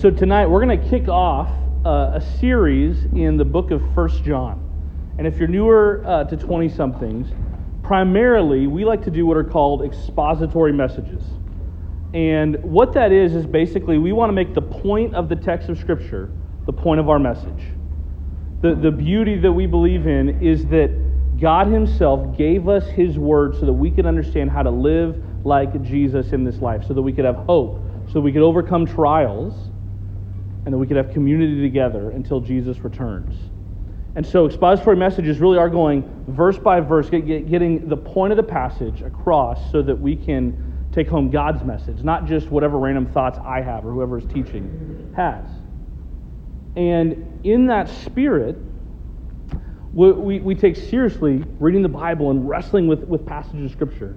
So 0.00 0.10
tonight 0.10 0.44
we're 0.44 0.62
going 0.62 0.78
to 0.78 0.88
kick 0.90 1.08
off 1.08 1.48
uh, 1.86 2.10
a 2.16 2.38
series 2.38 3.06
in 3.14 3.38
the 3.38 3.46
book 3.46 3.70
of 3.70 3.80
First 3.94 4.24
John. 4.24 4.62
And 5.16 5.26
if 5.26 5.38
you're 5.38 5.48
newer 5.48 6.02
uh, 6.04 6.24
to 6.24 6.36
20 6.36 6.68
somethings, 6.68 7.28
primarily 7.82 8.66
we 8.66 8.84
like 8.84 9.02
to 9.04 9.10
do 9.10 9.24
what 9.24 9.38
are 9.38 9.44
called 9.44 9.82
expository 9.82 10.74
messages. 10.74 11.24
And 12.12 12.62
what 12.62 12.92
that 12.92 13.10
is, 13.10 13.34
is 13.34 13.46
basically 13.46 13.96
we 13.96 14.12
want 14.12 14.28
to 14.28 14.34
make 14.34 14.52
the 14.52 14.60
point 14.60 15.14
of 15.14 15.30
the 15.30 15.36
text 15.36 15.70
of 15.70 15.78
Scripture 15.78 16.30
the 16.66 16.74
point 16.74 17.00
of 17.00 17.08
our 17.08 17.18
message. 17.18 17.64
The, 18.60 18.74
the 18.74 18.90
beauty 18.90 19.38
that 19.38 19.52
we 19.52 19.64
believe 19.64 20.06
in 20.06 20.42
is 20.42 20.66
that 20.66 20.90
God 21.40 21.68
Himself 21.68 22.36
gave 22.36 22.68
us 22.68 22.86
His 22.86 23.18
Word 23.18 23.54
so 23.54 23.64
that 23.64 23.72
we 23.72 23.90
could 23.90 24.04
understand 24.04 24.50
how 24.50 24.62
to 24.62 24.70
live 24.70 25.24
like 25.46 25.82
Jesus 25.82 26.34
in 26.34 26.44
this 26.44 26.58
life, 26.58 26.84
so 26.86 26.92
that 26.92 27.00
we 27.00 27.14
could 27.14 27.24
have 27.24 27.36
hope, 27.36 27.80
so 28.12 28.20
we 28.20 28.30
could 28.30 28.42
overcome 28.42 28.84
trials, 28.84 29.54
and 30.66 30.74
that 30.74 30.78
we 30.78 30.86
could 30.86 30.96
have 30.96 31.12
community 31.12 31.62
together 31.62 32.10
until 32.10 32.40
Jesus 32.40 32.80
returns. 32.80 33.34
And 34.16 34.26
so, 34.26 34.46
expository 34.46 34.96
messages 34.96 35.38
really 35.38 35.58
are 35.58 35.70
going 35.70 36.02
verse 36.28 36.58
by 36.58 36.80
verse, 36.80 37.08
getting 37.08 37.88
the 37.88 37.96
point 37.96 38.32
of 38.32 38.36
the 38.36 38.42
passage 38.42 39.02
across 39.02 39.70
so 39.70 39.80
that 39.82 39.98
we 39.98 40.16
can 40.16 40.88
take 40.90 41.06
home 41.08 41.30
God's 41.30 41.62
message, 41.64 42.02
not 42.02 42.26
just 42.26 42.50
whatever 42.50 42.78
random 42.78 43.06
thoughts 43.06 43.38
I 43.44 43.60
have 43.60 43.84
or 43.84 43.92
whoever 43.92 44.18
is 44.18 44.24
teaching 44.24 45.12
has. 45.14 45.44
And 46.74 47.40
in 47.44 47.66
that 47.66 47.88
spirit, 47.88 48.56
we, 49.92 50.12
we, 50.12 50.40
we, 50.40 50.54
take 50.54 50.76
seriously 50.76 51.44
reading 51.60 51.82
the 51.82 51.88
Bible 51.88 52.30
and 52.30 52.48
wrestling 52.48 52.88
with, 52.88 53.04
with 53.04 53.24
passages 53.24 53.66
of 53.66 53.70
Scripture. 53.70 54.16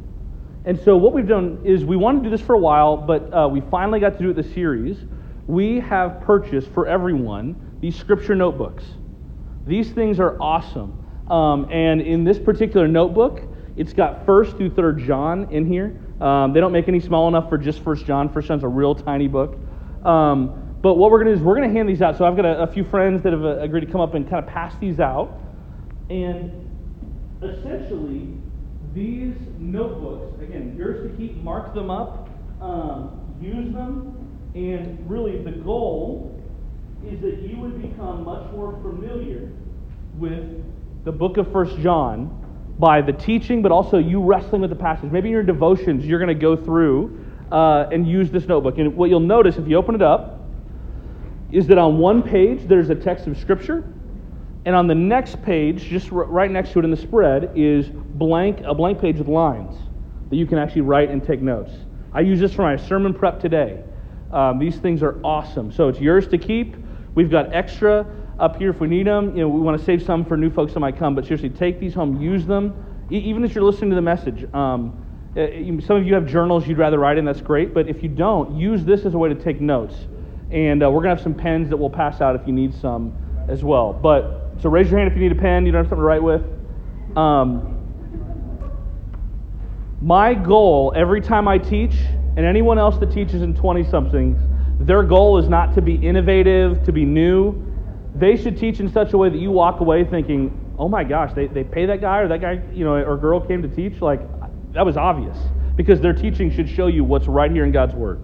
And 0.66 0.80
so, 0.80 0.98
what 0.98 1.14
we've 1.14 1.28
done 1.28 1.62
is 1.64 1.86
we 1.86 1.96
wanted 1.96 2.20
to 2.20 2.24
do 2.26 2.30
this 2.30 2.42
for 2.46 2.56
a 2.56 2.60
while, 2.60 2.98
but 2.98 3.34
uh, 3.34 3.48
we 3.48 3.62
finally 3.70 4.00
got 4.00 4.18
to 4.18 4.20
do 4.20 4.30
it 4.32 4.36
the 4.36 4.44
series. 4.44 4.98
We 5.50 5.80
have 5.80 6.22
purchased 6.22 6.70
for 6.76 6.86
everyone 6.86 7.56
these 7.82 7.96
Scripture 7.96 8.36
notebooks. 8.36 8.84
These 9.66 9.90
things 9.94 10.20
are 10.20 10.40
awesome. 10.40 11.04
Um, 11.28 11.68
and 11.72 12.02
in 12.02 12.24
this 12.24 12.38
particular 12.38 12.88
notebook, 12.88 13.42
it's 13.76 13.92
got 13.92 14.28
1st 14.28 14.58
through 14.58 14.70
3rd 14.70 15.08
John 15.08 15.48
in 15.52 15.66
here. 15.66 16.00
Um, 16.22 16.54
they 16.54 16.60
don't 16.60 16.72
make 16.72 16.88
any 16.88 17.00
small 17.00 17.28
enough 17.28 17.50
for 17.50 17.58
just 17.58 17.84
1st 17.84 18.06
John. 18.06 18.30
1st 18.30 18.46
John's 18.46 18.64
a 18.64 18.68
real 18.68 18.94
tiny 18.94 19.28
book. 19.28 19.58
Um, 20.06 20.76
but 20.84 21.00
what 21.00 21.10
we're 21.10 21.18
going 21.18 21.30
to 21.30 21.34
do 21.34 21.40
is 21.40 21.44
we're 21.44 21.56
going 21.56 21.68
to 21.68 21.76
hand 21.76 21.90
these 21.90 22.04
out. 22.04 22.16
So 22.16 22.26
I've 22.26 22.36
got 22.36 22.46
a, 22.46 22.62
a 22.62 22.68
few 22.68 22.84
friends 22.84 23.24
that 23.24 23.34
have 23.34 23.44
uh, 23.44 23.58
agreed 23.58 23.82
to 23.82 23.92
come 23.92 24.02
up 24.02 24.14
and 24.14 24.30
kind 24.30 24.46
of 24.46 24.54
pass 24.54 24.76
these 24.80 25.00
out. 25.00 25.36
And 26.12 26.52
essentially, 27.42 28.38
these 28.94 29.34
notebooks, 29.58 30.40
again, 30.44 30.76
yours 30.78 31.10
to 31.10 31.18
keep, 31.18 31.38
mark 31.38 31.74
them 31.74 31.90
up, 31.90 32.30
um, 32.62 33.36
use 33.42 33.74
them, 33.74 34.29
and 34.56 35.10
really 35.10 35.42
the 35.44 35.52
goal 35.52 36.36
is 37.06 37.20
that 37.22 37.40
you 37.42 37.58
would 37.58 37.82
become 37.82 38.24
much 38.24 38.52
more 38.52 38.74
familiar 38.82 39.50
with 40.18 40.64
the 41.06 41.12
book 41.12 41.38
of 41.38 41.52
First 41.52 41.78
John 41.80 42.36
by 42.78 43.02
the 43.02 43.14
teaching, 43.14 43.62
but 43.62 43.72
also 43.72 43.98
you 43.98 44.22
wrestling 44.22 44.62
with 44.62 44.70
the 44.70 44.76
passage. 44.76 45.12
Maybe 45.12 45.30
in 45.30 45.34
your 45.34 45.44
devotions, 45.44 46.06
you're 46.06 46.20
going 46.20 46.28
to 46.28 46.34
go 46.34 46.56
through 46.56 47.26
uh, 47.52 47.90
and 47.92 48.08
use 48.08 48.32
this 48.32 48.48
notebook. 48.48 48.78
And 48.78 48.96
what 48.96 49.10
you'll 49.10 49.20
notice 49.20 49.58
if 49.58 49.68
you 49.68 49.78
open 49.78 49.96
it 49.96 50.02
up, 50.02 50.40
is 51.52 51.68
that 51.68 51.78
on 51.78 51.98
one 51.98 52.22
page 52.22 52.68
there's 52.68 52.90
a 52.90 52.96
text 52.96 53.28
of 53.28 53.38
Scripture, 53.38 53.84
and 54.66 54.76
on 54.76 54.88
the 54.88 54.96
next 54.96 55.42
page, 55.42 55.84
just 55.84 56.12
right 56.12 56.52
next 56.52 56.74
to 56.74 56.80
it 56.80 56.86
in 56.86 56.92
the 56.92 56.98
spread, 56.98 57.52
is 57.56 57.90
blank 57.90 58.60
a 58.66 58.74
blank 58.74 59.00
page 59.00 59.18
with 59.18 59.28
lines 59.28 59.76
that 60.30 60.36
you 60.36 60.46
can 60.46 60.58
actually 60.58 60.82
write 60.82 61.10
and 61.10 61.24
take 61.24 61.42
notes. 61.42 61.72
I 62.14 62.22
use 62.22 62.40
this 62.40 62.54
for 62.54 62.64
my 62.64 62.76
sermon 62.76 63.14
prep 63.14 63.40
today. 63.40 63.84
Um, 64.32 64.60
these 64.60 64.78
things 64.78 65.02
are 65.04 65.20
awesome. 65.24 65.72
So 65.72 65.88
it's 65.88 66.00
yours 66.00 66.28
to 66.28 66.38
keep. 66.38 66.76
We've 67.16 67.30
got 67.30 67.54
extra 67.54 68.06
up 68.40 68.56
here 68.56 68.70
if 68.70 68.80
we 68.80 68.88
need 68.88 69.08
them. 69.08 69.36
You 69.36 69.44
know, 69.44 69.50
we 69.50 69.60
want 69.60 69.78
to 69.78 69.84
save 69.84 70.04
some 70.04 70.24
for 70.24 70.38
new 70.38 70.50
folks 70.50 70.74
that 70.74 70.80
might 70.80 70.98
come, 70.98 71.16
but 71.16 71.26
seriously, 71.26 71.50
take 71.50 71.80
these 71.80 71.94
home, 71.94 72.22
use 72.22 72.46
them. 72.46 72.74
E- 73.12 73.18
even 73.18 73.44
if 73.44 73.54
you're 73.54 73.64
listening 73.64 73.90
to 73.90 73.96
the 73.96 74.02
message, 74.02 74.52
um, 74.54 75.06
uh, 75.36 75.46
some 75.86 75.98
of 75.98 76.06
you 76.06 76.14
have 76.14 76.26
journals 76.26 76.68
you'd 76.68 76.78
rather 76.78 77.00
write 77.00 77.18
in, 77.18 77.26
that's 77.26 77.42
great, 77.42 77.74
but 77.74 77.88
if 77.88 78.02
you 78.02 78.10
don't, 78.10 78.58
use 78.58 78.84
this 78.84 79.06
as 79.06 79.14
a 79.14 79.18
way 79.18 79.30
to 79.30 79.36
take 79.36 79.60
notes. 79.62 79.96
And 80.52 80.84
uh, 80.84 80.90
we're 80.90 81.04
to 81.04 81.10
have 81.10 81.22
some 81.22 81.36
pens 81.36 81.70
that 81.70 81.78
we'll 81.78 81.90
pass 81.90 82.22
out 82.22 82.36
if 82.36 82.48
you 82.48 82.54
need 82.54 82.74
some 82.74 83.16
as 83.48 83.64
well. 83.64 83.94
But 83.94 84.54
so 84.62 84.70
raise 84.70 84.90
your 84.90 85.00
hand 85.00 85.12
if 85.12 85.18
you 85.18 85.24
need 85.24 85.38
a 85.38 85.40
pen, 85.40 85.66
you 85.66 85.72
don't 85.72 85.84
have 85.84 85.90
something 85.90 86.02
to 86.02 86.06
write 86.06 86.24
with. 86.24 86.44
Um, 87.16 87.76
my 90.02 90.34
goal 90.34 90.94
every 90.96 91.22
time 91.22 91.48
I 91.48 91.58
teach, 91.58 91.96
and 92.40 92.46
anyone 92.46 92.80
else 92.80 92.98
that 93.00 93.12
teaches 93.12 93.42
in 93.42 93.54
20 93.54 93.84
somethings, 93.90 94.40
their 94.80 95.04
goal 95.04 95.38
is 95.40 95.50
not 95.50 95.76
to 95.76 95.82
be 95.82 95.96
innovative, 95.96 96.82
to 96.86 96.94
be 96.94 97.04
new. 97.04 97.62
They 98.16 98.38
should 98.38 98.58
teach 98.58 98.80
in 98.80 98.90
such 98.90 99.12
a 99.12 99.18
way 99.18 99.28
that 99.28 99.40
you 99.40 99.52
walk 99.52 99.82
away 99.82 100.06
thinking, 100.06 100.74
oh 100.80 100.88
my 100.88 101.04
gosh, 101.04 101.34
they, 101.34 101.48
they 101.48 101.66
pay 101.66 101.86
that 101.88 102.00
guy 102.00 102.20
or 102.20 102.30
that 102.30 102.40
guy, 102.40 102.62
you 102.72 102.86
know, 102.86 102.94
or 102.94 103.18
girl 103.18 103.42
came 103.42 103.62
to 103.62 103.68
teach. 103.68 104.02
Like, 104.02 104.22
that 104.72 104.86
was 104.86 104.96
obvious 104.96 105.38
because 105.76 106.00
their 106.00 106.14
teaching 106.14 106.50
should 106.50 106.70
show 106.70 106.88
you 106.88 107.04
what's 107.04 107.28
right 107.28 107.52
here 107.52 107.66
in 107.66 107.74
God's 107.74 107.94
Word. 107.94 108.22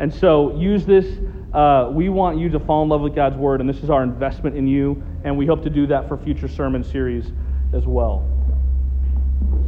And 0.00 0.10
so 0.10 0.56
use 0.56 0.86
this 0.86 1.04
uh, 1.52 1.90
we 1.92 2.08
want 2.08 2.38
you 2.38 2.48
to 2.48 2.58
fall 2.60 2.82
in 2.82 2.88
love 2.88 3.02
with 3.02 3.14
God's 3.14 3.36
Word, 3.36 3.60
and 3.60 3.68
this 3.68 3.82
is 3.82 3.90
our 3.90 4.02
investment 4.02 4.56
in 4.56 4.66
you, 4.66 5.02
and 5.22 5.36
we 5.36 5.44
hope 5.44 5.62
to 5.64 5.70
do 5.70 5.86
that 5.88 6.08
for 6.08 6.16
future 6.16 6.48
sermon 6.48 6.82
series 6.82 7.30
as 7.74 7.84
well. 7.84 8.26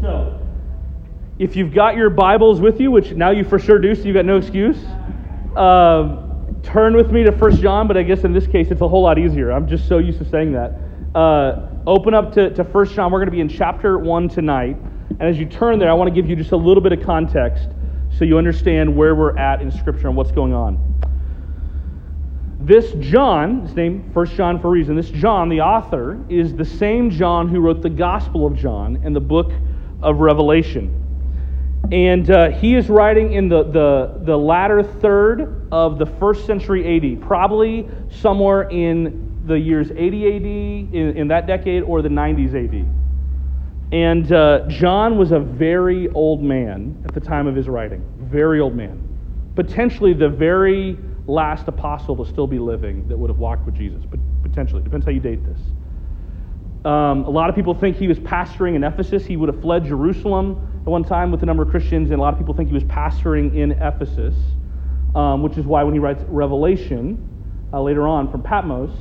So, 0.01 0.36
if 1.39 1.55
you've 1.55 1.75
got 1.75 1.97
your 1.97 2.09
Bibles 2.09 2.61
with 2.61 2.81
you, 2.81 2.91
which 2.91 3.13
now 3.13 3.31
you 3.31 3.45
for 3.45 3.59
sure 3.59 3.79
do, 3.79 3.95
so 3.95 4.05
you've 4.05 4.15
got 4.15 4.25
no 4.25 4.39
excuse, 4.39 4.79
uh, 5.55 6.23
turn 6.63 6.97
with 6.97 7.11
me 7.11 7.25
to 7.25 7.31
1 7.31 7.57
John, 7.61 7.87
but 7.87 7.97
I 7.97 8.03
guess 8.03 8.25
in 8.25 8.33
this 8.33 8.47
case 8.47 8.71
it's 8.71 8.81
a 8.81 8.89
whole 8.89 9.03
lot 9.03 9.19
easier. 9.19 9.53
I'm 9.53 9.69
just 9.69 9.87
so 9.87 9.99
used 9.99 10.19
to 10.19 10.25
saying 10.29 10.53
that. 10.53 10.79
Uh, 11.15 11.69
open 11.87 12.15
up 12.15 12.33
to, 12.35 12.51
to 12.55 12.63
1 12.63 12.87
John. 12.95 13.13
We're 13.13 13.19
going 13.19 13.27
to 13.27 13.33
be 13.33 13.41
in 13.41 13.49
chapter 13.49 13.99
1 13.99 14.29
tonight. 14.31 14.77
And 15.11 15.23
as 15.23 15.39
you 15.39 15.47
turn 15.47 15.79
there, 15.79 15.91
I 15.91 15.95
want 15.95 16.09
to 16.09 16.15
give 16.15 16.29
you 16.29 16.37
just 16.37 16.53
a 16.53 16.57
little 16.57 16.83
bit 16.83 16.93
of 16.93 17.03
context 17.05 17.69
so 18.17 18.25
you 18.25 18.39
understand 18.39 18.95
where 18.95 19.15
we're 19.15 19.37
at 19.37 19.61
in 19.61 19.71
Scripture 19.71 20.09
and 20.09 20.17
what's 20.17 20.33
going 20.33 20.55
on. 20.55 20.83
This 22.61 22.93
John, 22.99 23.61
his 23.61 23.77
name, 23.77 24.11
First 24.13 24.35
John 24.35 24.59
for 24.59 24.69
a 24.69 24.71
reason, 24.71 24.97
this 24.97 25.11
John, 25.11 25.51
the 25.51 25.61
author, 25.61 26.19
is 26.31 26.55
the 26.55 26.65
same 26.65 27.11
John 27.11 27.49
who 27.49 27.61
wrote 27.61 27.83
the 27.83 27.91
Gospel 27.91 28.47
of 28.47 28.57
John 28.57 29.01
and 29.05 29.15
the 29.15 29.21
book 29.21 29.53
of 30.03 30.19
Revelation. 30.19 31.06
And 31.93 32.31
uh, 32.31 32.51
he 32.51 32.75
is 32.75 32.89
writing 32.89 33.33
in 33.33 33.49
the, 33.49 33.63
the, 33.63 34.21
the 34.25 34.37
latter 34.37 34.83
third 34.83 35.69
of 35.71 35.99
the 35.99 36.07
first 36.07 36.47
century 36.47 36.97
AD, 36.97 37.23
probably 37.23 37.89
somewhere 38.11 38.69
in 38.71 39.43
the 39.47 39.55
years 39.55 39.91
80 39.93 40.27
AD, 40.27 40.43
in, 40.43 41.17
in 41.17 41.29
that 41.29 41.47
decade, 41.47 41.85
or 41.85 42.03
the 42.03 42.09
90s 42.09 42.55
AD. 42.55 42.87
And 43.93 44.33
uh, 44.33 44.67
John 44.69 45.17
was 45.17 45.31
a 45.31 45.39
very 45.39 46.09
old 46.11 46.43
man 46.43 47.01
at 47.05 47.15
the 47.15 47.21
time 47.21 47.47
of 47.47 47.55
his 47.55 47.69
writing, 47.69 48.05
very 48.19 48.59
old 48.59 48.75
man. 48.75 49.01
Potentially 49.55 50.13
the 50.13 50.29
very 50.29 50.99
last 51.29 51.69
apostle 51.69 52.17
to 52.17 52.29
still 52.29 52.49
be 52.49 52.59
living 52.59 53.07
that 53.09 53.17
would 53.17 53.31
have 53.31 53.39
walked 53.39 53.65
with 53.65 53.77
Jesus, 53.77 54.03
but 54.09 54.19
potentially. 54.43 54.83
Depends 54.83 55.07
how 55.07 55.13
you 55.13 55.21
date 55.21 55.45
this. 55.45 55.59
Um, 56.87 57.25
a 57.25 57.31
lot 57.31 57.51
of 57.51 57.57
people 57.57 57.75
think 57.75 57.97
he 57.97 58.07
was 58.07 58.21
pastoring 58.21 58.77
in 58.77 58.85
Ephesus. 58.85 59.27
He 59.27 59.37
would 59.37 59.49
have 59.53 59.61
fled 59.61 59.85
Jerusalem 59.85 60.81
at 60.83 60.87
one 60.87 61.03
time 61.03 61.33
with 61.33 61.43
a 61.43 61.47
number 61.47 61.65
of 61.65 61.69
Christians, 61.69 62.11
and 62.11 62.21
a 62.21 62.23
lot 62.23 62.33
of 62.33 62.39
people 62.39 62.55
think 62.55 62.69
he 62.69 62.75
was 62.75 62.85
pastoring 62.85 63.53
in 63.57 63.73
Ephesus, 63.73 64.37
um, 65.17 65.43
which 65.43 65.59
is 65.59 65.67
why 65.67 65.83
when 65.83 65.95
he 65.95 65.99
writes 65.99 66.23
Revelation 66.29 67.19
uh, 67.73 67.83
later 67.83 68.07
on 68.07 68.31
from 68.31 68.41
Patmos, 68.41 68.93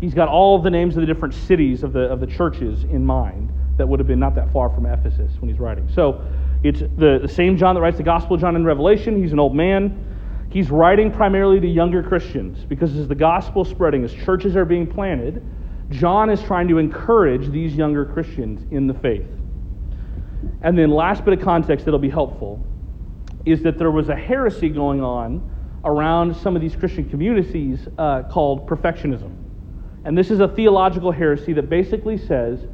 he's 0.00 0.14
got 0.14 0.28
all 0.28 0.58
the 0.58 0.70
names 0.70 0.96
of 0.96 1.02
the 1.02 1.06
different 1.06 1.34
cities 1.34 1.82
of 1.82 1.92
the, 1.92 2.04
of 2.04 2.20
the 2.20 2.26
churches 2.26 2.84
in 2.84 3.04
mind 3.04 3.52
that 3.76 3.86
would 3.86 4.00
have 4.00 4.06
been 4.06 4.18
not 4.18 4.34
that 4.34 4.50
far 4.50 4.70
from 4.70 4.86
Ephesus 4.86 5.30
when 5.40 5.50
he's 5.50 5.60
writing. 5.60 5.86
So 5.94 6.24
it's 6.62 6.80
the, 6.80 7.18
the 7.20 7.28
same 7.28 7.58
John 7.58 7.74
that 7.74 7.82
writes 7.82 7.98
the 7.98 8.04
Gospel 8.04 8.38
John 8.38 8.56
in 8.56 8.64
Revelation. 8.64 9.20
He's 9.20 9.32
an 9.32 9.38
old 9.38 9.54
man. 9.54 10.02
He's 10.48 10.70
writing 10.70 11.12
primarily 11.12 11.60
to 11.60 11.68
younger 11.68 12.02
Christians 12.02 12.64
because 12.64 12.96
as 12.96 13.06
the 13.06 13.14
gospel 13.14 13.62
is 13.62 13.68
spreading, 13.68 14.02
as 14.02 14.14
churches 14.14 14.56
are 14.56 14.64
being 14.64 14.86
planted, 14.86 15.42
John 15.90 16.30
is 16.30 16.42
trying 16.42 16.68
to 16.68 16.78
encourage 16.78 17.50
these 17.50 17.74
younger 17.74 18.04
Christians 18.04 18.66
in 18.70 18.86
the 18.86 18.94
faith. 18.94 19.26
And 20.62 20.78
then, 20.78 20.90
last 20.90 21.24
bit 21.24 21.38
of 21.38 21.44
context 21.44 21.84
that'll 21.84 21.98
be 21.98 22.10
helpful 22.10 22.64
is 23.46 23.62
that 23.62 23.78
there 23.78 23.90
was 23.90 24.08
a 24.08 24.16
heresy 24.16 24.68
going 24.68 25.00
on 25.02 25.50
around 25.84 26.36
some 26.36 26.54
of 26.56 26.62
these 26.62 26.76
Christian 26.76 27.08
communities 27.08 27.88
uh, 27.96 28.24
called 28.24 28.68
perfectionism. 28.68 29.34
And 30.04 30.16
this 30.16 30.30
is 30.30 30.40
a 30.40 30.48
theological 30.48 31.12
heresy 31.12 31.52
that 31.54 31.68
basically 31.68 32.18
says 32.18 32.66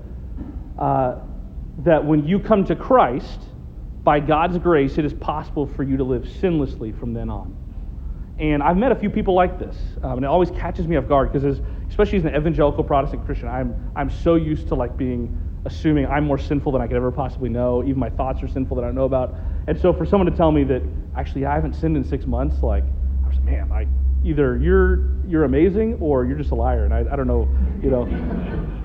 uh, 0.78 1.20
that 1.78 2.04
when 2.04 2.26
you 2.26 2.38
come 2.38 2.64
to 2.64 2.74
Christ, 2.74 3.40
by 4.04 4.20
God's 4.20 4.58
grace, 4.58 4.98
it 4.98 5.04
is 5.04 5.14
possible 5.14 5.66
for 5.66 5.82
you 5.82 5.96
to 5.96 6.04
live 6.04 6.24
sinlessly 6.24 6.98
from 6.98 7.14
then 7.14 7.30
on. 7.30 7.56
And 8.38 8.62
I've 8.62 8.76
met 8.76 8.92
a 8.92 8.94
few 8.94 9.08
people 9.08 9.34
like 9.34 9.58
this, 9.58 9.76
um, 10.02 10.12
and 10.12 10.24
it 10.24 10.28
always 10.28 10.50
catches 10.50 10.86
me 10.86 10.96
off 10.96 11.08
guard 11.08 11.32
because, 11.32 11.60
especially 11.88 12.18
as 12.18 12.24
an 12.24 12.34
evangelical 12.34 12.84
Protestant 12.84 13.24
Christian, 13.24 13.48
I'm 13.48 13.92
I'm 13.96 14.10
so 14.10 14.34
used 14.34 14.68
to 14.68 14.74
like 14.74 14.96
being 14.96 15.40
assuming 15.64 16.06
I'm 16.06 16.24
more 16.24 16.38
sinful 16.38 16.72
than 16.72 16.82
I 16.82 16.86
could 16.86 16.96
ever 16.96 17.10
possibly 17.10 17.48
know. 17.48 17.82
Even 17.82 17.98
my 17.98 18.10
thoughts 18.10 18.42
are 18.42 18.48
sinful 18.48 18.76
that 18.76 18.82
I 18.82 18.86
don't 18.86 18.94
know 18.94 19.04
about. 19.04 19.34
And 19.66 19.78
so, 19.78 19.92
for 19.92 20.04
someone 20.04 20.30
to 20.30 20.36
tell 20.36 20.52
me 20.52 20.64
that 20.64 20.82
actually 21.16 21.46
I 21.46 21.54
haven't 21.54 21.74
sinned 21.74 21.96
in 21.96 22.04
six 22.04 22.26
months, 22.26 22.62
like 22.62 22.84
I 23.24 23.28
was, 23.28 23.36
like, 23.36 23.44
man, 23.44 23.72
I 23.72 23.86
either 24.24 24.56
you're 24.58 25.10
you're 25.26 25.44
amazing 25.44 25.94
or 26.00 26.24
you're 26.24 26.36
just 26.36 26.50
a 26.50 26.54
liar, 26.54 26.84
and 26.84 26.92
I, 26.92 27.04
I 27.10 27.16
don't 27.16 27.26
know, 27.26 27.48
you 27.82 27.90
know. 27.90 28.04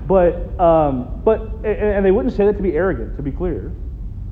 But 0.08 0.60
um, 0.60 1.22
but 1.24 1.42
and, 1.64 1.66
and 1.66 2.06
they 2.06 2.12
wouldn't 2.12 2.36
say 2.36 2.46
that 2.46 2.58
to 2.58 2.64
be 2.64 2.74
arrogant, 2.74 3.18
to 3.18 3.24
be 3.24 3.32
clear, 3.32 3.72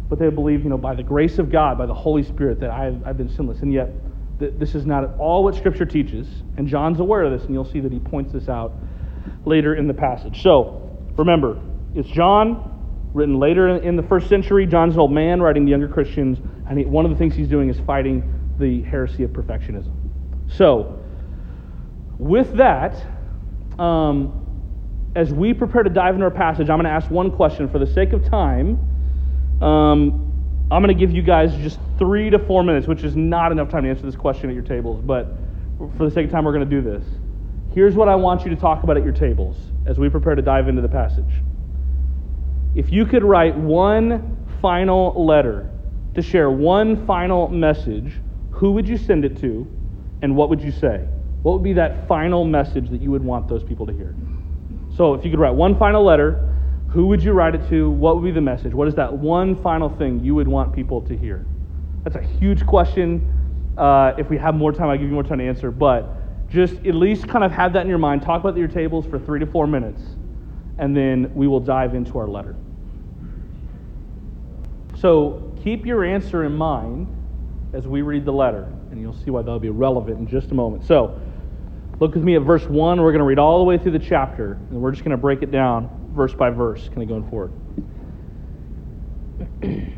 but 0.09 0.19
they 0.19 0.29
believe, 0.29 0.63
you 0.63 0.69
know, 0.69 0.77
by 0.77 0.95
the 0.95 1.03
grace 1.03 1.37
of 1.39 1.51
God, 1.51 1.77
by 1.77 1.85
the 1.85 1.93
Holy 1.93 2.23
Spirit, 2.23 2.59
that 2.61 2.69
I've, 2.69 3.05
I've 3.05 3.17
been 3.17 3.29
sinless, 3.29 3.61
and 3.61 3.73
yet 3.73 3.89
th- 4.39 4.53
this 4.57 4.75
is 4.75 4.85
not 4.85 5.03
at 5.03 5.11
all 5.19 5.43
what 5.43 5.55
Scripture 5.55 5.85
teaches, 5.85 6.27
and 6.57 6.67
John's 6.67 6.99
aware 6.99 7.23
of 7.23 7.31
this, 7.31 7.43
and 7.45 7.53
you'll 7.53 7.65
see 7.65 7.79
that 7.79 7.91
he 7.91 7.99
points 7.99 8.33
this 8.33 8.49
out 8.49 8.73
later 9.45 9.75
in 9.75 9.87
the 9.87 9.93
passage. 9.93 10.41
So 10.41 10.97
remember, 11.17 11.59
it's 11.95 12.09
John 12.09 12.73
written 13.13 13.39
later 13.39 13.77
in 13.77 13.95
the 13.95 14.03
first 14.03 14.27
century. 14.29 14.65
John's 14.65 14.93
an 14.93 14.99
old 14.99 15.11
man 15.11 15.41
writing 15.41 15.65
to 15.65 15.69
younger 15.69 15.87
Christians, 15.87 16.39
and 16.69 16.79
he, 16.79 16.85
one 16.85 17.05
of 17.05 17.11
the 17.11 17.17
things 17.17 17.35
he's 17.35 17.47
doing 17.47 17.69
is 17.69 17.79
fighting 17.81 18.33
the 18.59 18.81
heresy 18.83 19.23
of 19.23 19.31
perfectionism. 19.31 19.91
So, 20.47 21.03
with 22.19 22.53
that, 22.57 22.95
um, 23.79 24.43
as 25.15 25.33
we 25.33 25.53
prepare 25.53 25.83
to 25.83 25.89
dive 25.89 26.13
into 26.13 26.25
our 26.25 26.31
passage, 26.31 26.69
I'm 26.69 26.77
going 26.77 26.85
to 26.85 26.91
ask 26.91 27.09
one 27.09 27.31
question 27.31 27.67
for 27.69 27.79
the 27.79 27.87
sake 27.87 28.13
of 28.13 28.23
time. 28.23 28.79
Um, 29.61 30.36
I'm 30.69 30.83
going 30.83 30.93
to 30.93 30.99
give 30.99 31.15
you 31.15 31.21
guys 31.21 31.55
just 31.55 31.79
three 31.97 32.29
to 32.29 32.39
four 32.39 32.61
minutes, 32.61 32.87
which 32.87 33.03
is 33.03 33.15
not 33.15 33.51
enough 33.51 33.69
time 33.69 33.83
to 33.83 33.89
answer 33.89 34.03
this 34.03 34.17
question 34.17 34.49
at 34.49 34.53
your 34.53 34.63
tables, 34.63 35.01
but 35.01 35.37
for 35.97 36.05
the 36.05 36.11
sake 36.11 36.25
of 36.25 36.31
time, 36.31 36.43
we're 36.43 36.53
going 36.53 36.69
to 36.69 36.81
do 36.81 36.81
this. 36.81 37.05
Here's 37.73 37.95
what 37.95 38.09
I 38.09 38.15
want 38.15 38.43
you 38.43 38.49
to 38.49 38.55
talk 38.55 38.83
about 38.83 38.97
at 38.97 39.03
your 39.03 39.13
tables 39.13 39.55
as 39.85 39.97
we 39.97 40.09
prepare 40.09 40.35
to 40.35 40.41
dive 40.41 40.67
into 40.67 40.81
the 40.81 40.89
passage. 40.89 41.41
If 42.75 42.91
you 42.91 43.05
could 43.05 43.23
write 43.23 43.55
one 43.55 44.45
final 44.61 45.25
letter 45.25 45.69
to 46.15 46.21
share 46.21 46.49
one 46.49 47.05
final 47.05 47.47
message, 47.47 48.13
who 48.51 48.71
would 48.73 48.87
you 48.87 48.97
send 48.97 49.23
it 49.23 49.39
to 49.41 49.67
and 50.21 50.35
what 50.35 50.49
would 50.49 50.61
you 50.61 50.71
say? 50.71 51.07
What 51.43 51.53
would 51.53 51.63
be 51.63 51.73
that 51.73 52.07
final 52.07 52.43
message 52.43 52.89
that 52.89 53.01
you 53.01 53.11
would 53.11 53.23
want 53.23 53.47
those 53.47 53.63
people 53.63 53.85
to 53.85 53.93
hear? 53.93 54.15
So, 54.95 55.13
if 55.13 55.23
you 55.23 55.31
could 55.31 55.39
write 55.39 55.53
one 55.53 55.77
final 55.77 56.03
letter, 56.03 56.56
who 56.89 57.07
would 57.07 57.21
you 57.21 57.33
write 57.33 57.53
it 57.53 57.67
to? 57.69 57.89
What 57.89 58.15
would 58.15 58.23
be 58.23 58.31
the 58.31 58.41
message? 58.41 58.73
What 58.73 58.87
is 58.87 58.95
that 58.95 59.11
one 59.11 59.55
final 59.61 59.89
thing 59.89 60.23
you 60.23 60.35
would 60.35 60.47
want 60.47 60.73
people 60.73 61.01
to 61.01 61.17
hear? 61.17 61.45
That's 62.03 62.15
a 62.15 62.21
huge 62.21 62.65
question. 62.65 63.33
Uh, 63.77 64.13
if 64.17 64.29
we 64.29 64.37
have 64.37 64.55
more 64.55 64.71
time, 64.71 64.89
I'll 64.89 64.97
give 64.97 65.07
you 65.07 65.13
more 65.13 65.23
time 65.23 65.39
to 65.39 65.47
answer. 65.47 65.69
But 65.69 66.49
just 66.49 66.75
at 66.85 66.95
least 66.95 67.27
kind 67.27 67.43
of 67.43 67.51
have 67.51 67.73
that 67.73 67.81
in 67.81 67.89
your 67.89 67.97
mind. 67.97 68.21
Talk 68.21 68.41
about 68.41 68.57
your 68.57 68.69
tables 68.69 69.05
for 69.05 69.19
three 69.19 69.39
to 69.39 69.45
four 69.45 69.67
minutes, 69.67 70.01
and 70.77 70.95
then 70.95 71.33
we 71.35 71.47
will 71.47 71.59
dive 71.59 71.93
into 71.93 72.17
our 72.17 72.27
letter. 72.27 72.55
So 74.95 75.53
keep 75.61 75.85
your 75.85 76.05
answer 76.05 76.45
in 76.45 76.55
mind 76.55 77.07
as 77.73 77.85
we 77.85 78.01
read 78.01 78.23
the 78.23 78.31
letter, 78.31 78.63
and 78.91 79.01
you'll 79.01 79.13
see 79.13 79.29
why 79.29 79.41
that'll 79.41 79.59
be 79.59 79.69
relevant 79.69 80.19
in 80.19 80.27
just 80.27 80.51
a 80.51 80.55
moment. 80.55 80.85
So 80.85 81.19
look 81.99 82.15
with 82.15 82.23
me 82.23 82.37
at 82.37 82.43
verse 82.43 82.65
1. 82.65 83.01
We're 83.01 83.11
going 83.11 83.19
to 83.19 83.25
read 83.25 83.39
all 83.39 83.59
the 83.59 83.65
way 83.65 83.77
through 83.77 83.91
the 83.91 83.99
chapter, 83.99 84.53
and 84.53 84.81
we're 84.81 84.91
just 84.91 85.03
going 85.03 85.11
to 85.11 85.17
break 85.17 85.43
it 85.43 85.51
down 85.51 85.89
verse 86.17 86.33
by 86.33 86.49
verse, 86.49 86.89
kind 86.89 87.03
of 87.03 87.07
going 87.07 87.29
forward. 87.29 87.53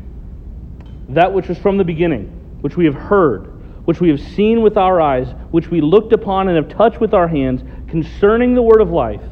that 1.08 1.32
which 1.32 1.48
was 1.48 1.58
from 1.58 1.78
the 1.78 1.84
beginning, 1.84 2.26
which 2.60 2.76
we 2.76 2.84
have 2.84 2.94
heard, 2.94 3.46
which 3.86 4.00
we 4.00 4.08
have 4.10 4.20
seen 4.20 4.62
with 4.62 4.76
our 4.76 5.00
eyes, 5.00 5.34
which 5.50 5.68
we 5.68 5.80
looked 5.80 6.12
upon 6.12 6.48
and 6.48 6.56
have 6.56 6.68
touched 6.68 7.00
with 7.00 7.14
our 7.14 7.26
hands, 7.26 7.62
concerning 7.88 8.54
the 8.54 8.62
word 8.62 8.80
of 8.80 8.90
life. 8.90 9.22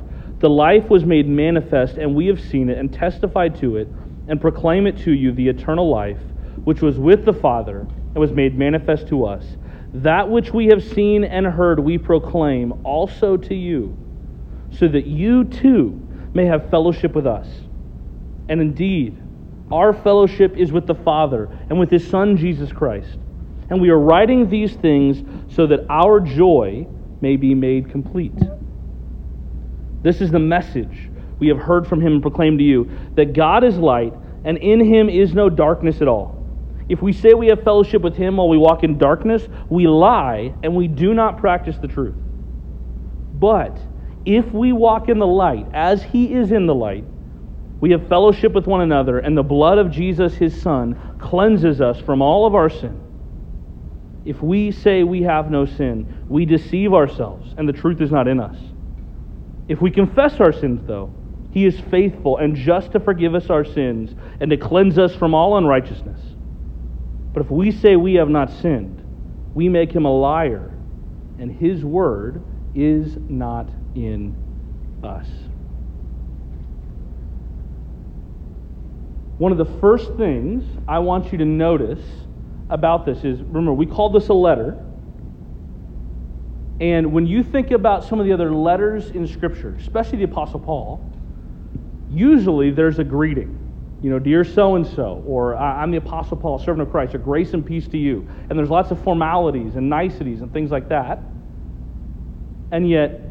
The 0.41 0.51
life 0.51 0.89
was 0.89 1.05
made 1.05 1.29
manifest, 1.29 1.99
and 1.99 2.15
we 2.15 2.27
have 2.27 2.41
seen 2.41 2.71
it 2.71 2.79
and 2.79 2.93
testified 2.93 3.57
to 3.61 3.77
it 3.77 3.89
and 4.27 4.41
proclaim 4.41 4.87
it 4.87 4.97
to 4.99 5.13
you 5.13 5.33
the 5.33 5.49
eternal 5.49 5.89
life, 5.89 6.21
which 6.65 6.81
was 6.81 6.99
with 6.99 7.25
the 7.25 7.33
Father 7.33 7.81
and 7.81 8.17
was 8.17 8.33
made 8.33 8.59
manifest 8.59 9.09
to 9.09 9.25
us. 9.25 9.45
That 9.95 10.29
which 10.29 10.53
we 10.53 10.67
have 10.67 10.83
seen 10.83 11.25
and 11.25 11.47
heard, 11.47 11.79
we 11.79 11.99
proclaim 11.99 12.73
also 12.85 13.37
to 13.37 13.55
you, 13.55 13.97
so 14.71 14.89
that 14.89 15.07
you 15.07 15.45
too 15.45 16.08
may 16.35 16.47
have 16.47 16.71
fellowship 16.71 17.15
with 17.15 17.27
us. 17.27 17.47
And 18.49 18.61
indeed, 18.61 19.21
our 19.71 19.93
fellowship 19.93 20.57
is 20.57 20.73
with 20.73 20.87
the 20.87 20.95
Father 20.95 21.49
and 21.69 21.79
with 21.79 21.91
His 21.91 22.09
Son, 22.09 22.37
Jesus 22.37 22.73
Christ. 22.73 23.19
And 23.71 23.81
we 23.81 23.91
are 23.91 23.99
writing 23.99 24.49
these 24.49 24.75
things 24.75 25.23
so 25.55 25.67
that 25.67 25.81
our 25.91 26.21
joy 26.21 26.87
may 27.21 27.37
be 27.37 27.55
made 27.55 27.91
complete. 27.91 28.33
This 30.03 30.21
is 30.21 30.31
the 30.31 30.39
message 30.39 31.11
we 31.39 31.49
have 31.49 31.59
heard 31.59 31.87
from 31.87 32.01
him 32.01 32.15
and 32.15 32.23
proclaimed 32.23 32.59
to 32.59 32.65
you 32.65 32.91
that 33.15 33.33
God 33.33 33.65
is 33.65 33.77
light, 33.77 34.15
and 34.45 34.57
in 34.59 34.81
him 34.81 35.09
is 35.09 35.35
no 35.35 35.51
darkness 35.51 36.01
at 36.01 36.09
all. 36.09 36.35
If 36.89 37.03
we 37.03 37.13
say 37.13 37.35
we 37.35 37.49
have 37.49 37.63
fellowship 37.63 38.03
with 38.03 38.17
him 38.17 38.39
while 38.39 38.49
we 38.49 38.57
walk 38.57 38.83
in 38.83 38.97
darkness, 38.97 39.47
we 39.69 39.87
lie 39.87 40.55
and 40.63 40.75
we 40.75 40.89
do 40.89 41.13
not 41.13 41.39
practice 41.39 41.77
the 41.77 41.89
truth. 41.89 42.15
But 43.35 43.79
if 44.25 44.53
we 44.53 44.73
walk 44.73 45.09
in 45.09 45.19
the 45.19 45.27
light 45.27 45.67
as 45.73 46.03
he 46.03 46.33
is 46.33 46.53
in 46.53 46.67
the 46.67 46.75
light, 46.75 47.05
we 47.81 47.93
have 47.93 48.09
fellowship 48.09 48.53
with 48.53 48.67
one 48.67 48.81
another, 48.81 49.19
and 49.19 49.37
the 49.37 49.43
blood 49.43 49.79
of 49.79 49.91
Jesus, 49.91 50.35
his 50.35 50.61
Son, 50.61 50.99
cleanses 51.19 51.81
us 51.81 52.01
from 52.01 52.21
all 52.21 52.47
of 52.47 52.55
our 52.55 52.69
sin. 52.69 53.01
If 54.25 54.43
we 54.43 54.73
say 54.73 55.05
we 55.05 55.23
have 55.23 55.51
no 55.51 55.65
sin, 55.65 56.25
we 56.29 56.45
deceive 56.45 56.93
ourselves, 56.93 57.55
and 57.57 57.69
the 57.69 57.73
truth 57.73 58.01
is 58.01 58.11
not 58.11 58.29
in 58.29 58.41
us. 58.41 58.57
If 59.69 59.81
we 59.81 59.91
confess 59.91 60.41
our 60.41 60.53
sins, 60.53 60.83
though, 60.87 61.13
he 61.51 61.65
is 61.65 61.81
faithful 61.91 62.39
and 62.39 62.57
just 62.57 62.93
to 62.93 63.01
forgive 63.01 63.35
us 63.35 63.49
our 63.49 63.65
sins 63.65 64.15
and 64.41 64.51
to 64.51 64.57
cleanse 64.57 64.99
us 64.99 65.15
from 65.15 65.35
all 65.35 65.57
unrighteousness. 65.57 66.21
But 67.33 67.45
if 67.45 67.51
we 67.51 67.71
say 67.71 67.97
we 67.97 68.15
have 68.15 68.29
not 68.29 68.51
sinned, 68.51 69.03
we 69.55 69.69
make 69.69 69.93
him 69.93 70.05
a 70.05 70.13
liar, 70.13 70.73
and 71.39 71.51
his 71.51 71.85
word 71.85 72.43
is 72.75 73.17
not 73.29 73.71
in 73.95 74.35
us. 75.03 75.27
One 79.39 79.53
of 79.53 79.59
the 79.59 79.79
first 79.81 80.15
things 80.15 80.65
I 80.89 80.99
want 80.99 81.31
you 81.31 81.39
to 81.39 81.45
notice 81.45 82.05
about 82.71 83.07
this 83.07 83.25
is 83.25 83.41
remember, 83.41 83.73
we 83.73 83.87
called 83.87 84.15
this 84.15 84.29
a 84.29 84.35
letter. 84.35 84.85
And 86.81 87.13
when 87.13 87.27
you 87.27 87.43
think 87.43 87.71
about 87.71 88.05
some 88.05 88.21
of 88.21 88.27
the 88.27 88.33
other 88.33 88.53
letters 88.53 89.11
in 89.11 89.27
Scripture, 89.27 89.75
especially 89.79 90.19
the 90.19 90.25
Apostle 90.25 90.61
Paul, 90.61 91.05
usually 92.11 92.71
there's 92.71 92.99
a 92.99 93.05
greeting. 93.05 93.57
You 94.01 94.11
know, 94.11 94.21
dear 94.21 94.45
so 94.45 94.77
and 94.77 94.87
so, 94.87 95.25
or 95.27 95.57
I'm 95.57 95.91
the 95.91 95.97
Apostle 95.97 96.37
Paul, 96.37 96.59
servant 96.61 96.83
of 96.83 96.91
Christ, 96.91 97.17
or 97.17 97.19
grace 97.19 97.53
and 97.53 97.67
peace 97.67 97.89
to 97.89 97.99
you. 97.99 98.29
And 98.49 98.57
there's 98.59 98.71
lots 98.71 98.93
of 98.93 99.03
formalities 99.03 99.75
and 99.75 99.91
niceties 99.91 100.41
and 100.41 100.53
things 100.53 100.71
like 100.71 100.89
that. 100.89 101.21
And 102.71 102.89
yet, 102.89 103.28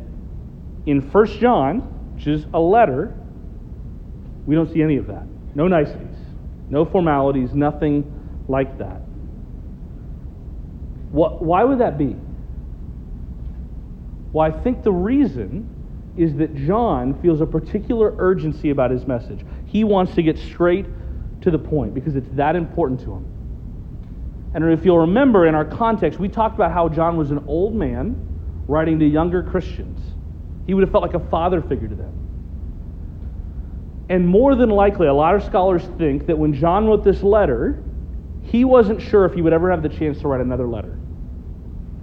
in 0.88 1.02
1 1.02 1.26
John, 1.40 1.80
which 2.16 2.28
is 2.28 2.46
a 2.54 2.60
letter, 2.60 3.14
we 4.46 4.56
don't 4.56 4.74
see 4.74 4.82
any 4.82 4.98
of 4.98 5.08
that. 5.08 5.26
No 5.54 5.68
niceties, 5.68 6.18
no 6.70 6.86
formalities, 6.86 7.54
nothing 7.54 8.46
like 8.48 8.78
that. 8.80 9.02
What, 11.12 11.44
why 11.44 11.64
would 11.64 11.80
that 11.80 11.98
be? 11.98 12.16
Well, 14.32 14.46
I 14.46 14.52
think 14.52 14.84
the 14.84 14.92
reason 14.92 15.74
is 16.16 16.36
that 16.36 16.56
John 16.56 17.20
feels 17.22 17.42
a 17.42 17.46
particular 17.46 18.16
urgency 18.18 18.70
about 18.70 18.90
his 18.90 19.06
message. 19.06 19.46
He 19.66 19.84
wants 19.84 20.16
to 20.16 20.24
get 20.24 20.38
straight 20.38 20.86
to 21.42 21.52
the 21.52 21.60
point 21.60 21.94
because 21.94 22.16
it's 22.16 22.30
that 22.34 22.56
important 22.56 23.02
to 23.02 23.14
him. 23.14 23.26
And 24.54 24.72
if 24.72 24.86
you'll 24.86 25.00
remember 25.00 25.46
in 25.48 25.54
our 25.54 25.66
context, 25.66 26.18
we 26.18 26.30
talked 26.30 26.56
about 26.56 26.72
how 26.72 26.88
John 26.88 27.18
was 27.18 27.30
an 27.32 27.44
old 27.48 27.76
man 27.76 28.64
writing 28.68 29.00
to 29.00 29.06
younger 29.06 29.44
Christians. 29.44 30.00
He 30.68 30.74
would 30.74 30.84
have 30.84 30.92
felt 30.92 31.02
like 31.02 31.14
a 31.14 31.28
father 31.30 31.62
figure 31.62 31.88
to 31.88 31.96
them. 31.96 32.14
And 34.10 34.28
more 34.28 34.56
than 34.56 34.70
likely, 34.70 35.08
a 35.08 35.14
lot 35.14 35.36
of 35.36 35.44
scholars 35.44 35.84
think 35.98 36.28
that 36.28 36.38
when 36.38 36.54
John 36.54 36.86
wrote 36.86 37.04
this 37.04 37.24
letter, 37.24 37.84
he 38.44 38.64
wasn't 38.64 39.02
sure 39.02 39.26
if 39.26 39.34
he 39.34 39.42
would 39.42 39.54
ever 39.54 39.72
have 39.72 39.82
the 39.82 39.90
chance 39.90 40.20
to 40.22 40.28
write 40.28 40.42
another 40.42 40.68
letter. 40.68 40.98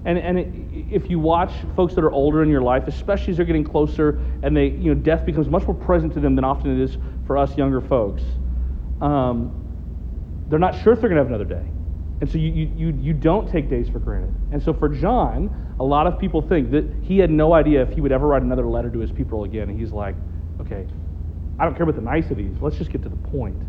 And, 0.04 0.18
and 0.18 0.38
it, 0.38 0.48
if 0.90 1.08
you 1.08 1.18
watch 1.18 1.52
folks 1.76 1.94
that 1.94 2.04
are 2.04 2.10
older 2.12 2.42
in 2.42 2.50
your 2.50 2.60
life, 2.60 2.84
especially 2.86 3.30
as 3.30 3.38
they're 3.38 3.46
getting 3.46 3.64
closer 3.64 4.20
and 4.42 4.54
they, 4.54 4.66
you 4.66 4.94
know, 4.94 5.00
death 5.00 5.24
becomes 5.24 5.48
much 5.48 5.64
more 5.64 5.74
present 5.74 6.12
to 6.14 6.20
them 6.20 6.34
than 6.34 6.44
often 6.44 6.78
it 6.78 6.82
is 6.82 6.98
for 7.26 7.38
us 7.38 7.56
younger 7.56 7.80
folks, 7.80 8.22
um, 9.00 9.60
they're 10.48 10.58
not 10.58 10.78
sure 10.82 10.92
if 10.92 11.00
they're 11.00 11.08
going 11.08 11.16
to 11.16 11.22
have 11.22 11.28
another 11.28 11.44
day. 11.44 11.66
And 12.20 12.30
so 12.30 12.36
you, 12.36 12.70
you, 12.76 12.98
you 13.00 13.12
don't 13.14 13.50
take 13.50 13.70
days 13.70 13.88
for 13.88 13.98
granted. 13.98 14.34
And 14.52 14.62
so 14.62 14.74
for 14.74 14.88
John, 14.88 15.63
a 15.80 15.84
lot 15.84 16.06
of 16.06 16.18
people 16.18 16.40
think 16.40 16.70
that 16.70 16.84
he 17.02 17.18
had 17.18 17.30
no 17.30 17.52
idea 17.52 17.82
if 17.82 17.90
he 17.90 18.00
would 18.00 18.12
ever 18.12 18.26
write 18.26 18.42
another 18.42 18.66
letter 18.66 18.90
to 18.90 18.98
his 19.00 19.10
people 19.10 19.44
again. 19.44 19.68
And 19.68 19.78
he's 19.78 19.92
like, 19.92 20.14
okay, 20.60 20.86
I 21.58 21.64
don't 21.64 21.74
care 21.74 21.82
about 21.84 21.96
the 21.96 22.02
niceties. 22.02 22.56
Let's 22.60 22.76
just 22.76 22.90
get 22.90 23.02
to 23.02 23.08
the 23.08 23.16
point. 23.16 23.60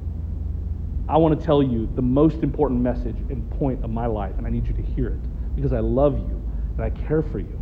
I 1.08 1.18
want 1.18 1.40
to 1.40 1.46
tell 1.46 1.62
you 1.62 1.90
the 1.96 2.02
most 2.02 2.38
important 2.38 2.82
message 2.82 3.16
and 3.30 3.50
point 3.52 3.84
of 3.84 3.90
my 3.90 4.08
life, 4.08 4.34
and 4.38 4.46
I 4.46 4.50
need 4.50 4.68
you 4.68 4.74
to 4.74 4.82
hear 4.82 5.08
it 5.08 5.56
because 5.56 5.72
I 5.72 5.80
love 5.80 6.18
you 6.18 6.42
and 6.78 6.82
I 6.82 6.90
care 6.90 7.22
for 7.22 7.40
you. 7.40 7.60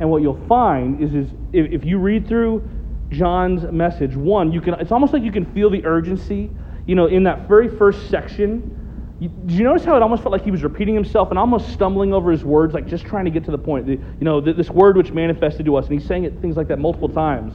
And 0.00 0.10
what 0.10 0.22
you'll 0.22 0.44
find 0.48 1.02
is, 1.02 1.14
is 1.14 1.32
if, 1.52 1.70
if 1.70 1.84
you 1.84 1.98
read 1.98 2.26
through 2.26 2.68
John's 3.10 3.70
message, 3.70 4.16
one, 4.16 4.52
you 4.52 4.60
can 4.60 4.74
it's 4.74 4.90
almost 4.90 5.12
like 5.12 5.22
you 5.22 5.32
can 5.32 5.44
feel 5.52 5.70
the 5.70 5.84
urgency. 5.84 6.50
You 6.86 6.96
know, 6.96 7.06
in 7.06 7.22
that 7.24 7.46
very 7.46 7.68
first 7.68 8.10
section, 8.10 8.81
Did 9.28 9.52
you 9.52 9.64
notice 9.64 9.84
how 9.84 9.94
it 9.96 10.02
almost 10.02 10.22
felt 10.22 10.32
like 10.32 10.42
he 10.42 10.50
was 10.50 10.62
repeating 10.62 10.94
himself 10.94 11.30
and 11.30 11.38
almost 11.38 11.70
stumbling 11.70 12.12
over 12.12 12.30
his 12.30 12.44
words, 12.44 12.74
like 12.74 12.86
just 12.86 13.04
trying 13.04 13.24
to 13.24 13.30
get 13.30 13.44
to 13.44 13.50
the 13.50 13.58
point? 13.58 13.86
You 13.86 14.00
know, 14.20 14.40
this 14.40 14.70
word 14.70 14.96
which 14.96 15.12
manifested 15.12 15.66
to 15.66 15.76
us, 15.76 15.86
and 15.86 15.98
he's 15.98 16.08
saying 16.08 16.24
it 16.24 16.40
things 16.40 16.56
like 16.56 16.68
that 16.68 16.78
multiple 16.78 17.08
times. 17.08 17.54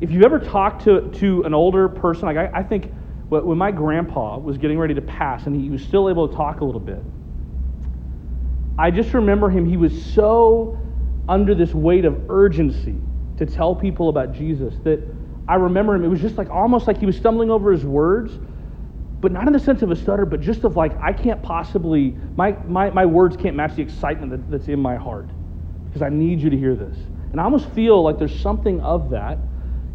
If 0.00 0.10
you've 0.10 0.22
ever 0.22 0.38
talked 0.38 0.84
to, 0.84 1.10
to 1.10 1.42
an 1.42 1.54
older 1.54 1.88
person, 1.88 2.26
like 2.26 2.36
I, 2.36 2.60
I 2.60 2.62
think 2.62 2.92
when 3.28 3.58
my 3.58 3.70
grandpa 3.70 4.38
was 4.38 4.56
getting 4.56 4.78
ready 4.78 4.94
to 4.94 5.02
pass 5.02 5.46
and 5.46 5.60
he 5.60 5.68
was 5.68 5.82
still 5.82 6.08
able 6.08 6.28
to 6.28 6.34
talk 6.34 6.60
a 6.60 6.64
little 6.64 6.80
bit, 6.80 7.02
I 8.78 8.90
just 8.90 9.12
remember 9.12 9.50
him, 9.50 9.66
he 9.66 9.76
was 9.76 10.04
so 10.14 10.78
under 11.28 11.54
this 11.54 11.74
weight 11.74 12.04
of 12.04 12.30
urgency 12.30 12.96
to 13.36 13.44
tell 13.44 13.74
people 13.74 14.08
about 14.08 14.32
Jesus 14.32 14.74
that 14.84 15.00
I 15.46 15.56
remember 15.56 15.94
him, 15.94 16.04
it 16.04 16.08
was 16.08 16.20
just 16.20 16.38
like 16.38 16.48
almost 16.48 16.86
like 16.86 16.98
he 16.98 17.06
was 17.06 17.16
stumbling 17.16 17.50
over 17.50 17.72
his 17.72 17.84
words, 17.84 18.32
but 19.20 19.32
not 19.32 19.46
in 19.46 19.52
the 19.52 19.58
sense 19.58 19.82
of 19.82 19.90
a 19.90 19.96
stutter, 19.96 20.24
but 20.24 20.40
just 20.40 20.64
of 20.64 20.76
like, 20.76 20.92
I 21.00 21.12
can't 21.12 21.42
possibly, 21.42 22.16
my, 22.36 22.52
my, 22.66 22.90
my 22.90 23.04
words 23.04 23.36
can't 23.36 23.56
match 23.56 23.74
the 23.74 23.82
excitement 23.82 24.30
that, 24.30 24.50
that's 24.50 24.68
in 24.68 24.78
my 24.78 24.96
heart 24.96 25.28
because 25.86 26.02
I 26.02 26.08
need 26.08 26.40
you 26.40 26.50
to 26.50 26.56
hear 26.56 26.76
this. 26.76 26.96
And 27.32 27.40
I 27.40 27.44
almost 27.44 27.68
feel 27.70 28.02
like 28.02 28.18
there's 28.18 28.38
something 28.40 28.80
of 28.80 29.10
that 29.10 29.38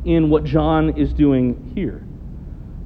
in 0.05 0.29
what 0.29 0.43
John 0.43 0.97
is 0.97 1.13
doing 1.13 1.71
here. 1.73 2.05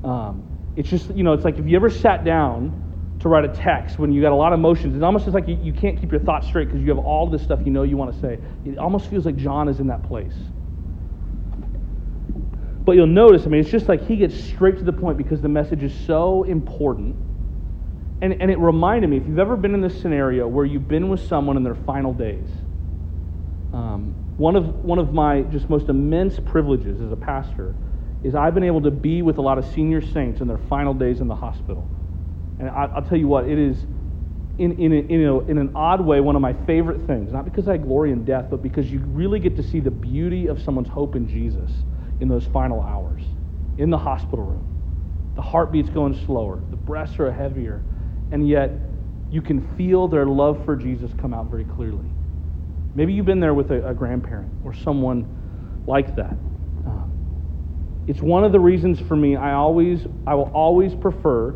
Um, 0.07 0.43
it's 0.75 0.89
just, 0.89 1.09
you 1.15 1.23
know, 1.23 1.33
it's 1.33 1.43
like 1.43 1.57
if 1.57 1.65
you 1.65 1.75
ever 1.75 1.89
sat 1.89 2.23
down 2.23 2.83
to 3.19 3.29
write 3.29 3.45
a 3.45 3.53
text 3.53 3.97
when 3.97 4.11
you 4.11 4.21
got 4.21 4.31
a 4.31 4.35
lot 4.35 4.53
of 4.53 4.59
emotions, 4.59 4.93
it's 4.93 5.03
almost 5.03 5.25
just 5.25 5.33
like 5.33 5.47
you, 5.47 5.57
you 5.61 5.73
can't 5.73 5.99
keep 5.99 6.11
your 6.11 6.21
thoughts 6.21 6.47
straight 6.47 6.65
because 6.65 6.81
you 6.81 6.89
have 6.89 6.99
all 6.99 7.27
this 7.27 7.41
stuff 7.41 7.59
you 7.65 7.71
know 7.71 7.81
you 7.81 7.97
want 7.97 8.13
to 8.13 8.21
say. 8.21 8.37
It 8.63 8.77
almost 8.77 9.09
feels 9.09 9.25
like 9.25 9.35
John 9.37 9.67
is 9.67 9.79
in 9.79 9.87
that 9.87 10.03
place. 10.03 10.35
But 12.87 12.95
you'll 12.95 13.05
notice, 13.05 13.45
I 13.45 13.49
mean, 13.49 13.59
it's 13.59 13.69
just 13.69 13.89
like 13.89 14.07
he 14.07 14.15
gets 14.15 14.33
straight 14.33 14.77
to 14.77 14.85
the 14.85 14.93
point 14.93 15.17
because 15.17 15.41
the 15.41 15.49
message 15.49 15.83
is 15.83 15.93
so 16.05 16.43
important. 16.43 17.17
And, 18.21 18.41
and 18.41 18.49
it 18.49 18.57
reminded 18.59 19.09
me 19.09 19.17
if 19.17 19.27
you've 19.27 19.39
ever 19.39 19.57
been 19.57 19.73
in 19.73 19.81
this 19.81 20.01
scenario 20.01 20.47
where 20.47 20.63
you've 20.63 20.87
been 20.87 21.09
with 21.09 21.19
someone 21.27 21.57
in 21.57 21.63
their 21.63 21.75
final 21.75 22.13
days, 22.13 22.47
um, 23.73 24.15
one, 24.37 24.55
of, 24.55 24.85
one 24.85 24.99
of 24.99 25.11
my 25.13 25.41
just 25.41 25.69
most 25.69 25.89
immense 25.89 26.39
privileges 26.39 27.01
as 27.01 27.11
a 27.11 27.17
pastor 27.17 27.75
is 28.23 28.35
I've 28.35 28.53
been 28.53 28.63
able 28.63 28.81
to 28.83 28.91
be 28.91 29.21
with 29.21 29.37
a 29.37 29.41
lot 29.41 29.57
of 29.57 29.65
senior 29.65 29.99
saints 29.99 30.39
in 30.39 30.47
their 30.47 30.57
final 30.57 30.93
days 30.93 31.19
in 31.19 31.27
the 31.27 31.35
hospital. 31.35 31.85
And 32.57 32.69
I, 32.69 32.85
will 32.85 33.01
tell 33.01 33.17
you 33.17 33.27
what, 33.27 33.49
it 33.49 33.59
is, 33.59 33.85
in, 34.59 34.79
in, 34.79 34.93
a, 34.93 34.95
in, 34.95 35.25
a, 35.25 35.39
in 35.39 35.57
an 35.57 35.75
odd 35.75 35.99
way, 35.99 36.21
one 36.21 36.37
of 36.37 36.41
my 36.41 36.53
favorite 36.65 37.05
things. 37.05 37.33
Not 37.33 37.43
because 37.43 37.67
I 37.67 37.75
glory 37.75 38.13
in 38.13 38.23
death, 38.23 38.45
but 38.49 38.63
because 38.63 38.89
you 38.89 38.99
really 38.99 39.41
get 39.41 39.57
to 39.57 39.63
see 39.63 39.81
the 39.81 39.91
beauty 39.91 40.47
of 40.47 40.61
someone's 40.61 40.87
hope 40.87 41.17
in 41.17 41.27
Jesus 41.27 41.69
in 42.19 42.27
those 42.27 42.45
final 42.45 42.81
hours 42.81 43.21
in 43.77 43.89
the 43.89 43.97
hospital 43.97 44.43
room. 44.43 44.65
The 45.35 45.41
heartbeat's 45.41 45.89
going 45.89 46.19
slower, 46.25 46.59
the 46.69 46.75
breaths 46.75 47.19
are 47.19 47.31
heavier, 47.31 47.83
and 48.31 48.47
yet 48.47 48.71
you 49.29 49.41
can 49.41 49.75
feel 49.77 50.07
their 50.07 50.25
love 50.25 50.63
for 50.65 50.75
Jesus 50.75 51.11
come 51.19 51.33
out 51.33 51.47
very 51.47 51.65
clearly. 51.65 52.09
Maybe 52.95 53.13
you've 53.13 53.25
been 53.25 53.39
there 53.39 53.53
with 53.53 53.71
a, 53.71 53.89
a 53.89 53.93
grandparent 53.93 54.51
or 54.63 54.73
someone 54.73 55.83
like 55.85 56.15
that. 56.15 56.31
Um, 56.85 58.05
it's 58.07 58.21
one 58.21 58.43
of 58.43 58.51
the 58.51 58.59
reasons 58.59 58.99
for 58.99 59.15
me 59.15 59.35
I 59.35 59.53
always 59.53 60.07
I 60.25 60.33
will 60.33 60.51
always 60.53 60.95
prefer 60.95 61.53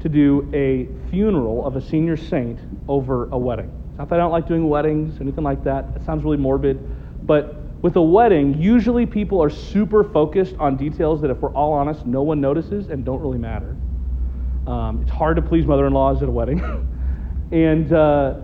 to 0.00 0.08
do 0.08 0.50
a 0.52 0.88
funeral 1.10 1.64
of 1.66 1.76
a 1.76 1.80
senior 1.80 2.16
saint 2.16 2.58
over 2.88 3.28
a 3.30 3.38
wedding. 3.38 3.72
It's 3.90 3.98
not 3.98 4.08
that 4.08 4.16
I 4.16 4.18
don't 4.18 4.32
like 4.32 4.48
doing 4.48 4.68
weddings, 4.68 5.18
or 5.18 5.22
anything 5.22 5.44
like 5.44 5.64
that. 5.64 5.94
That 5.94 6.04
sounds 6.04 6.24
really 6.24 6.36
morbid. 6.36 7.26
But 7.26 7.62
with 7.86 7.94
a 7.94 8.02
wedding, 8.02 8.60
usually 8.60 9.06
people 9.06 9.40
are 9.40 9.48
super 9.48 10.02
focused 10.02 10.56
on 10.58 10.76
details 10.76 11.20
that, 11.20 11.30
if 11.30 11.38
we're 11.38 11.52
all 11.52 11.72
honest, 11.72 12.04
no 12.04 12.20
one 12.20 12.40
notices 12.40 12.88
and 12.88 13.04
don't 13.04 13.20
really 13.20 13.38
matter. 13.38 13.76
Um, 14.66 15.02
it's 15.02 15.10
hard 15.12 15.36
to 15.36 15.42
please 15.42 15.66
mother 15.66 15.86
in 15.86 15.92
laws 15.92 16.20
at 16.20 16.28
a 16.28 16.32
wedding. 16.32 16.58
and, 17.52 17.92
uh, 17.92 18.40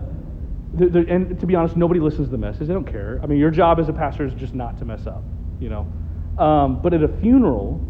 and 0.79 1.37
to 1.41 1.45
be 1.45 1.55
honest, 1.55 1.75
nobody 1.75 1.99
listens 1.99 2.27
to 2.27 2.31
the 2.31 2.37
message. 2.37 2.69
They 2.69 2.73
don't 2.73 2.89
care. 2.89 3.19
I 3.21 3.25
mean, 3.25 3.37
your 3.37 3.51
job 3.51 3.81
as 3.81 3.89
a 3.89 3.91
pastor 3.91 4.25
is 4.25 4.33
just 4.33 4.53
not 4.53 4.77
to 4.79 4.85
mess 4.85 5.07
up, 5.07 5.25
you 5.59 5.67
know. 5.67 5.91
Um, 6.41 6.81
but 6.81 6.93
at 6.93 7.03
a 7.03 7.09
funeral, 7.09 7.85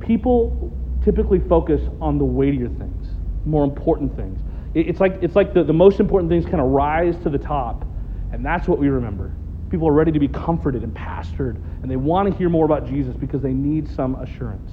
people 0.00 0.76
typically 1.04 1.38
focus 1.38 1.82
on 2.00 2.18
the 2.18 2.24
weightier 2.24 2.68
things, 2.68 3.06
more 3.44 3.62
important 3.62 4.16
things. 4.16 4.40
It, 4.74 4.88
it's 4.88 4.98
like, 4.98 5.18
it's 5.22 5.36
like 5.36 5.54
the, 5.54 5.62
the 5.62 5.72
most 5.72 6.00
important 6.00 6.28
things 6.28 6.46
kind 6.46 6.60
of 6.60 6.66
rise 6.70 7.16
to 7.22 7.30
the 7.30 7.38
top, 7.38 7.84
and 8.32 8.44
that's 8.44 8.66
what 8.66 8.80
we 8.80 8.88
remember. 8.88 9.36
People 9.70 9.88
are 9.88 9.92
ready 9.92 10.10
to 10.10 10.18
be 10.18 10.28
comforted 10.28 10.82
and 10.82 10.92
pastored, 10.94 11.56
and 11.82 11.90
they 11.90 11.96
want 11.96 12.28
to 12.30 12.36
hear 12.36 12.48
more 12.48 12.64
about 12.64 12.86
Jesus 12.86 13.14
because 13.14 13.40
they 13.40 13.52
need 13.52 13.88
some 13.88 14.16
assurance. 14.16 14.70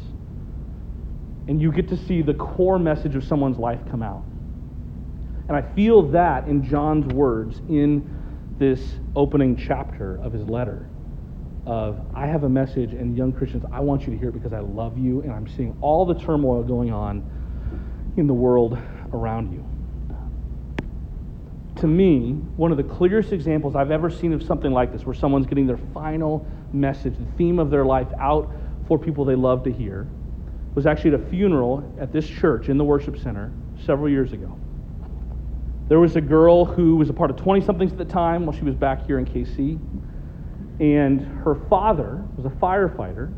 And 1.48 1.62
you 1.62 1.72
get 1.72 1.88
to 1.90 1.98
see 1.98 2.22
the 2.22 2.34
core 2.34 2.80
message 2.80 3.16
of 3.16 3.24
someone's 3.24 3.58
life 3.58 3.80
come 3.90 4.02
out. 4.02 4.24
And 5.48 5.56
I 5.56 5.62
feel 5.62 6.02
that 6.12 6.48
in 6.48 6.64
John's 6.64 7.06
words 7.14 7.60
in 7.70 8.56
this 8.58 8.96
opening 9.16 9.56
chapter 9.56 10.20
of 10.22 10.34
his 10.34 10.44
letter 10.50 10.90
of 11.66 12.00
I 12.16 12.26
have 12.28 12.44
a 12.44 12.50
message 12.50 12.94
and 12.94 13.16
young 13.16 13.32
Christians, 13.32 13.64
I 13.72 13.82
want 13.82 14.04
you 14.04 14.14
to 14.14 14.18
hear 14.18 14.30
it 14.30 14.34
because 14.34 14.54
I 14.54 14.60
love 14.60 14.98
you 14.98 15.22
and 15.22 15.32
I'm 15.32 15.48
seeing 15.48 15.78
all 15.82 16.06
the 16.06 16.16
turmoil 16.16 16.64
going 16.64 16.92
on 16.92 17.24
in 18.18 18.26
the 18.26 18.34
world 18.34 18.78
around 19.14 19.52
you 19.52 19.67
to 21.78 21.88
me, 21.88 22.34
one 22.56 22.72
of 22.72 22.78
the 22.78 22.84
clearest 22.84 23.32
examples 23.32 23.76
I've 23.76 23.92
ever 23.92 24.10
seen 24.10 24.34
of 24.34 24.44
something 24.44 24.72
like 24.72 24.92
this, 24.92 25.06
where 25.06 25.16
someone's 25.16 25.48
getting 25.48 25.68
their 25.68 25.80
final 25.94 26.46
message, 26.74 27.16
the 27.18 27.38
theme 27.38 27.60
of 27.60 27.70
their 27.70 27.86
life 27.86 28.08
out 28.20 28.52
for 28.88 28.98
people 28.98 29.26
they 29.26 29.36
love 29.36 29.64
to 29.64 29.72
hear, 29.72 30.08
was 30.76 30.86
actually 30.86 31.14
at 31.14 31.20
a 31.20 31.26
funeral 31.30 31.92
at 32.00 32.12
this 32.12 32.28
church 32.28 32.70
in 32.70 32.78
the 32.78 32.84
worship 32.84 33.18
center 33.18 33.52
several 33.86 34.10
years 34.10 34.34
ago. 34.34 34.58
There 35.88 36.00
was 36.00 36.16
a 36.16 36.22
girl 36.22 36.66
who 36.66 36.98
was 36.98 37.10
a 37.10 37.14
part 37.14 37.32
of 37.32 37.38
20 37.38 37.62
somethings 37.66 37.92
at 37.92 37.98
the 37.98 38.06
time 38.06 38.46
while 38.46 38.56
she 38.56 38.66
was 38.66 38.76
back 38.76 39.06
here 39.06 39.20
in 39.20 39.26
KC. 39.26 39.80
And 40.80 41.22
her 41.44 41.56
father 41.70 42.24
was 42.36 42.46
a 42.46 42.56
firefighter 42.56 43.34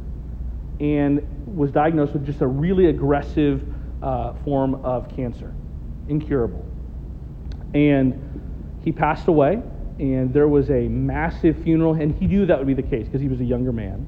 and 0.79 1.21
was 1.45 1.71
diagnosed 1.71 2.13
with 2.13 2.25
just 2.25 2.41
a 2.41 2.47
really 2.47 2.87
aggressive 2.87 3.63
uh, 4.01 4.33
form 4.43 4.75
of 4.83 5.13
cancer, 5.15 5.53
incurable. 6.07 6.68
And 7.73 8.79
he 8.83 8.91
passed 8.91 9.27
away, 9.27 9.61
and 9.99 10.33
there 10.33 10.47
was 10.47 10.69
a 10.69 10.87
massive 10.87 11.61
funeral, 11.63 11.93
and 11.93 12.15
he 12.15 12.25
knew 12.25 12.45
that 12.45 12.57
would 12.57 12.67
be 12.67 12.73
the 12.73 12.81
case 12.81 13.05
because 13.05 13.21
he 13.21 13.27
was 13.27 13.41
a 13.41 13.45
younger 13.45 13.71
man. 13.71 14.07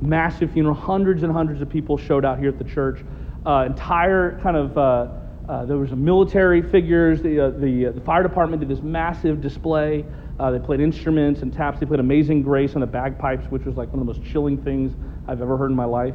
Massive 0.00 0.52
funeral, 0.52 0.74
hundreds 0.74 1.24
and 1.24 1.32
hundreds 1.32 1.60
of 1.60 1.68
people 1.68 1.98
showed 1.98 2.24
out 2.24 2.38
here 2.38 2.48
at 2.48 2.58
the 2.58 2.64
church. 2.64 3.04
Uh, 3.44 3.64
entire 3.66 4.38
kind 4.42 4.56
of, 4.56 4.78
uh, 4.78 5.08
uh, 5.48 5.64
there 5.64 5.76
was 5.76 5.90
military 5.90 6.62
figures. 6.62 7.20
The, 7.20 7.46
uh, 7.46 7.50
the, 7.50 7.86
uh, 7.86 7.92
the, 7.92 8.00
fire 8.00 8.22
department 8.22 8.60
did 8.60 8.68
this 8.68 8.82
massive 8.82 9.40
display. 9.40 10.04
Uh, 10.38 10.52
they 10.52 10.58
played 10.60 10.80
instruments 10.80 11.42
and 11.42 11.52
taps. 11.52 11.80
They 11.80 11.86
played 11.86 12.00
Amazing 12.00 12.42
Grace 12.42 12.74
on 12.74 12.80
the 12.80 12.86
bagpipes, 12.86 13.46
which 13.50 13.64
was 13.64 13.76
like 13.76 13.88
one 13.92 14.00
of 14.00 14.06
the 14.06 14.12
most 14.12 14.30
chilling 14.30 14.62
things 14.62 14.94
I've 15.26 15.42
ever 15.42 15.56
heard 15.56 15.70
in 15.70 15.76
my 15.76 15.84
life. 15.84 16.14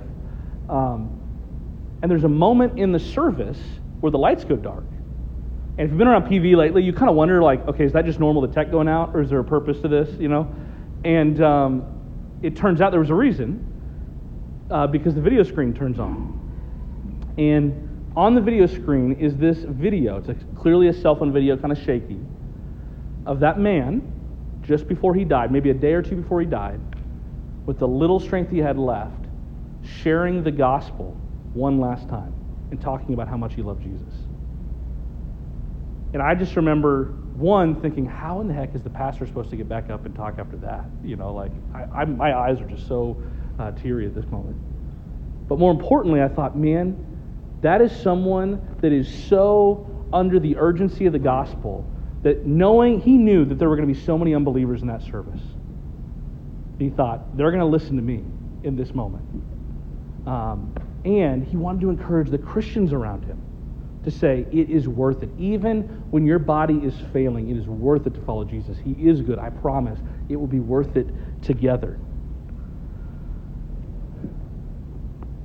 Um, 0.70 1.20
and 2.02 2.10
there's 2.10 2.24
a 2.24 2.30
moment 2.30 2.80
in 2.80 2.92
the 2.92 3.00
service 3.00 3.60
where 4.00 4.12
the 4.12 4.18
lights 4.18 4.46
go 4.46 4.56
dark. 4.56 4.86
And 5.78 5.86
if 5.86 5.90
you've 5.90 5.98
been 5.98 6.08
around 6.08 6.30
PV 6.30 6.56
lately, 6.56 6.84
you 6.84 6.94
kind 6.94 7.10
of 7.10 7.16
wonder, 7.16 7.42
like, 7.42 7.68
okay, 7.68 7.84
is 7.84 7.94
that 7.94 8.06
just 8.06 8.20
normal, 8.20 8.44
the 8.44 8.48
tech 8.48 8.70
going 8.70 8.88
out, 8.88 9.16
or 9.16 9.22
is 9.22 9.30
there 9.30 9.40
a 9.40 9.44
purpose 9.44 9.80
to 9.82 9.88
this, 9.88 10.10
you 10.20 10.28
know? 10.28 10.54
And 11.04 11.42
um, 11.42 12.40
it 12.44 12.56
turns 12.56 12.80
out 12.80 12.92
there 12.92 13.00
was 13.00 13.10
a 13.10 13.16
reason, 13.16 13.66
uh, 14.70 14.86
because 14.86 15.16
the 15.16 15.22
video 15.22 15.42
screen 15.42 15.74
turns 15.74 16.00
on. 16.00 16.40
And 17.40 18.12
on 18.16 18.36
the 18.36 18.42
video 18.42 18.68
screen 18.68 19.14
is 19.14 19.36
this 19.36 19.58
video. 19.68 20.18
It's 20.18 20.30
a, 20.30 20.36
clearly 20.56 20.90
a 20.90 20.94
cell 20.94 21.16
phone 21.16 21.34
video, 21.34 21.58
kind 21.58 21.72
of 21.72 21.84
shaky, 21.84 22.20
of 23.26 23.40
that 23.40 23.60
man 23.60 24.12
just 24.62 24.88
before 24.88 25.16
he 25.16 25.24
died, 25.26 25.52
maybe 25.52 25.72
a 25.72 25.74
day 25.74 25.94
or 25.94 26.04
two 26.04 26.18
before 26.18 26.40
he 26.40 26.46
died, 26.46 26.80
with 27.66 27.80
the 27.80 27.88
little 27.88 28.20
strength 28.20 28.52
he 28.52 28.60
had 28.60 28.78
left, 28.78 29.26
sharing 29.84 30.44
the 30.44 30.52
gospel 30.52 31.18
one 31.54 31.80
last 31.80 32.08
time 32.10 32.34
and 32.72 32.80
talking 32.80 33.14
about 33.14 33.28
how 33.28 33.38
much 33.38 33.56
he 33.56 33.62
loved 33.62 33.82
Jesus. 33.82 34.14
And 36.14 36.22
I 36.22 36.36
just 36.36 36.56
remember 36.56 37.06
one 37.34 37.82
thinking, 37.82 38.06
how 38.06 38.40
in 38.42 38.48
the 38.48 38.54
heck 38.54 38.76
is 38.76 38.84
the 38.84 38.90
pastor 38.90 39.26
supposed 39.26 39.50
to 39.50 39.56
get 39.56 39.68
back 39.68 39.90
up 39.90 40.06
and 40.06 40.16
talk 40.16 40.38
after 40.38 40.58
that? 40.58 40.86
You 41.04 41.16
know, 41.16 41.34
like 41.34 41.52
I, 41.74 42.02
I, 42.02 42.06
my 42.06 42.38
eyes 42.38 42.62
are 42.62 42.68
just 42.68 42.88
so 42.88 43.22
uh, 43.60 43.72
teary 43.72 44.06
at 44.06 44.14
this 44.14 44.26
moment. 44.28 44.56
But 45.48 45.58
more 45.58 45.72
importantly, 45.72 46.22
I 46.22 46.28
thought, 46.28 46.56
man, 46.56 46.96
that 47.62 47.82
is 47.82 47.92
someone 47.92 48.78
that 48.82 48.92
is 48.92 49.12
so 49.28 49.90
under 50.14 50.40
the 50.40 50.56
urgency 50.58 51.08
of 51.08 51.14
the 51.14 51.20
gospel 51.20 51.90
that 52.22 52.46
knowing 52.46 53.02
he 53.02 53.18
knew 53.18 53.44
that 53.46 53.56
there 53.56 53.68
were 53.68 53.76
going 53.76 53.88
to 53.88 53.94
be 53.94 54.00
so 54.00 54.18
many 54.18 54.36
unbelievers 54.36 54.82
in 54.82 54.88
that 54.88 55.02
service, 55.02 55.42
he 56.78 56.90
thought 56.90 57.36
they're 57.36 57.52
going 57.52 57.60
to 57.60 57.66
listen 57.66 57.96
to 57.96 58.02
me 58.02 58.24
in 58.64 58.76
this 58.76 58.94
moment. 58.94 59.26
Um, 60.28 60.74
and 61.04 61.46
he 61.46 61.58
wanted 61.58 61.82
to 61.82 61.90
encourage 61.90 62.30
the 62.30 62.38
Christians 62.38 62.94
around 62.94 63.26
him 63.26 63.42
to 64.04 64.12
say 64.12 64.46
it 64.52 64.70
is 64.70 64.88
worth 64.88 65.24
it. 65.24 65.30
Even 65.38 65.84
when 66.12 66.26
your 66.26 66.40
body 66.40 66.78
is 66.78 66.94
failing, 67.12 67.50
it 67.50 67.58
is 67.58 67.68
worth 67.68 68.06
it 68.08 68.14
to 68.16 68.22
follow 68.22 68.44
Jesus. 68.44 68.78
He 68.78 68.92
is 68.92 69.22
good. 69.22 69.40
I 69.40 69.50
promise. 69.50 70.00
It 70.30 70.36
will 70.36 70.48
be 70.48 70.60
worth 70.60 70.98
it 70.98 71.10
together. 71.42 72.00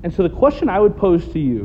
And 0.02 0.12
so, 0.14 0.22
the 0.22 0.30
question 0.30 0.68
I 0.68 0.78
would 0.78 0.96
pose 0.96 1.26
to 1.32 1.38
you 1.38 1.64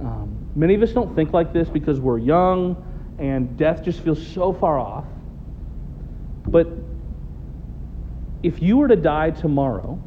um, 0.00 0.46
Many 0.56 0.74
of 0.74 0.82
us 0.82 0.92
don't 0.92 1.14
think 1.14 1.34
like 1.34 1.52
this 1.52 1.68
because 1.68 2.00
we're 2.00 2.18
young 2.18 2.82
and 3.18 3.58
death 3.58 3.84
just 3.84 4.00
feels 4.00 4.26
so 4.26 4.54
far 4.54 4.78
off. 4.78 5.04
But 6.48 6.66
if 8.42 8.62
you 8.62 8.78
were 8.78 8.88
to 8.88 8.96
die 8.96 9.30
tomorrow, 9.30 10.00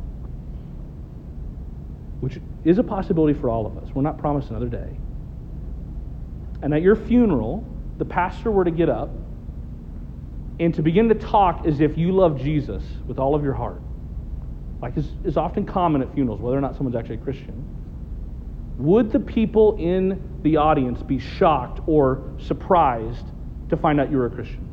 which 2.19 2.39
is 2.63 2.79
a 2.79 2.84
possibility 2.84 3.39
for 3.39 3.48
all 3.48 3.67
of 3.67 3.77
us, 3.77 3.89
we're 3.93 4.01
not 4.01 4.17
promised 4.17 4.50
another 4.50 4.67
day, 4.67 4.98
and 6.62 6.74
at 6.74 6.82
your 6.82 6.96
funeral, 6.96 7.66
the 7.98 8.06
pastor 8.06 8.51
were 8.51 8.63
to 8.63 8.72
get 8.72 8.89
up 8.89 9.10
and 10.60 10.74
to 10.75 10.82
begin 10.82 11.10
to 11.10 11.16
talk 11.16 11.66
as 11.66 11.80
if 11.80 11.98
you 11.98 12.12
love 12.12 12.39
Jesus 12.39 12.84
with 13.08 13.18
all 13.18 13.34
of 13.34 13.44
your 13.44 13.54
heart, 13.54 13.82
like 14.82 14.98
is, 14.98 15.12
is 15.24 15.38
often 15.38 15.66
common 15.66 16.01
at 16.01 16.13
funerals, 16.13 16.42
whether 16.42 16.58
or 16.58 16.62
not 16.62 16.75
someone's 16.75 16.96
actually 16.96 17.16
a 17.16 17.20
Christian, 17.20 17.66
would 18.78 19.12
the 19.12 19.20
people 19.20 19.75
in 19.78 20.39
the 20.42 20.58
audience 20.58 21.01
be 21.04 21.20
shocked 21.20 21.82
or 21.86 22.24
surprised 22.39 23.25
to 23.70 23.78
find 23.78 24.00
out 24.00 24.10
you 24.10 24.18
were 24.18 24.25
a 24.25 24.30
Christian? 24.30 24.66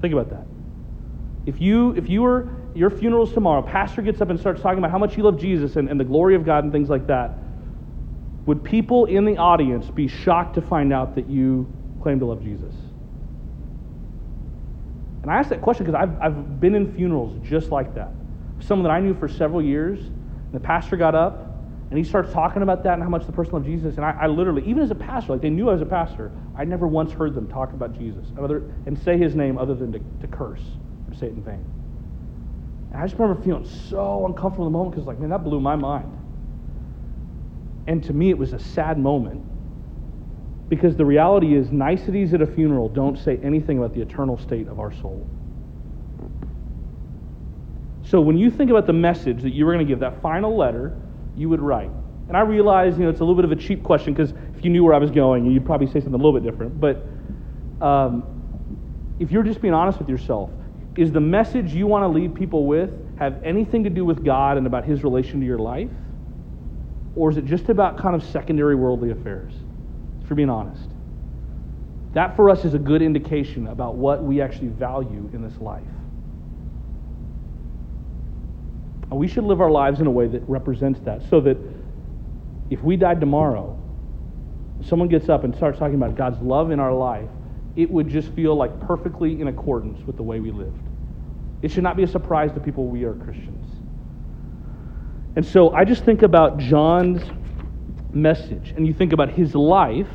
Think 0.00 0.12
about 0.14 0.30
that. 0.30 0.46
If 1.44 1.60
you 1.60 1.92
if 1.92 2.08
you 2.08 2.22
were 2.22 2.48
your 2.74 2.90
funeral's 2.90 3.32
tomorrow, 3.32 3.62
pastor 3.62 4.02
gets 4.02 4.20
up 4.20 4.30
and 4.30 4.40
starts 4.40 4.62
talking 4.62 4.78
about 4.78 4.90
how 4.90 4.98
much 4.98 5.16
you 5.16 5.22
love 5.22 5.38
Jesus 5.38 5.76
and, 5.76 5.88
and 5.88 6.00
the 6.00 6.04
glory 6.04 6.34
of 6.34 6.44
God 6.44 6.64
and 6.64 6.72
things 6.72 6.88
like 6.88 7.06
that, 7.08 7.36
would 8.46 8.64
people 8.64 9.04
in 9.04 9.24
the 9.24 9.36
audience 9.36 9.88
be 9.90 10.08
shocked 10.08 10.54
to 10.54 10.62
find 10.62 10.92
out 10.92 11.14
that 11.14 11.28
you 11.28 11.70
claim 12.02 12.18
to 12.18 12.26
love 12.26 12.42
Jesus? 12.42 12.74
And 15.22 15.30
I 15.30 15.36
ask 15.36 15.48
that 15.50 15.62
question 15.62 15.86
because 15.86 16.00
I've, 16.00 16.20
I've 16.20 16.60
been 16.60 16.74
in 16.74 16.92
funerals 16.94 17.38
just 17.44 17.70
like 17.70 17.94
that. 17.94 18.12
Someone 18.60 18.84
that 18.84 18.92
I 18.92 19.00
knew 19.00 19.14
for 19.14 19.28
several 19.28 19.62
years, 19.62 20.00
the 20.52 20.58
pastor 20.60 20.96
got 20.96 21.14
up 21.14 21.52
and 21.90 21.98
he 21.98 22.04
starts 22.04 22.32
talking 22.32 22.62
about 22.62 22.82
that 22.84 22.94
and 22.94 23.02
how 23.02 23.08
much 23.08 23.26
the 23.26 23.32
person 23.32 23.52
loved 23.52 23.66
Jesus. 23.66 23.96
And 23.96 24.04
I, 24.04 24.16
I, 24.22 24.26
literally, 24.26 24.62
even 24.66 24.82
as 24.82 24.90
a 24.90 24.94
pastor, 24.96 25.32
like 25.32 25.42
they 25.42 25.50
knew 25.50 25.68
I 25.68 25.74
was 25.74 25.82
a 25.82 25.86
pastor, 25.86 26.32
I 26.56 26.64
never 26.64 26.86
once 26.86 27.12
heard 27.12 27.34
them 27.34 27.46
talk 27.46 27.72
about 27.72 27.96
Jesus 27.96 28.26
other, 28.38 28.62
and 28.86 28.98
say 28.98 29.16
his 29.16 29.34
name 29.36 29.58
other 29.58 29.74
than 29.74 29.92
to, 29.92 29.98
to 29.98 30.26
curse 30.26 30.62
or 31.08 31.14
say 31.14 31.26
it 31.26 31.34
in 31.34 31.42
vain. 31.42 31.64
And 32.92 33.00
I 33.00 33.06
just 33.06 33.18
remember 33.18 33.42
feeling 33.42 33.66
so 33.66 34.26
uncomfortable 34.26 34.66
in 34.66 34.72
the 34.72 34.78
moment 34.78 34.94
because, 34.94 35.06
like, 35.06 35.18
man, 35.18 35.30
that 35.30 35.44
blew 35.44 35.60
my 35.60 35.76
mind. 35.76 36.10
And 37.86 38.02
to 38.04 38.12
me, 38.12 38.30
it 38.30 38.38
was 38.38 38.52
a 38.52 38.58
sad 38.58 38.98
moment 38.98 39.44
because 40.68 40.96
the 40.96 41.04
reality 41.04 41.54
is, 41.54 41.70
niceties 41.70 42.32
at 42.32 42.40
a 42.40 42.46
funeral 42.46 42.88
don't 42.88 43.18
say 43.18 43.38
anything 43.42 43.78
about 43.78 43.94
the 43.94 44.00
eternal 44.00 44.38
state 44.38 44.68
of 44.68 44.80
our 44.80 44.92
soul. 44.92 45.26
So 48.04 48.20
when 48.20 48.38
you 48.38 48.50
think 48.50 48.70
about 48.70 48.86
the 48.86 48.92
message 48.92 49.42
that 49.42 49.50
you 49.50 49.66
were 49.66 49.72
going 49.72 49.86
to 49.86 49.90
give, 49.90 50.00
that 50.00 50.20
final 50.22 50.56
letter 50.56 50.96
you 51.36 51.48
would 51.48 51.60
write. 51.60 51.90
And 52.28 52.36
I 52.36 52.40
realize, 52.40 52.96
you 52.96 53.04
know, 53.04 53.10
it's 53.10 53.20
a 53.20 53.24
little 53.24 53.36
bit 53.36 53.44
of 53.44 53.52
a 53.52 53.56
cheap 53.56 53.82
question 53.82 54.14
because 54.14 54.32
if 54.56 54.64
you 54.64 54.70
knew 54.70 54.84
where 54.84 54.94
I 54.94 54.98
was 54.98 55.10
going, 55.10 55.44
you'd 55.44 55.66
probably 55.66 55.86
say 55.88 55.94
something 55.94 56.14
a 56.14 56.16
little 56.16 56.32
bit 56.32 56.42
different. 56.42 56.80
But 56.80 57.06
um, 57.84 58.24
if 59.18 59.30
you're 59.30 59.42
just 59.42 59.60
being 59.60 59.74
honest 59.74 59.98
with 59.98 60.08
yourself, 60.08 60.50
is 60.96 61.12
the 61.12 61.20
message 61.20 61.74
you 61.74 61.86
want 61.86 62.02
to 62.04 62.08
leave 62.08 62.34
people 62.34 62.66
with 62.66 62.90
have 63.18 63.42
anything 63.44 63.84
to 63.84 63.90
do 63.90 64.04
with 64.04 64.24
God 64.24 64.56
and 64.56 64.66
about 64.66 64.84
His 64.84 65.04
relation 65.04 65.40
to 65.40 65.46
your 65.46 65.58
life? 65.58 65.90
Or 67.14 67.30
is 67.30 67.36
it 67.36 67.44
just 67.44 67.68
about 67.68 67.98
kind 67.98 68.14
of 68.14 68.22
secondary 68.22 68.74
worldly 68.74 69.10
affairs? 69.10 69.52
For 70.26 70.34
being 70.34 70.50
honest. 70.50 70.88
That 72.14 72.36
for 72.36 72.50
us 72.50 72.64
is 72.64 72.74
a 72.74 72.78
good 72.78 73.02
indication 73.02 73.68
about 73.68 73.96
what 73.96 74.22
we 74.22 74.40
actually 74.40 74.68
value 74.68 75.30
in 75.32 75.42
this 75.42 75.58
life. 75.60 75.82
And 79.10 79.18
we 79.18 79.28
should 79.28 79.44
live 79.44 79.60
our 79.60 79.70
lives 79.70 80.00
in 80.00 80.06
a 80.06 80.10
way 80.10 80.26
that 80.28 80.42
represents 80.48 81.00
that 81.00 81.22
so 81.28 81.40
that 81.40 81.58
if 82.70 82.82
we 82.82 82.96
died 82.96 83.20
tomorrow, 83.20 83.78
someone 84.82 85.08
gets 85.08 85.28
up 85.28 85.44
and 85.44 85.54
starts 85.54 85.78
talking 85.78 85.96
about 85.96 86.16
God's 86.16 86.40
love 86.40 86.70
in 86.70 86.80
our 86.80 86.94
life, 86.94 87.28
it 87.76 87.90
would 87.90 88.08
just 88.08 88.30
feel 88.30 88.54
like 88.54 88.78
perfectly 88.80 89.40
in 89.40 89.48
accordance 89.48 90.06
with 90.06 90.16
the 90.16 90.22
way 90.22 90.40
we 90.40 90.50
lived. 90.50 90.80
It 91.62 91.70
should 91.70 91.82
not 91.82 91.96
be 91.96 92.02
a 92.02 92.08
surprise 92.08 92.52
to 92.52 92.60
people 92.60 92.86
we 92.86 93.04
are 93.04 93.14
Christians. 93.14 93.61
And 95.36 95.44
so 95.46 95.70
I 95.70 95.84
just 95.84 96.04
think 96.04 96.22
about 96.22 96.58
John's 96.58 97.22
message, 98.12 98.74
and 98.76 98.86
you 98.86 98.92
think 98.92 99.12
about 99.12 99.30
his 99.30 99.54
life, 99.54 100.08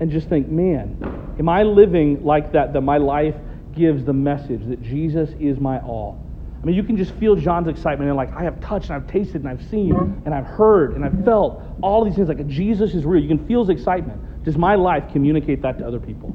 and 0.00 0.10
just 0.10 0.28
think, 0.28 0.48
man, 0.48 0.98
am 1.38 1.48
I 1.48 1.62
living 1.62 2.24
like 2.24 2.52
that? 2.52 2.72
That 2.72 2.80
my 2.80 2.98
life 2.98 3.36
gives 3.74 4.04
the 4.04 4.12
message 4.12 4.66
that 4.66 4.82
Jesus 4.82 5.30
is 5.38 5.60
my 5.60 5.78
all. 5.80 6.20
I 6.62 6.66
mean, 6.66 6.76
you 6.76 6.82
can 6.82 6.96
just 6.96 7.12
feel 7.16 7.36
John's 7.36 7.68
excitement 7.68 8.08
and 8.08 8.16
like, 8.16 8.34
I 8.34 8.42
have 8.42 8.58
touched 8.60 8.88
and 8.88 8.94
I've 8.94 9.06
tasted 9.06 9.36
and 9.42 9.48
I've 9.48 9.62
seen 9.68 9.94
and 10.24 10.32
I've 10.34 10.46
heard 10.46 10.94
and 10.94 11.04
I've 11.04 11.24
felt 11.24 11.62
all 11.82 12.04
these 12.04 12.14
things. 12.14 12.28
Like, 12.28 12.46
Jesus 12.46 12.94
is 12.94 13.04
real. 13.04 13.22
You 13.22 13.28
can 13.28 13.46
feel 13.46 13.60
his 13.64 13.68
excitement. 13.68 14.44
Does 14.44 14.56
my 14.56 14.74
life 14.74 15.04
communicate 15.12 15.60
that 15.62 15.78
to 15.78 15.86
other 15.86 16.00
people? 16.00 16.34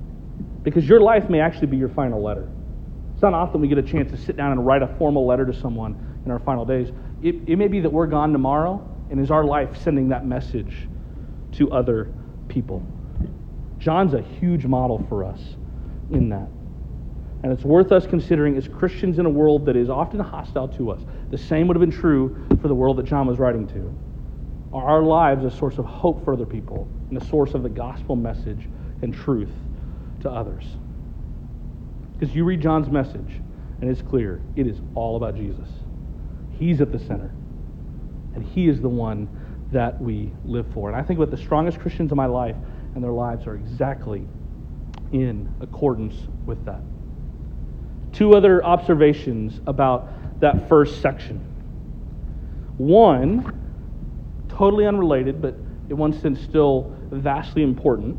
Because 0.62 0.88
your 0.88 1.02
life 1.02 1.30
may 1.30 1.40
actually 1.40 1.68
be 1.68 1.78
your 1.78 1.90
final 1.90 2.22
letter. 2.22 2.48
It's 3.14 3.24
not 3.24 3.34
often 3.34 3.60
we 3.60 3.68
get 3.68 3.80
a 3.80 3.84
chance 3.84 4.12
to 4.12 4.18
sit 4.18 4.38
down 4.38 4.52
and 4.52 4.66
write 4.66 4.84
a 4.84 4.88
formal 4.98 5.26
letter 5.26 5.46
to 5.46 5.54
someone 5.54 6.09
in 6.30 6.34
our 6.34 6.40
final 6.40 6.64
days. 6.64 6.92
It, 7.24 7.36
it 7.48 7.56
may 7.56 7.68
be 7.68 7.80
that 7.80 7.92
we're 7.92 8.06
gone 8.06 8.32
tomorrow, 8.32 8.88
and 9.10 9.20
is 9.20 9.32
our 9.32 9.44
life 9.44 9.76
sending 9.82 10.10
that 10.10 10.26
message 10.26 10.88
to 11.54 11.72
other 11.72 12.14
people? 12.48 12.86
John's 13.80 14.14
a 14.14 14.22
huge 14.22 14.66
model 14.66 15.04
for 15.10 15.24
us 15.24 15.40
in 16.12 16.30
that. 16.30 16.48
And 17.42 17.52
it's 17.52 17.64
worth 17.64 17.92
us 17.92 18.06
considering 18.06 18.58
as 18.58 18.68
Christians 18.68 19.18
in 19.18 19.26
a 19.26 19.30
world 19.30 19.66
that 19.66 19.76
is 19.76 19.90
often 19.90 20.20
hostile 20.20 20.68
to 20.68 20.92
us. 20.92 21.02
The 21.32 21.38
same 21.38 21.68
would 21.68 21.76
have 21.76 21.82
been 21.82 21.98
true 21.98 22.46
for 22.62 22.68
the 22.68 22.76
world 22.76 22.98
that 22.98 23.06
John 23.06 23.26
was 23.26 23.40
writing 23.40 23.66
to. 23.70 23.96
Are 24.72 24.86
our 24.86 25.02
lives 25.02 25.46
a 25.46 25.52
source 25.52 25.80
of 25.80 25.86
hope 25.86 26.24
for 26.24 26.34
other 26.34 26.46
people 26.46 26.88
and 27.10 27.20
a 27.20 27.26
source 27.26 27.56
of 27.56 27.64
the 27.64 27.70
gospel 27.70 28.16
message 28.16 28.68
and 29.02 29.14
truth 29.14 29.52
to 30.22 30.30
others? 30.30 30.66
Because 32.20 32.36
you 32.36 32.44
read 32.44 32.62
John's 32.62 32.90
message, 32.90 33.42
and 33.82 33.90
it's 33.90 34.02
clear 34.02 34.42
it 34.56 34.68
is 34.68 34.82
all 34.94 35.16
about 35.16 35.36
Jesus. 35.36 35.70
He's 36.60 36.82
at 36.82 36.92
the 36.92 37.00
center, 37.00 37.32
and 38.36 38.44
He 38.44 38.68
is 38.68 38.82
the 38.82 38.90
one 38.90 39.30
that 39.72 40.02
we 40.02 40.34
live 40.46 40.66
for. 40.74 40.90
And 40.90 40.98
I 40.98 41.04
think 41.04 41.20
what 41.20 41.32
the 41.32 41.38
strongest 41.38 41.80
Christians 41.80 42.12
in 42.12 42.18
my 42.18 42.26
life 42.26 42.56
and 42.96 43.04
their 43.04 43.12
lives 43.12 43.48
are 43.48 43.56
exactly 43.56 44.28
in 45.12 45.52
accordance 45.62 46.16
with 46.46 46.64
that. 46.66 46.82
Two 48.12 48.36
other 48.36 48.64
observations 48.64 49.62
about 49.68 50.40
that 50.42 50.68
first 50.68 51.02
section. 51.02 51.38
One, 52.78 53.60
totally 54.50 54.86
unrelated, 54.86 55.42
but 55.42 55.56
in 55.90 55.98
one 55.98 56.14
sense 56.14 56.42
still 56.42 56.96
vastly 57.12 57.64
important, 57.64 58.18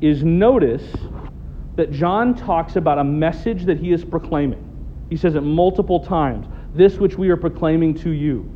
is 0.00 0.22
notice 0.22 0.84
that 1.76 1.90
John 1.90 2.34
talks 2.34 2.76
about 2.76 2.98
a 2.98 3.04
message 3.04 3.64
that 3.64 3.78
he 3.78 3.92
is 3.92 4.04
proclaiming. 4.04 4.62
He 5.08 5.16
says 5.16 5.34
it 5.34 5.42
multiple 5.42 6.00
times 6.00 6.46
this 6.76 6.98
which 6.98 7.16
we 7.16 7.28
are 7.30 7.36
proclaiming 7.36 7.94
to 7.94 8.10
you. 8.10 8.50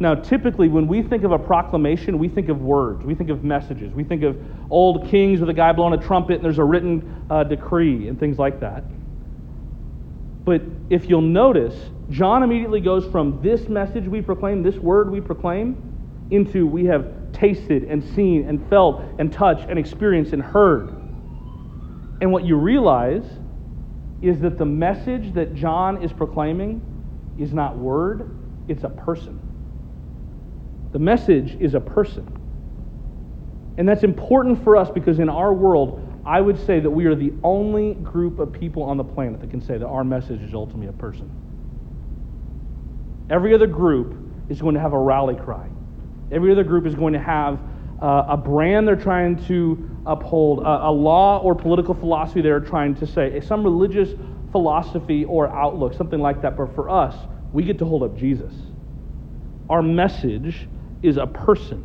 Now, 0.00 0.14
typically, 0.14 0.68
when 0.68 0.88
we 0.88 1.02
think 1.02 1.22
of 1.22 1.30
a 1.30 1.38
proclamation, 1.38 2.18
we 2.18 2.28
think 2.28 2.48
of 2.48 2.60
words, 2.60 3.04
we 3.04 3.14
think 3.14 3.30
of 3.30 3.44
messages, 3.44 3.92
we 3.94 4.02
think 4.02 4.22
of 4.24 4.36
old 4.70 5.08
kings 5.08 5.40
with 5.40 5.48
a 5.48 5.54
guy 5.54 5.72
blowing 5.72 5.94
a 5.94 6.02
trumpet 6.02 6.34
and 6.34 6.44
there's 6.44 6.58
a 6.58 6.64
written 6.64 7.26
uh, 7.30 7.44
decree 7.44 8.08
and 8.08 8.18
things 8.18 8.38
like 8.38 8.60
that. 8.60 8.84
But 10.44 10.62
if 10.90 11.08
you'll 11.08 11.22
notice, 11.22 11.74
John 12.10 12.42
immediately 12.42 12.80
goes 12.80 13.06
from 13.06 13.40
this 13.40 13.68
message 13.68 14.06
we 14.06 14.20
proclaim, 14.20 14.62
this 14.62 14.76
word 14.76 15.10
we 15.10 15.20
proclaim, 15.20 16.26
into 16.30 16.66
we 16.66 16.84
have 16.86 17.32
tasted 17.32 17.84
and 17.84 18.02
seen 18.14 18.48
and 18.48 18.68
felt 18.68 19.02
and 19.18 19.32
touched 19.32 19.68
and 19.68 19.78
experienced 19.78 20.32
and 20.32 20.42
heard. 20.42 20.88
And 22.20 22.32
what 22.32 22.44
you 22.44 22.56
realize 22.56 23.24
is 24.24 24.40
that 24.40 24.56
the 24.56 24.64
message 24.64 25.34
that 25.34 25.54
John 25.54 26.02
is 26.02 26.12
proclaiming 26.12 26.80
is 27.38 27.52
not 27.52 27.76
word, 27.76 28.34
it's 28.68 28.84
a 28.84 28.88
person. 28.88 29.38
The 30.92 30.98
message 30.98 31.56
is 31.60 31.74
a 31.74 31.80
person. 31.80 32.26
And 33.76 33.88
that's 33.88 34.04
important 34.04 34.62
for 34.64 34.76
us 34.76 34.90
because 34.90 35.18
in 35.18 35.28
our 35.28 35.52
world, 35.52 36.00
I 36.24 36.40
would 36.40 36.58
say 36.64 36.80
that 36.80 36.90
we 36.90 37.04
are 37.04 37.14
the 37.14 37.32
only 37.42 37.94
group 37.94 38.38
of 38.38 38.52
people 38.52 38.82
on 38.82 38.96
the 38.96 39.04
planet 39.04 39.40
that 39.40 39.50
can 39.50 39.60
say 39.60 39.76
that 39.76 39.86
our 39.86 40.04
message 40.04 40.40
is 40.40 40.54
ultimately 40.54 40.86
a 40.86 40.92
person. 40.92 41.30
Every 43.28 43.54
other 43.54 43.66
group 43.66 44.16
is 44.48 44.60
going 44.60 44.74
to 44.74 44.80
have 44.80 44.92
a 44.92 44.98
rally 44.98 45.34
cry. 45.34 45.68
Every 46.30 46.52
other 46.52 46.64
group 46.64 46.86
is 46.86 46.94
going 46.94 47.12
to 47.12 47.20
have 47.20 47.60
uh, 48.04 48.26
a 48.28 48.36
brand 48.36 48.86
they're 48.86 48.96
trying 48.96 49.42
to 49.46 49.88
uphold, 50.04 50.58
a, 50.58 50.88
a 50.88 50.92
law 50.92 51.38
or 51.38 51.54
political 51.54 51.94
philosophy 51.94 52.42
they're 52.42 52.60
trying 52.60 52.94
to 52.94 53.06
say, 53.06 53.40
some 53.40 53.64
religious 53.64 54.10
philosophy 54.52 55.24
or 55.24 55.48
outlook, 55.48 55.94
something 55.94 56.20
like 56.20 56.42
that. 56.42 56.54
But 56.54 56.74
for 56.74 56.90
us, 56.90 57.16
we 57.54 57.62
get 57.64 57.78
to 57.78 57.86
hold 57.86 58.02
up 58.02 58.14
Jesus. 58.14 58.52
Our 59.70 59.80
message 59.80 60.68
is 61.02 61.16
a 61.16 61.26
person. 61.26 61.82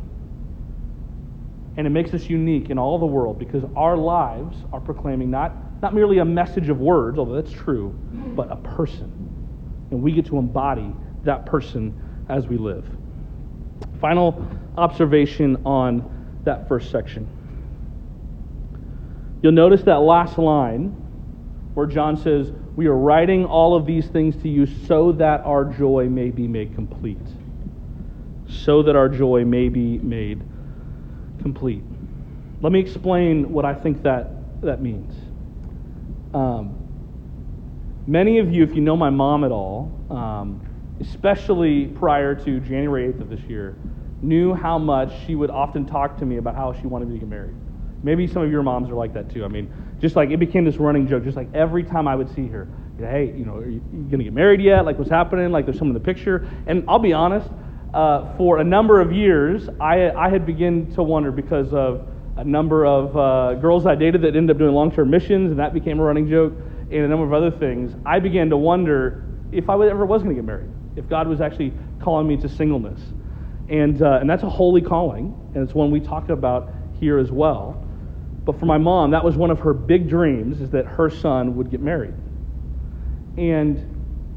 And 1.78 1.86
it 1.86 1.90
makes 1.90 2.12
us 2.12 2.28
unique 2.28 2.68
in 2.68 2.78
all 2.78 2.98
the 2.98 3.06
world 3.06 3.38
because 3.38 3.64
our 3.74 3.96
lives 3.96 4.58
are 4.74 4.80
proclaiming 4.80 5.30
not, 5.30 5.80
not 5.80 5.94
merely 5.94 6.18
a 6.18 6.24
message 6.26 6.68
of 6.68 6.80
words, 6.80 7.18
although 7.18 7.40
that's 7.40 7.52
true, 7.52 7.98
but 8.36 8.52
a 8.52 8.56
person. 8.56 9.10
And 9.90 10.02
we 10.02 10.12
get 10.12 10.26
to 10.26 10.36
embody 10.36 10.94
that 11.24 11.46
person 11.46 11.98
as 12.28 12.46
we 12.46 12.58
live. 12.58 12.84
Final 14.00 14.46
observation 14.76 15.62
on 15.64 16.40
that 16.44 16.68
first 16.68 16.90
section. 16.90 17.28
You'll 19.42 19.52
notice 19.52 19.82
that 19.82 19.96
last 19.96 20.38
line 20.38 20.88
where 21.74 21.86
John 21.86 22.16
says, 22.16 22.52
We 22.76 22.86
are 22.86 22.96
writing 22.96 23.44
all 23.44 23.74
of 23.74 23.86
these 23.86 24.06
things 24.08 24.36
to 24.42 24.48
you 24.48 24.66
so 24.66 25.12
that 25.12 25.40
our 25.42 25.64
joy 25.64 26.08
may 26.08 26.30
be 26.30 26.46
made 26.46 26.74
complete. 26.74 27.18
So 28.48 28.82
that 28.82 28.96
our 28.96 29.08
joy 29.08 29.44
may 29.44 29.68
be 29.68 29.98
made 29.98 30.42
complete. 31.40 31.82
Let 32.60 32.72
me 32.72 32.80
explain 32.80 33.50
what 33.50 33.64
I 33.64 33.74
think 33.74 34.02
that, 34.02 34.60
that 34.60 34.82
means. 34.82 35.14
Um, 36.34 36.76
many 38.06 38.38
of 38.38 38.52
you, 38.52 38.62
if 38.62 38.74
you 38.74 38.82
know 38.82 38.96
my 38.96 39.10
mom 39.10 39.44
at 39.44 39.52
all, 39.52 39.90
um, 40.10 40.60
especially 41.00 41.86
prior 41.86 42.34
to 42.34 42.60
January 42.60 43.12
8th 43.12 43.20
of 43.22 43.30
this 43.30 43.40
year, 43.42 43.76
knew 44.22 44.54
how 44.54 44.78
much 44.78 45.12
she 45.26 45.34
would 45.34 45.50
often 45.50 45.86
talk 45.86 46.18
to 46.18 46.26
me 46.26 46.36
about 46.36 46.54
how 46.54 46.72
she 46.72 46.86
wanted 46.86 47.08
me 47.08 47.14
to 47.14 47.20
get 47.20 47.28
married. 47.28 47.54
Maybe 48.02 48.26
some 48.26 48.42
of 48.42 48.50
your 48.50 48.62
moms 48.62 48.90
are 48.90 48.94
like 48.94 49.12
that 49.14 49.30
too. 49.30 49.44
I 49.44 49.48
mean, 49.48 49.72
just 50.00 50.16
like 50.16 50.30
it 50.30 50.38
became 50.38 50.64
this 50.64 50.76
running 50.76 51.06
joke, 51.06 51.24
just 51.24 51.36
like 51.36 51.48
every 51.54 51.84
time 51.84 52.08
I 52.08 52.14
would 52.14 52.34
see 52.34 52.46
her, 52.48 52.68
hey, 52.98 53.32
you 53.36 53.44
know, 53.44 53.56
are 53.56 53.68
you, 53.68 53.80
going 53.80 54.18
to 54.18 54.24
get 54.24 54.32
married 54.32 54.60
yet? 54.60 54.84
Like, 54.84 54.98
what's 54.98 55.10
happening? 55.10 55.50
Like, 55.50 55.64
there's 55.64 55.78
someone 55.78 55.96
in 55.96 56.02
the 56.02 56.06
picture. 56.06 56.48
And 56.66 56.84
I'll 56.88 56.98
be 56.98 57.12
honest, 57.12 57.48
uh, 57.94 58.36
for 58.36 58.58
a 58.58 58.64
number 58.64 59.00
of 59.00 59.12
years, 59.12 59.68
I, 59.80 60.10
I 60.10 60.28
had 60.28 60.46
begun 60.46 60.90
to 60.94 61.02
wonder 61.02 61.32
because 61.32 61.72
of 61.72 62.06
a 62.36 62.44
number 62.44 62.86
of 62.86 63.16
uh, 63.16 63.54
girls 63.60 63.86
I 63.86 63.94
dated 63.94 64.22
that 64.22 64.36
ended 64.36 64.50
up 64.50 64.58
doing 64.58 64.74
long 64.74 64.92
term 64.92 65.10
missions, 65.10 65.50
and 65.50 65.58
that 65.58 65.74
became 65.74 65.98
a 65.98 66.02
running 66.02 66.28
joke, 66.28 66.54
and 66.90 67.04
a 67.04 67.08
number 67.08 67.24
of 67.24 67.32
other 67.32 67.50
things. 67.50 67.94
I 68.06 68.18
began 68.18 68.50
to 68.50 68.56
wonder 68.56 69.24
if 69.52 69.68
I 69.68 69.74
ever 69.74 70.06
was 70.06 70.22
going 70.22 70.34
to 70.34 70.40
get 70.40 70.46
married, 70.46 70.70
if 70.96 71.08
God 71.08 71.28
was 71.28 71.40
actually 71.40 71.72
calling 72.00 72.26
me 72.26 72.36
to 72.38 72.48
singleness. 72.48 73.00
And, 73.68 74.02
uh, 74.02 74.18
and 74.20 74.28
that's 74.28 74.42
a 74.42 74.48
holy 74.48 74.80
calling, 74.80 75.34
and 75.54 75.62
it's 75.62 75.74
one 75.74 75.90
we 75.90 76.00
talk 76.00 76.28
about 76.28 76.72
here 76.98 77.18
as 77.18 77.30
well. 77.30 77.86
But 78.44 78.58
for 78.58 78.66
my 78.66 78.78
mom, 78.78 79.12
that 79.12 79.24
was 79.24 79.36
one 79.36 79.50
of 79.50 79.60
her 79.60 79.72
big 79.72 80.08
dreams, 80.08 80.60
is 80.60 80.70
that 80.70 80.86
her 80.86 81.08
son 81.08 81.56
would 81.56 81.70
get 81.70 81.80
married. 81.80 82.14
And 83.36 83.86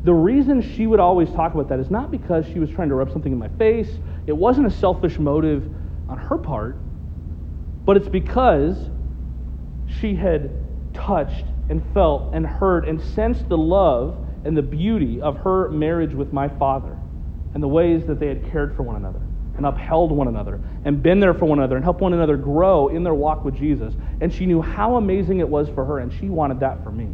the 0.03 0.13
reason 0.13 0.61
she 0.61 0.85
would 0.85 0.99
always 0.99 1.29
talk 1.31 1.53
about 1.53 1.69
that 1.69 1.79
is 1.79 1.89
not 1.89 2.11
because 2.11 2.45
she 2.45 2.59
was 2.59 2.69
trying 2.69 2.89
to 2.89 2.95
rub 2.95 3.11
something 3.11 3.31
in 3.31 3.39
my 3.39 3.47
face. 3.49 3.89
It 4.27 4.33
wasn't 4.33 4.67
a 4.67 4.71
selfish 4.71 5.17
motive 5.17 5.73
on 6.09 6.17
her 6.17 6.37
part, 6.37 6.77
but 7.85 7.97
it's 7.97 8.09
because 8.09 8.89
she 9.87 10.15
had 10.15 10.51
touched 10.93 11.45
and 11.69 11.81
felt 11.93 12.33
and 12.33 12.45
heard 12.45 12.87
and 12.87 13.01
sensed 13.01 13.47
the 13.49 13.57
love 13.57 14.22
and 14.45 14.55
the 14.55 14.61
beauty 14.61 15.21
of 15.21 15.37
her 15.37 15.69
marriage 15.69 16.13
with 16.13 16.33
my 16.33 16.47
father 16.47 16.97
and 17.53 17.61
the 17.61 17.67
ways 17.67 18.05
that 18.05 18.19
they 18.19 18.27
had 18.27 18.49
cared 18.51 18.75
for 18.75 18.83
one 18.83 18.95
another 18.95 19.21
and 19.55 19.65
upheld 19.65 20.11
one 20.11 20.27
another 20.27 20.59
and 20.85 21.01
been 21.03 21.19
there 21.19 21.33
for 21.33 21.45
one 21.45 21.59
another 21.59 21.75
and 21.75 21.83
helped 21.83 22.01
one 22.01 22.13
another 22.13 22.35
grow 22.35 22.87
in 22.87 23.03
their 23.03 23.13
walk 23.13 23.45
with 23.45 23.55
Jesus. 23.55 23.93
And 24.19 24.33
she 24.33 24.45
knew 24.45 24.61
how 24.61 24.95
amazing 24.95 25.39
it 25.39 25.47
was 25.47 25.69
for 25.69 25.85
her, 25.85 25.99
and 25.99 26.11
she 26.11 26.29
wanted 26.29 26.59
that 26.61 26.83
for 26.83 26.91
me. 26.91 27.09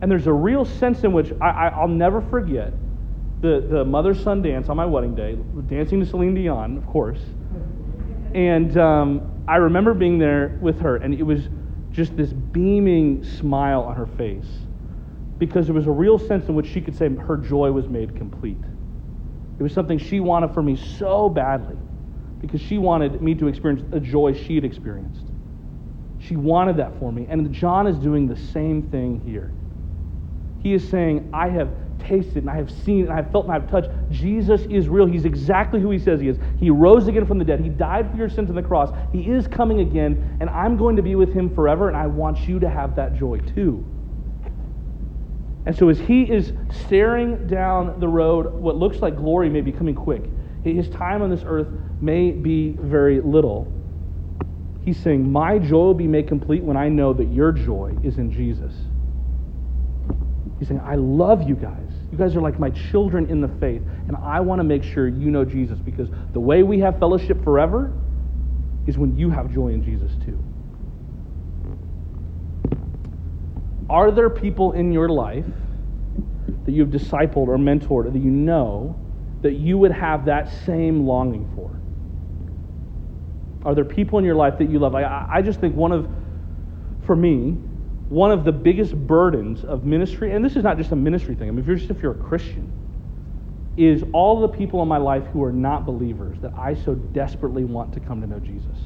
And 0.00 0.10
there's 0.10 0.26
a 0.26 0.32
real 0.32 0.64
sense 0.64 1.04
in 1.04 1.12
which 1.12 1.32
I, 1.40 1.80
will 1.80 1.88
never 1.88 2.20
forget 2.20 2.72
the, 3.40 3.66
the 3.68 3.84
mother 3.84 4.14
son 4.14 4.42
dance 4.42 4.68
on 4.68 4.76
my 4.76 4.86
wedding 4.86 5.14
day, 5.14 5.36
dancing 5.66 6.00
to 6.00 6.06
Celine 6.06 6.34
Dion, 6.34 6.76
of 6.76 6.86
course. 6.86 7.20
And 8.34 8.76
um, 8.78 9.44
I 9.48 9.56
remember 9.56 9.94
being 9.94 10.18
there 10.18 10.56
with 10.60 10.80
her, 10.80 10.96
and 10.96 11.14
it 11.14 11.22
was 11.22 11.48
just 11.90 12.16
this 12.16 12.32
beaming 12.32 13.24
smile 13.24 13.82
on 13.82 13.96
her 13.96 14.06
face 14.06 14.46
because 15.46 15.66
there 15.66 15.74
was 15.74 15.88
a 15.88 15.90
real 15.90 16.20
sense 16.20 16.48
in 16.48 16.54
which 16.54 16.68
she 16.68 16.80
could 16.80 16.96
say 16.96 17.08
her 17.08 17.36
joy 17.36 17.72
was 17.72 17.88
made 17.88 18.14
complete. 18.14 18.62
It 19.58 19.62
was 19.62 19.72
something 19.72 19.98
she 19.98 20.20
wanted 20.20 20.54
for 20.54 20.62
me 20.62 20.76
so 20.76 21.28
badly 21.28 21.76
because 22.40 22.60
she 22.60 22.78
wanted 22.78 23.20
me 23.20 23.34
to 23.34 23.48
experience 23.48 23.82
a 23.90 23.98
joy 23.98 24.34
she 24.34 24.54
had 24.54 24.64
experienced. 24.64 25.24
She 26.20 26.36
wanted 26.36 26.76
that 26.76 26.96
for 27.00 27.10
me. 27.10 27.26
And 27.28 27.52
John 27.52 27.88
is 27.88 27.98
doing 27.98 28.28
the 28.28 28.36
same 28.36 28.82
thing 28.82 29.20
here. 29.24 29.50
He 30.62 30.74
is 30.74 30.88
saying, 30.88 31.30
I 31.32 31.48
have 31.48 31.70
tasted 31.98 32.44
and 32.44 32.50
I 32.50 32.54
have 32.54 32.70
seen 32.70 33.02
and 33.02 33.12
I 33.12 33.16
have 33.16 33.32
felt 33.32 33.46
and 33.46 33.52
I 33.52 33.58
have 33.58 33.68
touched. 33.68 33.90
Jesus 34.12 34.60
is 34.70 34.88
real. 34.88 35.06
He's 35.06 35.24
exactly 35.24 35.80
who 35.80 35.90
he 35.90 35.98
says 35.98 36.20
he 36.20 36.28
is. 36.28 36.38
He 36.60 36.70
rose 36.70 37.08
again 37.08 37.26
from 37.26 37.40
the 37.40 37.44
dead. 37.44 37.58
He 37.58 37.68
died 37.68 38.12
for 38.12 38.16
your 38.16 38.28
sins 38.28 38.48
on 38.48 38.54
the 38.54 38.62
cross. 38.62 38.96
He 39.10 39.28
is 39.28 39.48
coming 39.48 39.80
again, 39.80 40.36
and 40.38 40.48
I'm 40.50 40.76
going 40.76 40.94
to 40.94 41.02
be 41.02 41.16
with 41.16 41.32
him 41.32 41.52
forever, 41.52 41.88
and 41.88 41.96
I 41.96 42.06
want 42.06 42.46
you 42.46 42.60
to 42.60 42.70
have 42.70 42.94
that 42.94 43.18
joy 43.18 43.38
too. 43.40 43.84
And 45.64 45.76
so, 45.76 45.88
as 45.88 45.98
he 46.00 46.22
is 46.22 46.52
staring 46.86 47.46
down 47.46 48.00
the 48.00 48.08
road, 48.08 48.54
what 48.54 48.76
looks 48.76 48.98
like 48.98 49.16
glory 49.16 49.48
may 49.48 49.60
be 49.60 49.70
coming 49.70 49.94
quick. 49.94 50.24
His 50.64 50.88
time 50.88 51.22
on 51.22 51.30
this 51.30 51.42
earth 51.44 51.68
may 52.00 52.30
be 52.30 52.76
very 52.80 53.20
little. 53.20 53.72
He's 54.84 54.98
saying, 54.98 55.30
My 55.30 55.58
joy 55.58 55.84
will 55.84 55.94
be 55.94 56.08
made 56.08 56.26
complete 56.26 56.62
when 56.62 56.76
I 56.76 56.88
know 56.88 57.12
that 57.12 57.32
your 57.32 57.52
joy 57.52 57.96
is 58.02 58.18
in 58.18 58.32
Jesus. 58.32 58.72
He's 60.58 60.68
saying, 60.68 60.80
I 60.84 60.96
love 60.96 61.48
you 61.48 61.54
guys. 61.54 61.90
You 62.10 62.18
guys 62.18 62.36
are 62.36 62.40
like 62.40 62.58
my 62.58 62.70
children 62.70 63.26
in 63.28 63.40
the 63.40 63.48
faith, 63.48 63.82
and 64.08 64.16
I 64.16 64.40
want 64.40 64.58
to 64.58 64.64
make 64.64 64.82
sure 64.82 65.08
you 65.08 65.30
know 65.30 65.44
Jesus 65.44 65.78
because 65.78 66.08
the 66.32 66.40
way 66.40 66.62
we 66.62 66.80
have 66.80 66.98
fellowship 66.98 67.42
forever 67.42 67.92
is 68.86 68.98
when 68.98 69.16
you 69.16 69.30
have 69.30 69.52
joy 69.52 69.68
in 69.68 69.82
Jesus 69.84 70.12
too. 70.24 70.38
Are 73.92 74.10
there 74.10 74.30
people 74.30 74.72
in 74.72 74.90
your 74.90 75.10
life 75.10 75.44
that 76.64 76.72
you've 76.72 76.88
discipled 76.88 77.48
or 77.48 77.58
mentored 77.58 78.06
or 78.06 78.10
that 78.10 78.18
you 78.18 78.30
know 78.30 78.98
that 79.42 79.52
you 79.52 79.76
would 79.76 79.92
have 79.92 80.24
that 80.24 80.50
same 80.64 81.06
longing 81.06 81.46
for? 81.54 81.78
Are 83.68 83.74
there 83.74 83.84
people 83.84 84.18
in 84.18 84.24
your 84.24 84.34
life 84.34 84.56
that 84.56 84.70
you 84.70 84.78
love? 84.78 84.94
I, 84.94 85.28
I 85.30 85.42
just 85.42 85.60
think 85.60 85.76
one 85.76 85.92
of, 85.92 86.08
for 87.04 87.14
me, 87.14 87.50
one 88.08 88.32
of 88.32 88.44
the 88.44 88.52
biggest 88.52 88.94
burdens 88.94 89.62
of 89.62 89.84
ministry, 89.84 90.32
and 90.32 90.42
this 90.42 90.56
is 90.56 90.64
not 90.64 90.78
just 90.78 90.92
a 90.92 90.96
ministry 90.96 91.34
thing, 91.34 91.48
I 91.48 91.50
mean, 91.50 91.60
if 91.60 91.66
you're 91.66 91.76
just 91.76 91.90
if 91.90 92.00
you're 92.02 92.12
a 92.12 92.24
Christian, 92.24 92.72
is 93.76 94.04
all 94.14 94.40
the 94.40 94.48
people 94.48 94.80
in 94.80 94.88
my 94.88 94.96
life 94.96 95.26
who 95.34 95.44
are 95.44 95.52
not 95.52 95.84
believers 95.84 96.38
that 96.40 96.54
I 96.56 96.74
so 96.74 96.94
desperately 96.94 97.64
want 97.64 97.92
to 97.92 98.00
come 98.00 98.22
to 98.22 98.26
know 98.26 98.38
Jesus. 98.38 98.78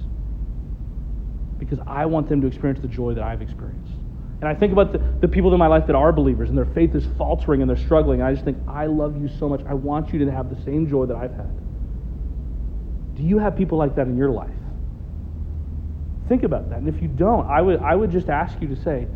Because 1.59 1.79
I 1.87 2.07
want 2.07 2.29
them 2.29 2.41
to 2.41 2.49
experience 2.49 2.81
the 2.81 2.89
joy 2.89 3.15
that 3.15 3.23
I've 3.23 3.41
experienced. 3.41 3.96
And 4.41 4.49
I 4.49 4.55
think 4.55 4.73
about 4.73 4.93
the, 4.93 4.99
the 5.21 5.29
people 5.29 5.53
in 5.53 5.59
my 5.59 5.67
life 5.67 5.87
that 5.87 5.97
are 5.97 6.13
believers 6.13 6.51
and 6.51 6.59
their 6.59 6.67
faith 6.67 6.95
is 6.95 7.07
faltering 7.17 7.63
and 7.63 7.71
they're 7.71 7.77
struggling. 7.77 8.21
And 8.21 8.29
I 8.29 8.33
just 8.35 8.45
think, 8.45 8.59
I 8.69 8.87
love 8.87 9.21
you 9.21 9.29
so 9.39 9.49
much. 9.49 9.63
I 9.67 9.73
want 9.73 10.13
you 10.13 10.25
to 10.25 10.31
have 10.31 10.55
the 10.55 10.63
same 10.63 10.89
joy 10.89 11.07
that 11.07 11.17
I've 11.17 11.35
had. 11.35 11.51
Do 13.17 13.23
you 13.23 13.39
have 13.39 13.57
people 13.57 13.79
like 13.79 13.97
that 13.97 14.07
in 14.07 14.17
your 14.17 14.31
life? 14.31 14.51
Think 16.29 16.43
about 16.43 16.69
that. 16.69 16.81
And 16.81 16.89
if 16.89 17.01
you 17.01 17.09
don't, 17.09 17.47
I 17.47 17.63
would, 17.63 17.81
I 17.81 17.95
would 17.95 18.11
just 18.11 18.29
ask 18.29 18.61
you 18.61 18.69
to 18.69 18.77
say, 18.77 19.07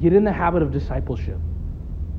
get 0.00 0.12
in 0.12 0.24
the 0.24 0.32
habit 0.32 0.62
of 0.62 0.72
discipleship. 0.72 1.38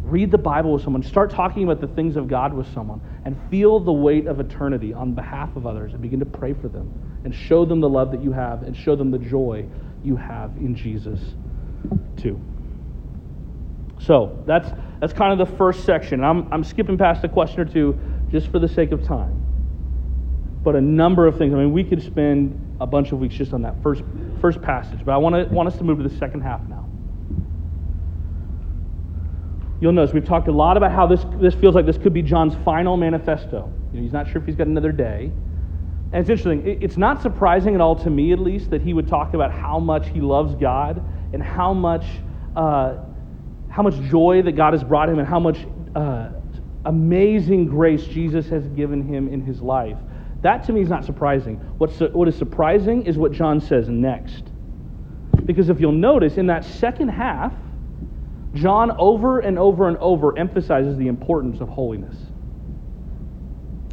Read 0.01 0.31
the 0.31 0.39
Bible 0.39 0.73
with 0.73 0.83
someone. 0.83 1.03
Start 1.03 1.29
talking 1.29 1.63
about 1.63 1.79
the 1.79 1.93
things 1.93 2.15
of 2.15 2.27
God 2.27 2.53
with 2.53 2.71
someone 2.73 3.01
and 3.23 3.37
feel 3.51 3.79
the 3.79 3.91
weight 3.91 4.25
of 4.25 4.39
eternity 4.39 4.95
on 4.95 5.13
behalf 5.13 5.55
of 5.55 5.67
others 5.67 5.93
and 5.93 6.01
begin 6.01 6.19
to 6.19 6.25
pray 6.25 6.53
for 6.53 6.69
them 6.69 6.91
and 7.23 7.35
show 7.35 7.65
them 7.65 7.81
the 7.81 7.89
love 7.89 8.11
that 8.11 8.23
you 8.23 8.31
have 8.31 8.63
and 8.63 8.75
show 8.75 8.95
them 8.95 9.11
the 9.11 9.19
joy 9.19 9.63
you 10.03 10.15
have 10.15 10.57
in 10.57 10.75
Jesus 10.75 11.19
too. 12.17 12.39
So 13.99 14.43
that's 14.45 14.69
that's 14.99 15.13
kind 15.13 15.39
of 15.39 15.47
the 15.47 15.55
first 15.57 15.83
section. 15.85 16.23
I'm 16.23 16.51
I'm 16.51 16.63
skipping 16.63 16.97
past 16.97 17.23
a 17.23 17.29
question 17.29 17.59
or 17.59 17.65
two 17.65 17.97
just 18.31 18.47
for 18.47 18.59
the 18.59 18.67
sake 18.67 18.91
of 18.91 19.03
time. 19.03 19.37
But 20.63 20.75
a 20.75 20.81
number 20.81 21.27
of 21.27 21.37
things. 21.37 21.53
I 21.53 21.57
mean, 21.57 21.73
we 21.73 21.83
could 21.83 22.01
spend 22.01 22.77
a 22.79 22.87
bunch 22.87 23.11
of 23.11 23.19
weeks 23.19 23.35
just 23.35 23.53
on 23.53 23.61
that 23.63 23.81
first 23.83 24.03
first 24.39 24.61
passage, 24.61 24.99
but 25.05 25.11
I 25.11 25.17
want 25.17 25.35
to 25.35 25.53
want 25.53 25.67
us 25.67 25.77
to 25.77 25.83
move 25.83 25.97
to 25.97 26.07
the 26.07 26.17
second 26.17 26.41
half 26.41 26.61
now. 26.67 26.87
You'll 29.79 29.93
notice 29.93 30.13
we've 30.13 30.25
talked 30.25 30.47
a 30.47 30.51
lot 30.51 30.77
about 30.77 30.91
how 30.91 31.07
this 31.07 31.25
this 31.39 31.55
feels 31.55 31.75
like 31.75 31.85
this 31.85 31.97
could 31.97 32.13
be 32.13 32.21
John's 32.21 32.55
final 32.63 32.97
manifesto. 32.97 33.71
You 33.91 33.97
know, 33.97 34.03
he's 34.03 34.13
not 34.13 34.27
sure 34.27 34.39
if 34.39 34.45
he's 34.45 34.55
got 34.55 34.67
another 34.67 34.91
day. 34.91 35.31
And 36.13 36.19
it's 36.19 36.29
interesting. 36.29 36.63
It's 36.81 36.97
not 36.97 37.21
surprising 37.21 37.73
at 37.73 37.81
all 37.81 37.95
to 37.95 38.09
me, 38.09 38.33
at 38.33 38.39
least, 38.39 38.69
that 38.71 38.81
he 38.81 38.93
would 38.93 39.07
talk 39.07 39.33
about 39.33 39.51
how 39.51 39.79
much 39.79 40.09
he 40.09 40.19
loves 40.19 40.55
God 40.55 41.03
and 41.33 41.41
how 41.41 41.73
much, 41.73 42.05
uh, 42.55 42.97
how 43.69 43.83
much 43.83 43.99
joy 44.09 44.41
that 44.43 44.53
God 44.53 44.73
has 44.73 44.83
brought 44.83 45.09
him 45.09 45.19
and 45.19 45.27
how 45.27 45.39
much 45.39 45.57
uh, 45.95 46.29
amazing 46.85 47.67
grace 47.67 48.03
Jesus 48.05 48.47
has 48.49 48.67
given 48.69 49.01
him 49.07 49.27
in 49.27 49.41
his 49.41 49.61
life. 49.61 49.97
That 50.41 50.63
to 50.65 50.73
me 50.73 50.81
is 50.81 50.89
not 50.89 51.05
surprising. 51.05 51.57
What's, 51.77 51.99
what 51.99 52.27
is 52.27 52.35
surprising 52.35 53.05
is 53.05 53.17
what 53.17 53.31
John 53.31 53.61
says 53.61 53.87
next. 53.87 54.43
Because 55.45 55.69
if 55.69 55.79
you'll 55.79 55.91
notice, 55.91 56.37
in 56.37 56.47
that 56.47 56.65
second 56.65 57.09
half, 57.09 57.53
John 58.53 58.91
over 58.97 59.39
and 59.39 59.57
over 59.57 59.87
and 59.87 59.97
over 59.97 60.37
emphasizes 60.37 60.97
the 60.97 61.07
importance 61.07 61.61
of 61.61 61.69
holiness. 61.69 62.15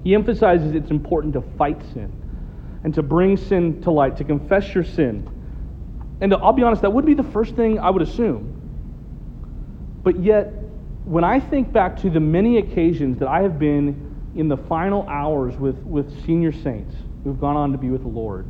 He 0.05 0.15
emphasizes 0.15 0.75
it's 0.75 0.91
important 0.91 1.35
to 1.35 1.43
fight 1.57 1.81
sin 1.93 2.13
and 2.85 2.95
to 2.95 3.03
bring 3.03 3.37
sin 3.37 3.83
to 3.83 3.91
light, 3.91 4.17
to 4.17 4.25
confess 4.25 4.75
your 4.75 4.85
sin. 4.85 5.29
And 6.21 6.35
I'll 6.35 6.53
be 6.53 6.63
honest, 6.63 6.83
that 6.83 6.93
would 6.93 7.07
be 7.07 7.15
the 7.15 7.23
first 7.23 7.55
thing 7.55 7.79
I 7.79 7.91
would 7.91 8.03
assume. 8.03 8.55
But 10.03 10.23
yet, 10.23 10.53
when 11.05 11.25
I 11.25 11.41
think 11.41 11.73
back 11.73 11.97
to 12.03 12.11
the 12.11 12.21
many 12.21 12.59
occasions 12.59 13.19
that 13.19 13.29
I 13.29 13.43
have 13.43 13.59
been 13.59 14.31
in 14.35 14.49
the 14.49 14.57
final 14.57 15.09
hours 15.09 15.57
with, 15.57 15.77
with 15.79 16.25
senior 16.27 16.53
saints 16.53 16.95
who've 17.25 17.41
gone 17.41 17.57
on 17.57 17.73
to 17.73 17.79
be 17.79 17.91
with 17.91 18.03
the 18.03 18.09
Lord, 18.09 18.47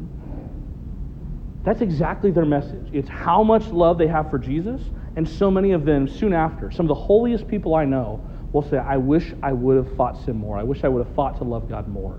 that's 1.64 1.80
exactly 1.80 2.30
their 2.30 2.44
message. 2.44 2.88
It's 2.92 3.08
how 3.08 3.42
much 3.42 3.66
love 3.68 3.98
they 3.98 4.06
have 4.06 4.30
for 4.30 4.38
Jesus, 4.38 4.80
and 5.16 5.28
so 5.28 5.50
many 5.50 5.72
of 5.72 5.84
them, 5.84 6.08
soon 6.08 6.32
after, 6.32 6.70
some 6.70 6.86
of 6.86 6.88
the 6.88 6.94
holiest 6.94 7.46
people 7.48 7.74
I 7.74 7.84
know 7.84 8.24
will 8.52 8.62
say, 8.62 8.78
I 8.78 8.96
wish 8.96 9.34
I 9.42 9.52
would 9.52 9.76
have 9.76 9.96
fought 9.96 10.24
sin 10.24 10.36
more. 10.36 10.56
I 10.56 10.62
wish 10.62 10.84
I 10.84 10.88
would 10.88 11.04
have 11.04 11.14
fought 11.14 11.36
to 11.38 11.44
love 11.44 11.68
God 11.68 11.86
more. 11.88 12.18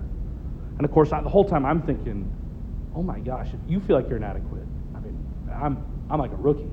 And 0.76 0.84
of 0.84 0.92
course, 0.92 1.12
I, 1.12 1.20
the 1.20 1.28
whole 1.28 1.44
time 1.44 1.66
I'm 1.66 1.82
thinking, 1.82 2.30
oh 2.94 3.02
my 3.02 3.18
gosh, 3.18 3.48
if 3.48 3.60
you 3.68 3.80
feel 3.80 3.96
like 3.96 4.08
you're 4.08 4.18
inadequate, 4.18 4.59
I'm, 5.60 5.84
I'm 6.08 6.18
like 6.18 6.32
a 6.32 6.36
rookie. 6.36 6.70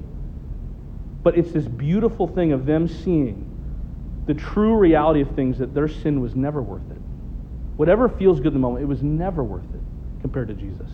But 1.24 1.38
it's 1.38 1.52
this 1.52 1.66
beautiful 1.66 2.28
thing 2.28 2.54
of 2.54 2.66
them 2.66 2.88
seeing 2.88 3.44
the 4.26 4.34
true 4.34 4.76
reality 4.76 5.22
of 5.22 5.32
things 5.36 5.58
that 5.58 5.74
their 5.74 5.88
sin 5.88 6.22
was 6.22 6.36
never 6.36 6.62
worth 6.62 6.90
it. 6.92 7.02
Whatever 7.78 8.10
feels 8.10 8.40
good 8.40 8.48
in 8.48 8.54
the 8.54 8.60
moment, 8.60 8.84
it 8.84 8.88
was 8.88 9.04
never 9.04 9.44
worth 9.44 9.74
it 9.74 9.82
compared 10.22 10.48
to 10.50 10.54
Jesus. 10.54 10.90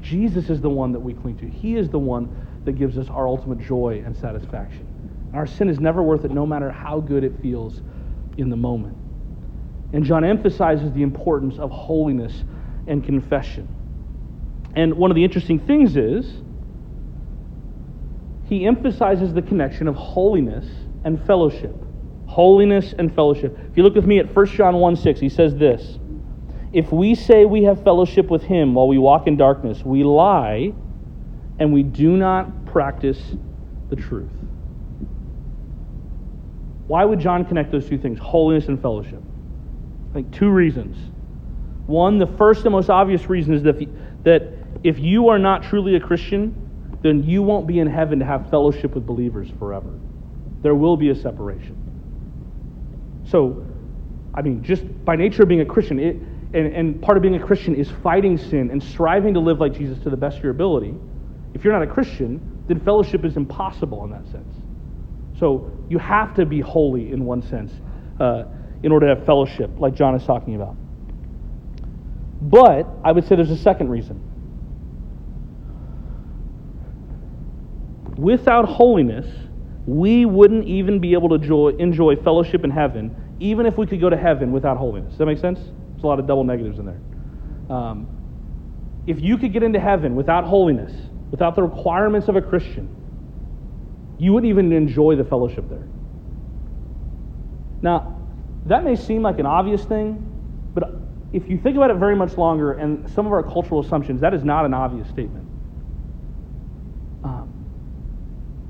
Jesus 0.00 0.50
is 0.50 0.60
the 0.60 0.70
one 0.70 0.92
that 0.92 1.00
we 1.00 1.14
cling 1.14 1.36
to. 1.38 1.46
He 1.46 1.76
is 1.76 1.88
the 1.88 1.98
one 1.98 2.34
that 2.64 2.72
gives 2.72 2.98
us 2.98 3.08
our 3.08 3.26
ultimate 3.26 3.60
joy 3.60 4.02
and 4.04 4.16
satisfaction. 4.16 4.86
Our 5.32 5.46
sin 5.46 5.68
is 5.68 5.80
never 5.80 6.02
worth 6.02 6.24
it, 6.24 6.30
no 6.30 6.46
matter 6.46 6.70
how 6.70 7.00
good 7.00 7.24
it 7.24 7.40
feels 7.40 7.80
in 8.36 8.50
the 8.50 8.56
moment. 8.56 8.96
And 9.92 10.04
John 10.04 10.24
emphasizes 10.24 10.92
the 10.92 11.02
importance 11.02 11.58
of 11.58 11.70
holiness 11.70 12.44
and 12.86 13.04
confession. 13.04 13.68
And 14.74 14.94
one 14.94 15.10
of 15.10 15.14
the 15.14 15.24
interesting 15.24 15.58
things 15.58 15.96
is, 15.96 16.42
he 18.48 18.66
emphasizes 18.66 19.32
the 19.32 19.42
connection 19.42 19.88
of 19.88 19.94
holiness 19.94 20.66
and 21.04 21.24
fellowship. 21.24 21.74
Holiness 22.26 22.94
and 22.98 23.14
fellowship. 23.14 23.56
If 23.70 23.76
you 23.76 23.82
look 23.82 23.94
with 23.94 24.06
me 24.06 24.18
at 24.18 24.34
1 24.34 24.46
John 24.46 24.76
1 24.76 24.96
6, 24.96 25.20
he 25.20 25.28
says 25.28 25.54
this 25.54 25.98
If 26.72 26.92
we 26.92 27.14
say 27.14 27.44
we 27.44 27.64
have 27.64 27.82
fellowship 27.82 28.28
with 28.28 28.42
him 28.42 28.74
while 28.74 28.88
we 28.88 28.98
walk 28.98 29.26
in 29.26 29.36
darkness, 29.36 29.84
we 29.84 30.04
lie 30.04 30.72
and 31.58 31.72
we 31.72 31.82
do 31.82 32.16
not 32.16 32.66
practice 32.66 33.20
the 33.88 33.96
truth. 33.96 34.30
Why 36.86 37.04
would 37.04 37.20
John 37.20 37.44
connect 37.44 37.70
those 37.70 37.88
two 37.88 37.98
things, 37.98 38.18
holiness 38.18 38.66
and 38.66 38.80
fellowship? 38.80 39.22
I 40.10 40.14
think 40.14 40.32
two 40.32 40.50
reasons. 40.50 40.96
One, 41.86 42.18
the 42.18 42.26
first 42.26 42.64
and 42.64 42.72
most 42.72 42.90
obvious 42.90 43.28
reason 43.28 43.54
is 43.54 43.62
that, 43.62 44.24
that 44.24 44.59
if 44.82 44.98
you 44.98 45.28
are 45.28 45.38
not 45.38 45.62
truly 45.64 45.96
a 45.96 46.00
Christian, 46.00 46.98
then 47.02 47.22
you 47.22 47.42
won't 47.42 47.66
be 47.66 47.78
in 47.78 47.86
heaven 47.86 48.18
to 48.18 48.24
have 48.24 48.50
fellowship 48.50 48.94
with 48.94 49.06
believers 49.06 49.48
forever. 49.58 49.90
There 50.62 50.74
will 50.74 50.96
be 50.96 51.10
a 51.10 51.14
separation. 51.14 51.76
So, 53.24 53.66
I 54.34 54.42
mean, 54.42 54.62
just 54.62 54.82
by 55.04 55.16
nature 55.16 55.42
of 55.42 55.48
being 55.48 55.60
a 55.60 55.66
Christian, 55.66 55.98
it, 55.98 56.16
and, 56.52 56.74
and 56.74 57.00
part 57.00 57.16
of 57.16 57.22
being 57.22 57.36
a 57.36 57.44
Christian 57.44 57.74
is 57.74 57.90
fighting 58.02 58.36
sin 58.36 58.70
and 58.70 58.82
striving 58.82 59.34
to 59.34 59.40
live 59.40 59.60
like 59.60 59.72
Jesus 59.72 59.98
to 60.00 60.10
the 60.10 60.16
best 60.16 60.38
of 60.38 60.42
your 60.42 60.52
ability. 60.52 60.94
If 61.54 61.64
you're 61.64 61.72
not 61.72 61.82
a 61.82 61.86
Christian, 61.86 62.64
then 62.66 62.80
fellowship 62.80 63.24
is 63.24 63.36
impossible 63.36 64.04
in 64.04 64.10
that 64.10 64.26
sense. 64.30 64.56
So 65.38 65.70
you 65.88 65.98
have 65.98 66.34
to 66.34 66.44
be 66.44 66.60
holy 66.60 67.12
in 67.12 67.24
one 67.24 67.42
sense 67.42 67.72
uh, 68.18 68.44
in 68.82 68.92
order 68.92 69.08
to 69.08 69.16
have 69.16 69.26
fellowship, 69.26 69.70
like 69.78 69.94
John 69.94 70.14
is 70.14 70.24
talking 70.24 70.54
about. 70.54 70.76
But 72.42 72.88
I 73.04 73.12
would 73.12 73.26
say 73.26 73.36
there's 73.36 73.50
a 73.50 73.56
second 73.56 73.88
reason. 73.88 74.29
Without 78.20 78.66
holiness, 78.66 79.26
we 79.86 80.26
wouldn't 80.26 80.66
even 80.66 81.00
be 81.00 81.14
able 81.14 81.30
to 81.30 81.36
enjoy, 81.36 81.68
enjoy 81.78 82.16
fellowship 82.16 82.64
in 82.64 82.70
heaven, 82.70 83.16
even 83.40 83.64
if 83.64 83.78
we 83.78 83.86
could 83.86 83.98
go 83.98 84.10
to 84.10 84.16
heaven 84.16 84.52
without 84.52 84.76
holiness. 84.76 85.08
Does 85.08 85.18
that 85.18 85.26
make 85.26 85.38
sense? 85.38 85.58
There's 85.58 86.04
a 86.04 86.06
lot 86.06 86.20
of 86.20 86.26
double 86.26 86.44
negatives 86.44 86.78
in 86.78 86.84
there. 86.84 87.00
Um, 87.74 88.06
if 89.06 89.22
you 89.22 89.38
could 89.38 89.54
get 89.54 89.62
into 89.62 89.80
heaven 89.80 90.16
without 90.16 90.44
holiness, 90.44 90.92
without 91.30 91.56
the 91.56 91.62
requirements 91.62 92.28
of 92.28 92.36
a 92.36 92.42
Christian, 92.42 92.94
you 94.18 94.34
wouldn't 94.34 94.50
even 94.50 94.70
enjoy 94.70 95.16
the 95.16 95.24
fellowship 95.24 95.66
there. 95.70 95.88
Now, 97.80 98.20
that 98.66 98.84
may 98.84 98.96
seem 98.96 99.22
like 99.22 99.38
an 99.38 99.46
obvious 99.46 99.82
thing, 99.86 100.26
but 100.74 100.90
if 101.32 101.48
you 101.48 101.56
think 101.56 101.76
about 101.76 101.90
it 101.90 101.96
very 101.96 102.16
much 102.16 102.36
longer 102.36 102.74
and 102.74 103.08
some 103.08 103.24
of 103.24 103.32
our 103.32 103.42
cultural 103.42 103.80
assumptions, 103.80 104.20
that 104.20 104.34
is 104.34 104.44
not 104.44 104.66
an 104.66 104.74
obvious 104.74 105.08
statement. 105.08 105.48
Um, 107.24 107.50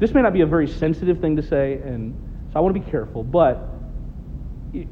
this 0.00 0.14
may 0.14 0.22
not 0.22 0.32
be 0.32 0.40
a 0.40 0.46
very 0.46 0.66
sensitive 0.66 1.20
thing 1.20 1.36
to 1.36 1.42
say, 1.42 1.74
and 1.74 2.14
so 2.52 2.58
I 2.58 2.60
want 2.60 2.74
to 2.74 2.80
be 2.80 2.90
careful, 2.90 3.22
but 3.22 3.68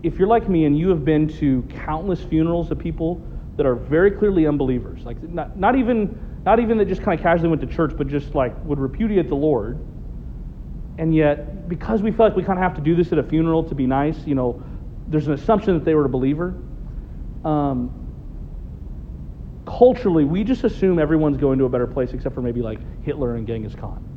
if 0.03 0.19
you're 0.19 0.29
like 0.29 0.49
me 0.49 0.67
and 0.67 0.79
you 0.79 0.91
have 0.91 1.05
been 1.05 1.29
to 1.39 1.63
countless 1.85 2.23
funerals 2.23 2.71
of 2.71 2.79
people 2.79 3.23
that 3.57 3.65
are 3.65 3.75
very 3.75 4.11
clearly 4.11 4.47
unbelievers, 4.47 5.05
like 5.05 5.21
not, 5.23 5.59
not 5.59 5.77
even 5.77 6.27
not 6.45 6.61
even 6.61 6.79
that 6.79 6.89
just 6.89 7.03
kind 7.03 7.19
of 7.19 7.23
casually 7.23 7.49
went 7.49 7.61
to 7.61 7.67
church, 7.67 7.93
but 7.97 8.07
just 8.07 8.35
like 8.35 8.55
would 8.65 8.79
repudiate 8.79 9.29
the 9.29 9.35
Lord, 9.35 9.79
and 10.99 11.15
yet 11.15 11.69
because 11.69 12.03
we 12.03 12.11
feel 12.11 12.27
like 12.27 12.37
we 12.37 12.45
kind 12.45 12.59
of 12.59 12.63
have 12.63 12.75
to 12.75 12.81
do 12.81 12.95
this 12.95 13.11
at 13.13 13.19
a 13.19 13.23
funeral 13.23 13.65
to 13.65 13.75
be 13.75 13.87
nice, 13.87 14.27
you 14.27 14.35
know, 14.35 14.63
there's 15.09 15.27
an 15.27 15.33
assumption 15.33 15.75
that 15.75 15.85
they 15.85 15.95
were 15.95 16.05
a 16.05 16.09
believer. 16.09 16.55
Um, 17.45 17.91
culturally, 19.67 20.25
we 20.25 20.45
just 20.45 20.65
assume 20.65 20.99
everyone's 20.99 21.39
going 21.39 21.59
to 21.59 21.65
a 21.65 21.69
better 21.69 21.87
place 21.87 22.13
except 22.13 22.35
for 22.35 22.43
maybe 22.43 22.63
like 22.63 22.79
Hitler 23.05 23.37
and 23.37 23.47
Genghis 23.47 23.75
Khan. 23.75 24.08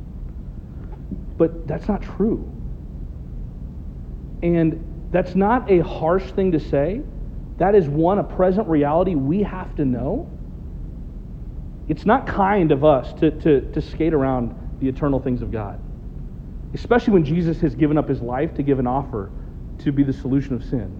But 1.37 1.67
that's 1.67 1.87
not 1.87 2.01
true. 2.01 2.49
And 4.43 5.09
that's 5.11 5.35
not 5.35 5.69
a 5.69 5.79
harsh 5.79 6.31
thing 6.31 6.51
to 6.53 6.59
say. 6.59 7.01
That 7.57 7.75
is 7.75 7.87
one, 7.87 8.19
a 8.19 8.23
present 8.23 8.67
reality 8.67 9.15
we 9.15 9.43
have 9.43 9.75
to 9.75 9.85
know. 9.85 10.29
It's 11.87 12.05
not 12.05 12.25
kind 12.25 12.71
of 12.71 12.85
us 12.85 13.13
to, 13.19 13.31
to, 13.31 13.61
to 13.71 13.81
skate 13.81 14.13
around 14.13 14.55
the 14.79 14.87
eternal 14.87 15.19
things 15.19 15.41
of 15.41 15.51
God, 15.51 15.79
especially 16.73 17.13
when 17.13 17.25
Jesus 17.25 17.59
has 17.61 17.75
given 17.75 17.97
up 17.97 18.07
his 18.07 18.21
life 18.21 18.53
to 18.55 18.63
give 18.63 18.79
an 18.79 18.87
offer 18.87 19.29
to 19.79 19.91
be 19.91 20.03
the 20.03 20.13
solution 20.13 20.55
of 20.55 20.63
sin. 20.63 20.97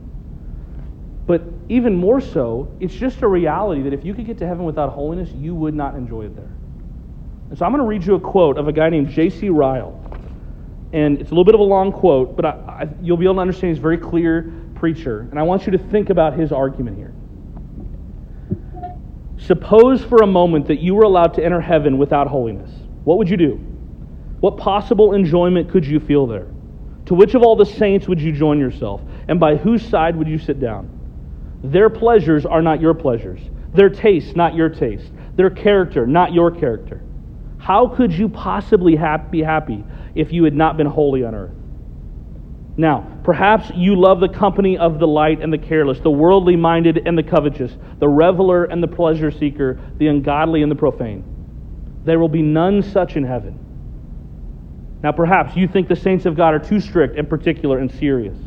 But 1.26 1.44
even 1.70 1.96
more 1.96 2.20
so, 2.20 2.76
it's 2.80 2.94
just 2.94 3.22
a 3.22 3.28
reality 3.28 3.84
that 3.84 3.94
if 3.94 4.04
you 4.04 4.13
could 4.13 4.26
get 4.26 4.38
to 4.39 4.48
heaven 4.48 4.65
without 4.65 4.89
holiness, 4.89 5.30
you 5.32 5.56
would 5.56 5.74
not 5.74 5.96
enjoy 5.96 6.26
it 6.26 6.36
there. 6.36 6.52
And 7.50 7.58
so 7.58 7.65
I'm 7.65 7.72
going 7.72 7.84
to 7.84 7.88
read 7.88 8.06
you 8.06 8.15
a 8.15 8.20
quote 8.20 8.58
of 8.58 8.67
a 8.67 8.74
guy 8.74 8.89
named 8.89 9.10
J.C. 9.10 9.50
Ryle. 9.50 10.01
And 10.94 11.20
it's 11.20 11.30
a 11.30 11.34
little 11.34 11.46
bit 11.46 11.56
of 11.56 11.62
a 11.62 11.64
long 11.64 11.92
quote, 11.92 12.36
but 12.36 12.46
I, 12.46 12.50
I, 12.50 12.90
you'll 13.02 13.18
be 13.18 13.26
able 13.26 13.36
to 13.36 13.42
understand 13.42 13.72
he's 13.72 13.80
a 13.80 13.82
very 13.82 13.98
clear 13.98 14.52
preacher. 14.76 15.22
And 15.32 15.40
I 15.40 15.44
want 15.44 15.66
you 15.66 15.72
to 15.72 15.78
think 15.78 16.10
about 16.10 16.38
his 16.38 16.52
argument 16.52 16.98
here. 16.98 17.14
Suppose 19.38 20.04
for 20.04 20.22
a 20.22 20.28
moment 20.28 20.68
that 20.68 20.80
you 20.80 20.94
were 20.94 21.04
allowed 21.04 21.34
to 21.36 21.44
enter 21.44 21.62
heaven 21.62 21.98
without 21.98 22.28
holiness. 22.28 22.72
What 23.04 23.18
would 23.18 23.30
you 23.30 23.38
do? 23.38 23.60
What 24.40 24.58
possible 24.58 25.14
enjoyment 25.14 25.70
could 25.70 25.86
you 25.86 26.00
feel 26.00 26.28
there? 26.28 26.48
To 27.06 27.14
which 27.14 27.34
of 27.36 27.44
all 27.44 27.56
the 27.56 27.66
saints 27.66 28.08
would 28.08 28.22
you 28.22 28.32
join 28.32 28.60
yourself? 28.60 29.02
And 29.28 29.40
by 29.40 29.56
whose 29.56 29.88
side 29.88 30.16
would 30.16 30.28
you 30.28 30.38
sit 30.38 30.60
down? 30.60 30.90
Their 31.64 31.90
pleasures 31.90 32.46
are 32.46 32.62
not 32.62 32.82
your 32.82 32.94
pleasures, 32.94 33.40
their 33.74 33.90
taste, 33.90 34.36
not 34.36 34.56
your 34.56 34.70
taste, 34.70 35.12
their 35.36 35.50
character, 35.50 36.06
not 36.06 36.34
your 36.34 36.52
character. 36.52 37.02
How 37.58 37.88
could 37.88 38.12
you 38.12 38.30
possibly 38.30 38.98
be 39.30 39.42
happy 39.42 39.84
if 40.15 40.32
you 40.34 40.43
had 40.43 40.54
not 40.54 40.78
been 40.78 40.88
holy 40.88 41.24
on 41.24 41.36
earth? 41.36 41.52
Now, 42.78 43.19
perhaps 43.24 43.69
you 43.76 43.95
love 44.00 44.19
the 44.19 44.30
company 44.30 44.78
of 44.78 45.00
the 45.00 45.08
light 45.08 45.41
and 45.41 45.52
the 45.52 45.58
careless, 45.58 46.00
the 46.00 46.12
worldly 46.12 46.56
minded 46.56 47.02
and 47.06 47.17
the 47.17 47.24
covetous, 47.24 47.76
the 48.00 48.08
reveler 48.08 48.63
and 48.65 48.82
the 48.82 48.88
pleasure 48.88 49.30
seeker, 49.30 49.80
the 49.97 50.08
ungodly 50.08 50.63
and 50.63 50.71
the 50.71 50.76
profane. 50.76 51.24
There 52.06 52.17
will 52.17 52.30
be 52.30 52.41
none 52.41 52.82
such 52.82 53.15
in 53.15 53.24
heaven. 53.24 53.60
Now, 55.04 55.12
perhaps 55.12 55.56
you 55.56 55.67
think 55.67 55.88
the 55.89 55.95
saints 55.95 56.26
of 56.26 56.36
God 56.36 56.54
are 56.54 56.60
too 56.60 56.80
strict 56.80 57.17
and 57.17 57.28
particular 57.28 57.80
and 57.80 57.91
serious. 57.91 58.38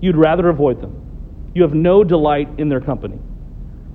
You'd 0.00 0.16
rather 0.16 0.48
avoid 0.48 0.80
them. 0.80 1.02
You 1.54 1.62
have 1.62 1.74
no 1.74 2.04
delight 2.04 2.48
in 2.58 2.68
their 2.68 2.80
company. 2.80 3.18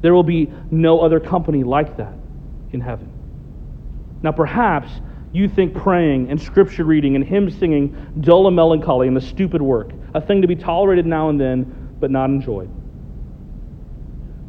There 0.01 0.13
will 0.13 0.23
be 0.23 0.51
no 0.71 0.99
other 0.99 1.19
company 1.19 1.63
like 1.63 1.97
that 1.97 2.13
in 2.71 2.81
heaven. 2.81 3.11
Now, 4.23 4.31
perhaps 4.31 4.89
you 5.33 5.47
think 5.47 5.73
praying 5.73 6.29
and 6.29 6.41
scripture 6.41 6.83
reading 6.83 7.15
and 7.15 7.23
hymn 7.23 7.49
singing 7.49 8.13
dull 8.19 8.47
and 8.47 8.55
melancholy 8.55 9.07
and 9.07 9.15
the 9.15 9.21
stupid 9.21 9.61
work, 9.61 9.91
a 10.13 10.21
thing 10.21 10.41
to 10.41 10.47
be 10.47 10.55
tolerated 10.55 11.05
now 11.05 11.29
and 11.29 11.39
then, 11.39 11.95
but 11.99 12.11
not 12.11 12.29
enjoyed. 12.29 12.69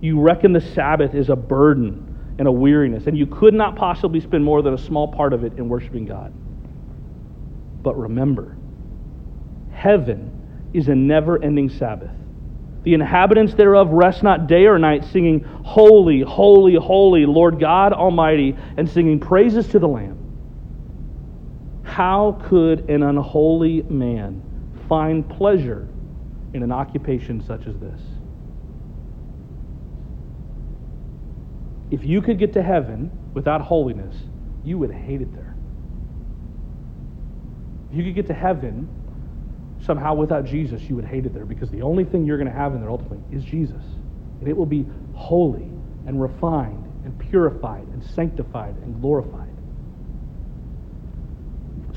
You 0.01 0.21
reckon 0.21 0.53
the 0.53 0.61
Sabbath 0.61 1.15
is 1.15 1.29
a 1.29 1.37
burden 1.37 2.35
and 2.39 2.49
a 2.49 2.53
weariness, 2.53 3.07
and 3.07 3.17
you 3.17 3.27
could 3.27 3.55
not 3.55 3.77
possibly 3.77 4.21
spend 4.21 4.43
more 4.45 4.63
than 4.63 4.75
a 4.75 4.79
small 4.79 5.07
part 5.07 5.33
of 5.33 5.45
it 5.45 5.53
in 5.59 5.69
worshiping 5.69 6.05
God. 6.05 6.33
But 7.83 7.97
remember, 7.97 8.57
heaven 9.71 10.71
is 10.73 10.89
a 10.89 10.95
never 10.95 11.41
ending 11.43 11.69
Sabbath. 11.69 12.11
The 12.83 12.95
inhabitants 12.95 13.55
thereof 13.55 13.91
rest 13.91 14.25
not 14.25 14.49
day 14.49 14.67
or 14.67 14.79
night, 14.79 15.05
singing, 15.05 15.45
Holy, 15.65 16.23
holy, 16.23 16.75
holy, 16.75 17.27
Lord 17.27 17.61
God 17.61 17.93
Almighty, 17.93 18.57
and 18.77 18.89
singing 18.91 19.21
praises 19.21 19.69
to 19.69 19.79
the 19.79 19.87
Lamb. 19.87 20.22
How 21.93 22.41
could 22.49 22.89
an 22.89 23.03
unholy 23.03 23.83
man 23.83 24.43
find 24.89 25.29
pleasure 25.29 25.89
in 26.55 26.63
an 26.63 26.73
occupation 26.73 27.43
such 27.43 27.67
as 27.67 27.79
this. 27.79 28.01
If 31.91 32.05
you 32.05 32.23
could 32.23 32.39
get 32.39 32.53
to 32.55 32.63
heaven 32.63 33.11
without 33.35 33.61
holiness, 33.61 34.15
you 34.65 34.79
would 34.79 34.91
hate 34.91 35.21
it 35.21 35.33
there. 35.35 35.55
If 37.91 37.99
you 37.99 38.05
could 38.05 38.15
get 38.15 38.27
to 38.29 38.35
heaven 38.35 38.89
somehow 39.85 40.15
without 40.15 40.45
Jesus, 40.45 40.83
you 40.83 40.97
would 40.97 41.05
hate 41.05 41.27
it 41.27 41.35
there 41.35 41.45
because 41.45 41.71
the 41.71 41.83
only 41.83 42.05
thing 42.05 42.25
you're 42.25 42.39
going 42.39 42.51
to 42.51 42.57
have 42.57 42.75
in 42.75 42.81
there 42.81 42.91
ultimately 42.91 43.21
is 43.37 43.45
Jesus. 43.45 43.83
And 44.41 44.49
it 44.49 44.57
will 44.57 44.67
be 44.67 44.87
holy 45.15 45.71
and 46.07 46.21
refined 46.21 46.85
and 47.05 47.19
purified 47.19 47.87
and 47.89 48.03
sanctified 48.03 48.77
and 48.79 49.01
glorified. 49.01 49.52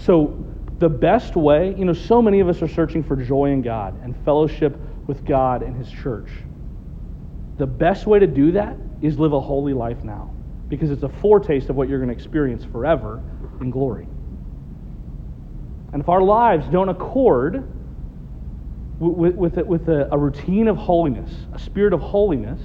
So, 0.05 0.37
the 0.77 0.89
best 0.89 1.35
way, 1.35 1.73
you 1.75 1.83
know, 1.83 1.93
so 1.93 2.21
many 2.21 2.39
of 2.39 2.47
us 2.47 2.61
are 2.61 2.67
searching 2.67 3.01
for 3.01 3.15
joy 3.15 3.51
in 3.51 3.63
God 3.63 3.99
and 4.03 4.15
fellowship 4.23 4.77
with 5.07 5.25
God 5.25 5.63
and 5.63 5.75
His 5.75 5.89
church. 5.89 6.29
The 7.57 7.65
best 7.65 8.05
way 8.05 8.19
to 8.19 8.27
do 8.27 8.51
that 8.51 8.77
is 9.01 9.17
live 9.17 9.33
a 9.33 9.39
holy 9.39 9.73
life 9.73 10.03
now 10.03 10.31
because 10.67 10.91
it's 10.91 11.01
a 11.01 11.09
foretaste 11.09 11.69
of 11.69 11.75
what 11.75 11.89
you're 11.89 11.97
going 11.97 12.09
to 12.09 12.13
experience 12.13 12.63
forever 12.65 13.23
in 13.61 13.71
glory. 13.71 14.07
And 15.91 16.03
if 16.03 16.09
our 16.09 16.21
lives 16.21 16.67
don't 16.67 16.89
accord 16.89 17.67
with, 18.99 19.33
with, 19.33 19.57
with 19.57 19.89
a, 19.89 20.09
a 20.11 20.17
routine 20.17 20.67
of 20.67 20.77
holiness, 20.77 21.31
a 21.53 21.57
spirit 21.57 21.93
of 21.93 22.01
holiness, 22.01 22.61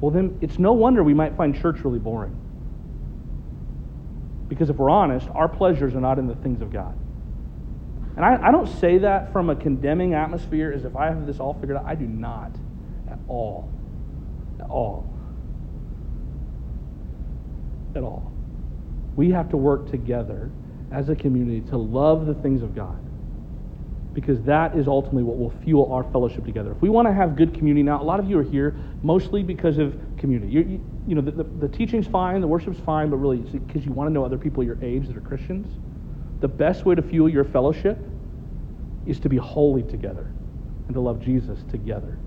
well, 0.00 0.10
then 0.10 0.38
it's 0.40 0.58
no 0.58 0.72
wonder 0.72 1.02
we 1.02 1.14
might 1.14 1.36
find 1.36 1.54
church 1.54 1.80
really 1.84 1.98
boring. 1.98 2.34
Because 4.48 4.70
if 4.70 4.76
we're 4.76 4.90
honest, 4.90 5.28
our 5.34 5.48
pleasures 5.48 5.94
are 5.94 6.00
not 6.00 6.18
in 6.18 6.26
the 6.26 6.34
things 6.36 6.62
of 6.62 6.72
God. 6.72 6.96
And 8.16 8.24
I, 8.24 8.48
I 8.48 8.50
don't 8.50 8.66
say 8.66 8.98
that 8.98 9.32
from 9.32 9.50
a 9.50 9.54
condemning 9.54 10.14
atmosphere 10.14 10.72
as 10.72 10.84
if 10.84 10.96
I 10.96 11.06
have 11.06 11.26
this 11.26 11.38
all 11.38 11.54
figured 11.54 11.76
out. 11.76 11.84
I 11.86 11.94
do 11.94 12.06
not 12.06 12.52
at 13.08 13.18
all. 13.28 13.70
At 14.58 14.68
all. 14.68 15.08
At 17.94 18.02
all. 18.02 18.32
We 19.14 19.30
have 19.30 19.50
to 19.50 19.56
work 19.56 19.90
together 19.90 20.50
as 20.90 21.08
a 21.08 21.14
community 21.14 21.60
to 21.68 21.76
love 21.76 22.26
the 22.26 22.34
things 22.34 22.62
of 22.62 22.74
God 22.74 22.98
because 24.14 24.42
that 24.42 24.76
is 24.76 24.88
ultimately 24.88 25.22
what 25.22 25.38
will 25.38 25.52
fuel 25.62 25.92
our 25.92 26.02
fellowship 26.04 26.44
together. 26.44 26.72
If 26.72 26.82
we 26.82 26.88
want 26.88 27.06
to 27.06 27.14
have 27.14 27.36
good 27.36 27.54
community 27.54 27.84
now, 27.84 28.02
a 28.02 28.04
lot 28.04 28.18
of 28.18 28.28
you 28.28 28.38
are 28.38 28.42
here 28.42 28.74
mostly 29.02 29.44
because 29.44 29.78
of 29.78 29.94
community. 30.18 30.52
You, 30.52 30.60
you, 30.60 30.84
you 31.06 31.14
know, 31.14 31.20
the, 31.20 31.30
the, 31.30 31.44
the, 31.44 31.68
teaching's 31.68 32.06
fine, 32.06 32.40
the 32.40 32.46
worship's 32.46 32.80
fine, 32.80 33.10
but 33.10 33.16
really 33.16 33.38
because 33.38 33.84
you 33.84 33.92
want 33.92 34.08
to 34.08 34.12
know 34.12 34.24
other 34.24 34.38
people 34.38 34.62
your 34.62 34.78
age 34.82 35.06
that 35.06 35.16
are 35.16 35.20
Christians. 35.20 35.66
The 36.40 36.48
best 36.48 36.84
way 36.84 36.94
to 36.94 37.02
fuel 37.02 37.28
your 37.28 37.44
fellowship 37.44 37.98
is 39.06 39.18
to 39.20 39.28
be 39.28 39.36
holy 39.36 39.82
together 39.82 40.30
and 40.86 40.94
to 40.94 41.00
love 41.00 41.20
Jesus 41.20 41.58
together. 41.70 42.18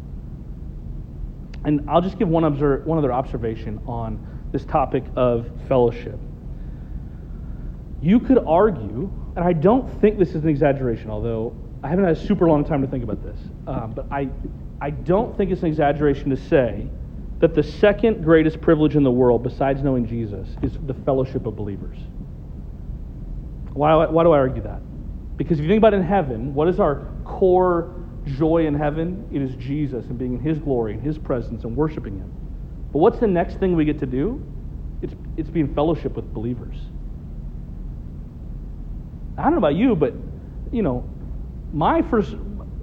And 1.63 1.89
I'll 1.89 2.01
just 2.01 2.17
give 2.17 2.27
one, 2.27 2.43
observe, 2.43 2.86
one 2.86 2.97
other 2.97 3.13
observation 3.13 3.80
on 3.88 4.49
this 4.51 4.65
topic 4.65 5.04
of 5.15 5.49
fellowship. 5.67 6.19
You 8.01 8.19
could 8.19 8.39
argue, 8.39 9.12
and 9.36 9.45
I 9.45 9.54
don't 9.54 9.88
think 10.01 10.17
this 10.17 10.30
is 10.30 10.43
an 10.43 10.49
exaggeration, 10.49 11.10
although 11.12 11.56
I 11.84 11.89
haven't 11.89 12.06
had 12.06 12.17
a 12.17 12.19
super 12.19 12.47
long 12.47 12.65
time 12.65 12.82
to 12.82 12.88
think 12.88 13.04
about 13.04 13.23
this, 13.23 13.39
um, 13.67 13.93
but 13.95 14.08
I, 14.12 14.30
I 14.82 14.89
don't 14.89 15.38
think 15.38 15.51
it's 15.51 15.62
an 15.62 15.67
exaggeration 15.67 16.30
to 16.32 16.38
say 16.38 16.88
that 17.41 17.56
the 17.56 17.63
second 17.63 18.23
greatest 18.23 18.62
privilege 18.62 18.95
in 18.95 19.04
the 19.04 19.12
world, 19.12 19.43
besides 19.43 19.82
knowing 19.84 20.08
Jesus, 20.08 20.47
is 20.62 20.77
the 20.86 20.93
fellowship 20.93 21.45
of 21.47 21.56
believers. 21.56 21.97
Why, 23.73 24.06
why 24.06 24.23
do 24.23 24.32
I 24.32 24.38
argue 24.38 24.62
that? 24.63 24.82
Because 25.38 25.58
if 25.58 25.63
you 25.63 25.69
think 25.69 25.80
about 25.80 25.93
it 25.93 25.97
in 25.97 26.04
heaven, 26.04 26.54
what 26.54 26.67
is 26.67 26.80
our 26.80 27.08
core 27.25 27.95
joy 28.25 28.67
in 28.67 28.75
heaven? 28.75 29.27
It 29.32 29.41
is 29.41 29.56
Jesus 29.56 30.06
and 30.06 30.19
being 30.19 30.36
in 30.36 30.39
His 30.39 30.60
glory 30.60 30.93
and 30.93 31.01
His 31.01 31.17
presence 31.17 31.63
and 31.63 31.75
worshiping 31.75 32.17
Him. 32.17 32.32
But 32.93 32.99
what's 32.99 33.19
the 33.19 33.27
next 33.27 33.58
thing 33.60 33.75
we 33.75 33.86
get 33.86 33.99
to 34.01 34.06
do? 34.06 34.43
It's, 35.01 35.13
it's 35.36 35.49
being 35.49 35.73
fellowship 35.73 36.15
with 36.15 36.32
believers. 36.32 36.75
I 39.38 39.43
don't 39.43 39.54
know 39.54 39.58
about 39.58 39.75
you, 39.75 39.95
but, 39.95 40.13
you 40.71 40.84
know, 40.84 41.10
my 41.73 42.04
first 42.04 42.36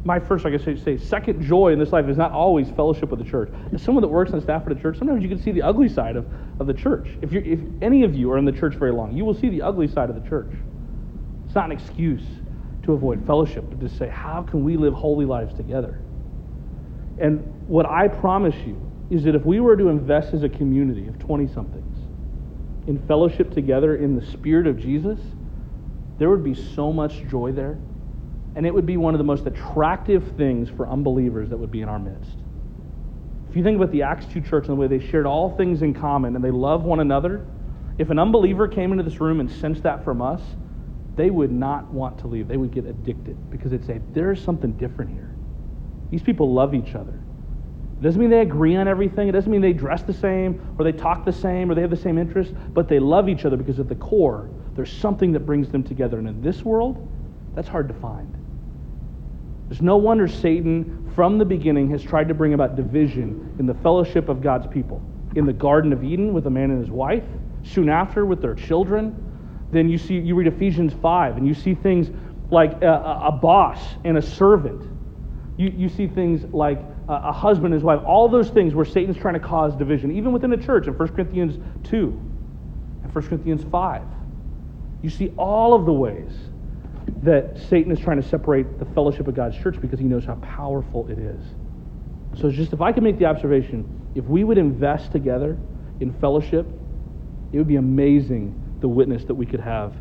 my 0.04 0.18
first, 0.18 0.46
I 0.46 0.50
guess 0.50 0.62
I 0.66 0.76
say, 0.76 0.96
second 0.96 1.42
joy 1.42 1.72
in 1.72 1.78
this 1.78 1.92
life 1.92 2.08
is 2.08 2.16
not 2.16 2.32
always 2.32 2.70
fellowship 2.70 3.11
with 3.11 3.18
the 3.18 3.28
church. 3.28 3.50
As 3.72 3.82
someone 3.82 4.02
that 4.02 4.08
works 4.08 4.32
on 4.32 4.40
staff 4.40 4.64
at 4.66 4.72
a 4.72 4.74
church, 4.74 4.98
sometimes 4.98 5.22
you 5.22 5.28
can 5.28 5.42
see 5.42 5.52
the 5.52 5.62
ugly 5.62 5.88
side 5.88 6.16
of, 6.16 6.26
of 6.61 6.66
the 6.66 6.74
church. 6.74 7.08
If, 7.20 7.32
you 7.32 7.40
if 7.44 7.61
any 7.82 8.04
of 8.04 8.14
you 8.14 8.30
are 8.30 8.38
in 8.38 8.44
the 8.44 8.52
church 8.52 8.74
very 8.74 8.92
long, 8.92 9.16
you 9.16 9.24
will 9.24 9.34
see 9.34 9.48
the 9.48 9.62
ugly 9.62 9.88
side 9.88 10.08
of 10.08 10.22
the 10.22 10.28
church. 10.28 10.52
It's 11.46 11.54
not 11.54 11.66
an 11.66 11.72
excuse 11.72 12.22
to 12.84 12.92
avoid 12.92 13.26
fellowship, 13.26 13.64
but 13.68 13.80
to 13.80 13.88
say, 13.88 14.08
how 14.08 14.42
can 14.42 14.64
we 14.64 14.76
live 14.76 14.94
holy 14.94 15.26
lives 15.26 15.54
together? 15.54 16.00
And 17.18 17.40
what 17.66 17.87
I 17.87 18.08
promise 18.08 18.54
you 18.66 18.80
is 19.11 19.24
that 19.24 19.34
if 19.34 19.44
we 19.44 19.61
were 19.61 19.76
to 19.76 19.88
invest 19.88 20.32
as 20.32 20.42
a 20.42 20.48
community 20.48 21.08
of 21.08 21.18
20 21.18 21.48
somethings 21.48 21.96
in 22.87 22.98
fellowship 23.06 23.52
together 23.52 23.96
in 23.96 24.14
the 24.14 24.24
spirit 24.24 24.66
of 24.66 24.78
Jesus, 24.78 25.18
there 26.18 26.30
would 26.30 26.44
be 26.44 26.54
so 26.54 26.92
much 26.92 27.26
joy 27.28 27.52
there 27.52 27.78
and 28.59 28.66
it 28.66 28.75
would 28.75 28.87
be 28.87 28.97
one 28.97 29.14
of 29.14 29.18
the 29.18 29.25
most 29.25 29.47
attractive 29.47 30.33
things 30.37 30.68
for 30.68 30.88
unbelievers 30.88 31.49
that 31.49 31.57
would 31.57 31.71
be 31.71 31.81
in 31.81 31.88
our 31.88 32.01
midst. 32.01 32.38
If 33.49 33.55
you 33.55 33.62
think 33.62 33.77
about 33.77 33.92
the 33.92 34.03
Acts 34.03 34.27
2 34.27 34.40
church 34.40 34.66
and 34.66 34.77
the 34.77 34.81
way 34.81 34.88
they 34.88 34.99
shared 34.99 35.27
all 35.27 35.57
things 35.57 35.83
in 35.83 35.94
common 35.94 36.35
and 36.35 36.44
they 36.44 36.51
love 36.51 36.83
one 36.83 36.99
another, 36.99 37.47
if 37.99 38.11
an 38.11 38.18
unbeliever 38.18 38.66
came 38.66 38.90
into 38.90 39.05
this 39.05 39.21
room 39.21 39.38
and 39.38 39.49
sensed 39.49 39.85
that 39.85 40.03
from 40.03 40.21
us, 40.21 40.42
they 41.14 41.31
would 41.31 41.53
not 41.53 41.87
want 41.92 42.18
to 42.18 42.27
leave. 42.27 42.49
They 42.49 42.57
would 42.57 42.73
get 42.73 42.85
addicted 42.85 43.49
because 43.49 43.71
they'd 43.71 43.87
say, 43.87 44.01
There's 44.12 44.42
something 44.42 44.73
different 44.73 45.12
here. 45.12 45.33
These 46.11 46.25
people 46.25 46.53
love 46.53 46.75
each 46.75 46.97
other. 46.97 47.14
It 48.01 48.03
doesn't 48.03 48.21
mean 48.21 48.29
they 48.29 48.40
agree 48.40 48.75
on 48.75 48.88
everything. 48.88 49.29
It 49.29 49.33
doesn't 49.33 49.53
mean 49.53 49.61
they 49.61 49.73
dress 49.73 50.03
the 50.03 50.12
same 50.12 50.61
or 50.77 50.85
they 50.85 50.90
talk 50.90 51.25
the 51.25 51.33
same 51.33 51.71
or 51.71 51.77
they 51.77 51.83
have 51.83 51.90
the 51.90 51.97
same 51.97 52.18
interests, 52.18 52.53
but 52.75 52.88
they 52.88 52.99
love 52.99 53.29
each 53.29 53.44
other 53.44 53.57
because 53.57 53.79
at 53.79 53.88
the 53.88 53.94
core, 53.94 54.51
there's 54.75 54.90
something 54.90 55.31
that 55.31 55.47
brings 55.47 55.68
them 55.68 55.85
together. 55.85 56.18
And 56.18 56.27
in 56.27 56.42
this 56.42 56.64
world, 56.64 57.09
that's 57.55 57.68
hard 57.68 57.87
to 57.87 57.94
find. 57.94 58.35
There's 59.68 59.83
no 59.83 59.96
wonder 59.96 60.26
Satan, 60.26 61.11
from 61.14 61.38
the 61.38 61.44
beginning, 61.44 61.90
has 61.90 62.02
tried 62.02 62.28
to 62.28 62.35
bring 62.35 62.54
about 62.54 62.76
division 62.76 63.54
in 63.59 63.66
the 63.66 63.74
fellowship 63.74 64.28
of 64.28 64.40
God's 64.40 64.66
people. 64.66 65.02
In 65.37 65.44
the 65.44 65.52
Garden 65.52 65.92
of 65.92 66.02
Eden 66.02 66.33
with 66.33 66.46
a 66.46 66.50
man 66.50 66.70
and 66.70 66.81
his 66.81 66.90
wife, 66.90 67.24
soon 67.64 67.88
after 67.88 68.24
with 68.24 68.40
their 68.40 68.54
children. 68.54 69.24
Then 69.70 69.88
you 69.88 69.98
see, 69.98 70.14
you 70.14 70.35
read 70.35 70.46
Ephesians 70.46 70.94
5, 70.94 71.37
and 71.37 71.46
you 71.46 71.52
see 71.52 71.74
things 71.74 72.09
like 72.50 72.83
a, 72.83 73.22
a 73.26 73.33
boss 73.33 73.78
and 74.04 74.16
a 74.16 74.22
servant. 74.22 74.83
You, 75.59 75.72
you 75.76 75.88
see 75.90 76.07
things 76.07 76.44
like 76.54 76.81
a, 77.09 77.14
a 77.14 77.33
husband 77.33 77.66
and 77.66 77.74
his 77.74 77.83
wife. 77.83 78.00
All 78.07 78.28
those 78.28 78.48
things 78.48 78.74
where 78.74 78.87
Satan's 78.87 79.18
trying 79.18 79.35
to 79.35 79.40
cause 79.40 79.76
division, 79.76 80.16
even 80.16 80.33
within 80.33 80.48
the 80.48 80.57
church 80.57 80.87
in 80.87 80.94
1 80.94 81.09
Corinthians 81.09 81.59
2 81.90 81.98
and 83.02 83.14
1 83.14 83.26
Corinthians 83.26 83.64
5. 83.70 84.02
You 85.02 85.11
see 85.11 85.33
all 85.37 85.74
of 85.74 85.85
the 85.85 85.92
ways 85.92 86.33
that 87.23 87.59
Satan 87.68 87.90
is 87.92 87.99
trying 87.99 88.21
to 88.21 88.29
separate 88.29 88.79
the 88.79 88.85
fellowship 88.87 89.29
of 89.29 89.35
God's 89.35 89.57
church 89.57 89.81
because 89.81 89.99
he 89.99 90.05
knows 90.05 90.25
how 90.25 90.35
powerful 90.37 91.09
it 91.09 91.18
is. 91.18 91.42
So, 92.40 92.51
just 92.51 92.73
if 92.73 92.81
I 92.81 92.92
could 92.92 93.03
make 93.03 93.18
the 93.18 93.27
observation, 93.27 94.11
if 94.14 94.25
we 94.25 94.44
would 94.44 94.59
invest 94.59 95.12
together 95.12 95.59
in 96.01 96.12
fellowship, 96.21 96.66
it 97.53 97.59
would 97.59 97.68
be 97.68 97.77
amazing 97.77 98.79
the 98.81 98.88
witness 98.88 99.25
that 99.25 99.35
we 99.35 99.47
could 99.47 99.61
have 99.61 99.94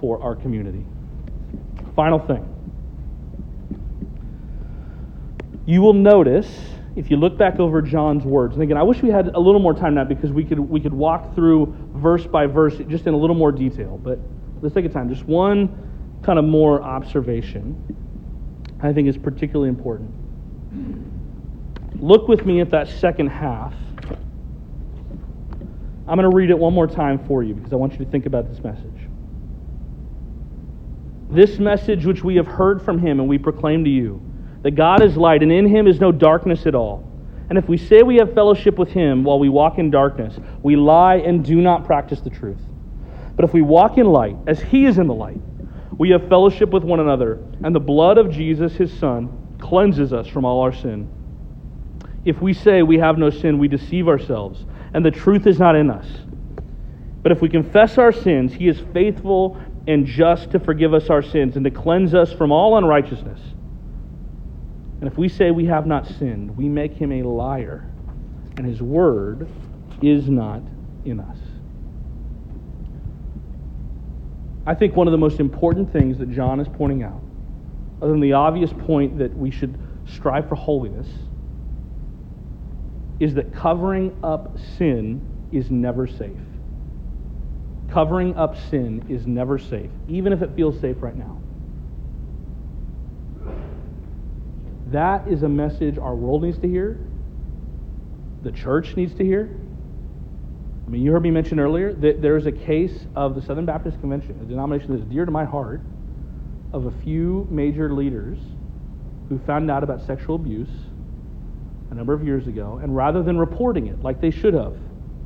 for 0.00 0.20
our 0.22 0.34
community. 0.34 0.84
Final 1.94 2.18
thing. 2.18 2.54
You 5.64 5.80
will 5.82 5.94
notice 5.94 6.48
if 6.96 7.10
you 7.10 7.16
look 7.16 7.38
back 7.38 7.60
over 7.60 7.80
John's 7.80 8.24
words, 8.24 8.54
and 8.54 8.62
again, 8.62 8.76
I 8.76 8.82
wish 8.82 9.02
we 9.02 9.10
had 9.10 9.28
a 9.28 9.38
little 9.38 9.60
more 9.60 9.74
time 9.74 9.94
now 9.94 10.04
because 10.04 10.32
we 10.32 10.44
could 10.44 10.58
we 10.58 10.80
could 10.80 10.92
walk 10.92 11.34
through 11.34 11.74
verse 11.94 12.26
by 12.26 12.46
verse 12.46 12.76
just 12.88 13.06
in 13.06 13.14
a 13.14 13.16
little 13.16 13.36
more 13.36 13.52
detail. 13.52 13.98
But 14.02 14.18
let's 14.60 14.74
take 14.74 14.84
a 14.84 14.88
time. 14.88 15.08
Just 15.08 15.24
one 15.24 15.87
kind 16.22 16.38
of 16.38 16.44
more 16.44 16.82
observation 16.82 17.98
I 18.80 18.92
think 18.92 19.08
is 19.08 19.18
particularly 19.18 19.68
important. 19.68 20.10
Look 22.00 22.28
with 22.28 22.46
me 22.46 22.60
at 22.60 22.70
that 22.70 22.88
second 22.88 23.28
half. 23.28 23.74
I'm 26.06 26.16
going 26.16 26.30
to 26.30 26.34
read 26.34 26.50
it 26.50 26.58
one 26.58 26.72
more 26.72 26.86
time 26.86 27.18
for 27.26 27.42
you 27.42 27.54
because 27.54 27.72
I 27.72 27.76
want 27.76 27.92
you 27.94 27.98
to 27.98 28.10
think 28.10 28.26
about 28.26 28.48
this 28.48 28.62
message. 28.62 29.08
This 31.30 31.58
message 31.58 32.06
which 32.06 32.22
we 32.24 32.36
have 32.36 32.46
heard 32.46 32.80
from 32.80 32.98
him 32.98 33.20
and 33.20 33.28
we 33.28 33.36
proclaim 33.36 33.84
to 33.84 33.90
you 33.90 34.22
that 34.62 34.70
God 34.72 35.02
is 35.02 35.16
light 35.16 35.42
and 35.42 35.52
in 35.52 35.66
him 35.66 35.86
is 35.86 36.00
no 36.00 36.12
darkness 36.12 36.66
at 36.66 36.74
all. 36.74 37.04
And 37.50 37.58
if 37.58 37.68
we 37.68 37.76
say 37.76 38.02
we 38.02 38.16
have 38.16 38.32
fellowship 38.32 38.78
with 38.78 38.90
him 38.90 39.24
while 39.24 39.38
we 39.38 39.48
walk 39.48 39.78
in 39.78 39.90
darkness, 39.90 40.38
we 40.62 40.76
lie 40.76 41.16
and 41.16 41.44
do 41.44 41.60
not 41.60 41.84
practice 41.84 42.20
the 42.20 42.30
truth. 42.30 42.60
But 43.36 43.44
if 43.44 43.52
we 43.52 43.62
walk 43.62 43.98
in 43.98 44.06
light, 44.06 44.36
as 44.46 44.60
he 44.60 44.84
is 44.84 44.98
in 44.98 45.06
the 45.06 45.14
light, 45.14 45.40
we 45.98 46.10
have 46.10 46.28
fellowship 46.28 46.70
with 46.70 46.84
one 46.84 47.00
another, 47.00 47.40
and 47.62 47.74
the 47.74 47.80
blood 47.80 48.18
of 48.18 48.30
Jesus, 48.30 48.74
his 48.74 48.96
Son, 48.96 49.56
cleanses 49.58 50.12
us 50.12 50.28
from 50.28 50.44
all 50.44 50.60
our 50.60 50.72
sin. 50.72 51.10
If 52.24 52.40
we 52.40 52.54
say 52.54 52.82
we 52.82 52.98
have 52.98 53.18
no 53.18 53.30
sin, 53.30 53.58
we 53.58 53.68
deceive 53.68 54.08
ourselves, 54.08 54.64
and 54.94 55.04
the 55.04 55.10
truth 55.10 55.46
is 55.46 55.58
not 55.58 55.74
in 55.74 55.90
us. 55.90 56.06
But 57.22 57.32
if 57.32 57.42
we 57.42 57.48
confess 57.48 57.98
our 57.98 58.12
sins, 58.12 58.54
he 58.54 58.68
is 58.68 58.80
faithful 58.92 59.60
and 59.88 60.06
just 60.06 60.52
to 60.52 60.60
forgive 60.60 60.94
us 60.94 61.10
our 61.10 61.22
sins 61.22 61.56
and 61.56 61.64
to 61.64 61.70
cleanse 61.70 62.14
us 62.14 62.32
from 62.32 62.52
all 62.52 62.78
unrighteousness. 62.78 63.40
And 65.00 65.10
if 65.10 65.18
we 65.18 65.28
say 65.28 65.50
we 65.50 65.66
have 65.66 65.86
not 65.86 66.06
sinned, 66.06 66.56
we 66.56 66.68
make 66.68 66.92
him 66.92 67.10
a 67.12 67.22
liar, 67.22 67.90
and 68.56 68.66
his 68.66 68.80
word 68.80 69.48
is 70.00 70.28
not 70.28 70.62
in 71.04 71.18
us. 71.18 71.38
I 74.68 74.74
think 74.74 74.94
one 74.94 75.06
of 75.08 75.12
the 75.12 75.18
most 75.18 75.40
important 75.40 75.90
things 75.90 76.18
that 76.18 76.30
John 76.30 76.60
is 76.60 76.68
pointing 76.68 77.02
out, 77.02 77.22
other 78.02 78.12
than 78.12 78.20
the 78.20 78.34
obvious 78.34 78.70
point 78.70 79.16
that 79.16 79.34
we 79.34 79.50
should 79.50 79.78
strive 80.04 80.46
for 80.46 80.56
holiness, 80.56 81.08
is 83.18 83.32
that 83.36 83.54
covering 83.54 84.14
up 84.22 84.58
sin 84.76 85.26
is 85.52 85.70
never 85.70 86.06
safe. 86.06 86.36
Covering 87.90 88.36
up 88.36 88.58
sin 88.68 89.06
is 89.08 89.26
never 89.26 89.58
safe, 89.58 89.90
even 90.06 90.34
if 90.34 90.42
it 90.42 90.50
feels 90.54 90.78
safe 90.78 90.98
right 91.00 91.16
now. 91.16 91.40
That 94.88 95.28
is 95.28 95.44
a 95.44 95.48
message 95.48 95.96
our 95.96 96.14
world 96.14 96.42
needs 96.42 96.58
to 96.58 96.68
hear, 96.68 96.98
the 98.42 98.52
church 98.52 98.96
needs 98.96 99.14
to 99.14 99.24
hear. 99.24 99.48
I 100.88 100.90
mean, 100.90 101.02
you 101.02 101.12
heard 101.12 101.22
me 101.22 101.30
mention 101.30 101.60
earlier 101.60 101.92
that 101.92 102.22
there 102.22 102.38
is 102.38 102.46
a 102.46 102.52
case 102.52 103.06
of 103.14 103.34
the 103.34 103.42
Southern 103.42 103.66
Baptist 103.66 104.00
Convention, 104.00 104.40
a 104.40 104.46
denomination 104.46 104.92
that 104.92 105.02
is 105.02 105.04
dear 105.04 105.26
to 105.26 105.30
my 105.30 105.44
heart, 105.44 105.82
of 106.72 106.86
a 106.86 106.90
few 106.90 107.46
major 107.50 107.92
leaders 107.92 108.38
who 109.28 109.38
found 109.40 109.70
out 109.70 109.84
about 109.84 110.00
sexual 110.00 110.36
abuse 110.36 110.70
a 111.90 111.94
number 111.94 112.14
of 112.14 112.24
years 112.24 112.46
ago, 112.46 112.80
and 112.82 112.96
rather 112.96 113.22
than 113.22 113.36
reporting 113.36 113.88
it 113.88 114.02
like 114.02 114.22
they 114.22 114.30
should 114.30 114.54
have 114.54 114.78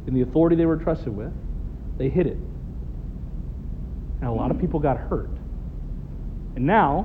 in 0.08 0.14
the 0.14 0.22
authority 0.22 0.56
they 0.56 0.66
were 0.66 0.76
trusted 0.76 1.16
with, 1.16 1.32
they 1.96 2.08
hid 2.08 2.26
it. 2.26 2.38
And 4.18 4.24
a 4.28 4.32
lot 4.32 4.50
of 4.50 4.58
people 4.58 4.80
got 4.80 4.96
hurt. 4.96 5.30
And 6.56 6.66
now, 6.66 7.02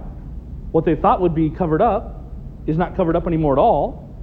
what 0.71 0.83
they 0.83 0.95
thought 0.95 1.21
would 1.21 1.35
be 1.35 1.51
covered 1.51 1.83
up 1.83 2.23
is 2.65 2.75
not 2.75 2.95
covered 2.95 3.15
up 3.15 3.27
anymore 3.27 3.53
at 3.53 3.59
all. 3.59 4.15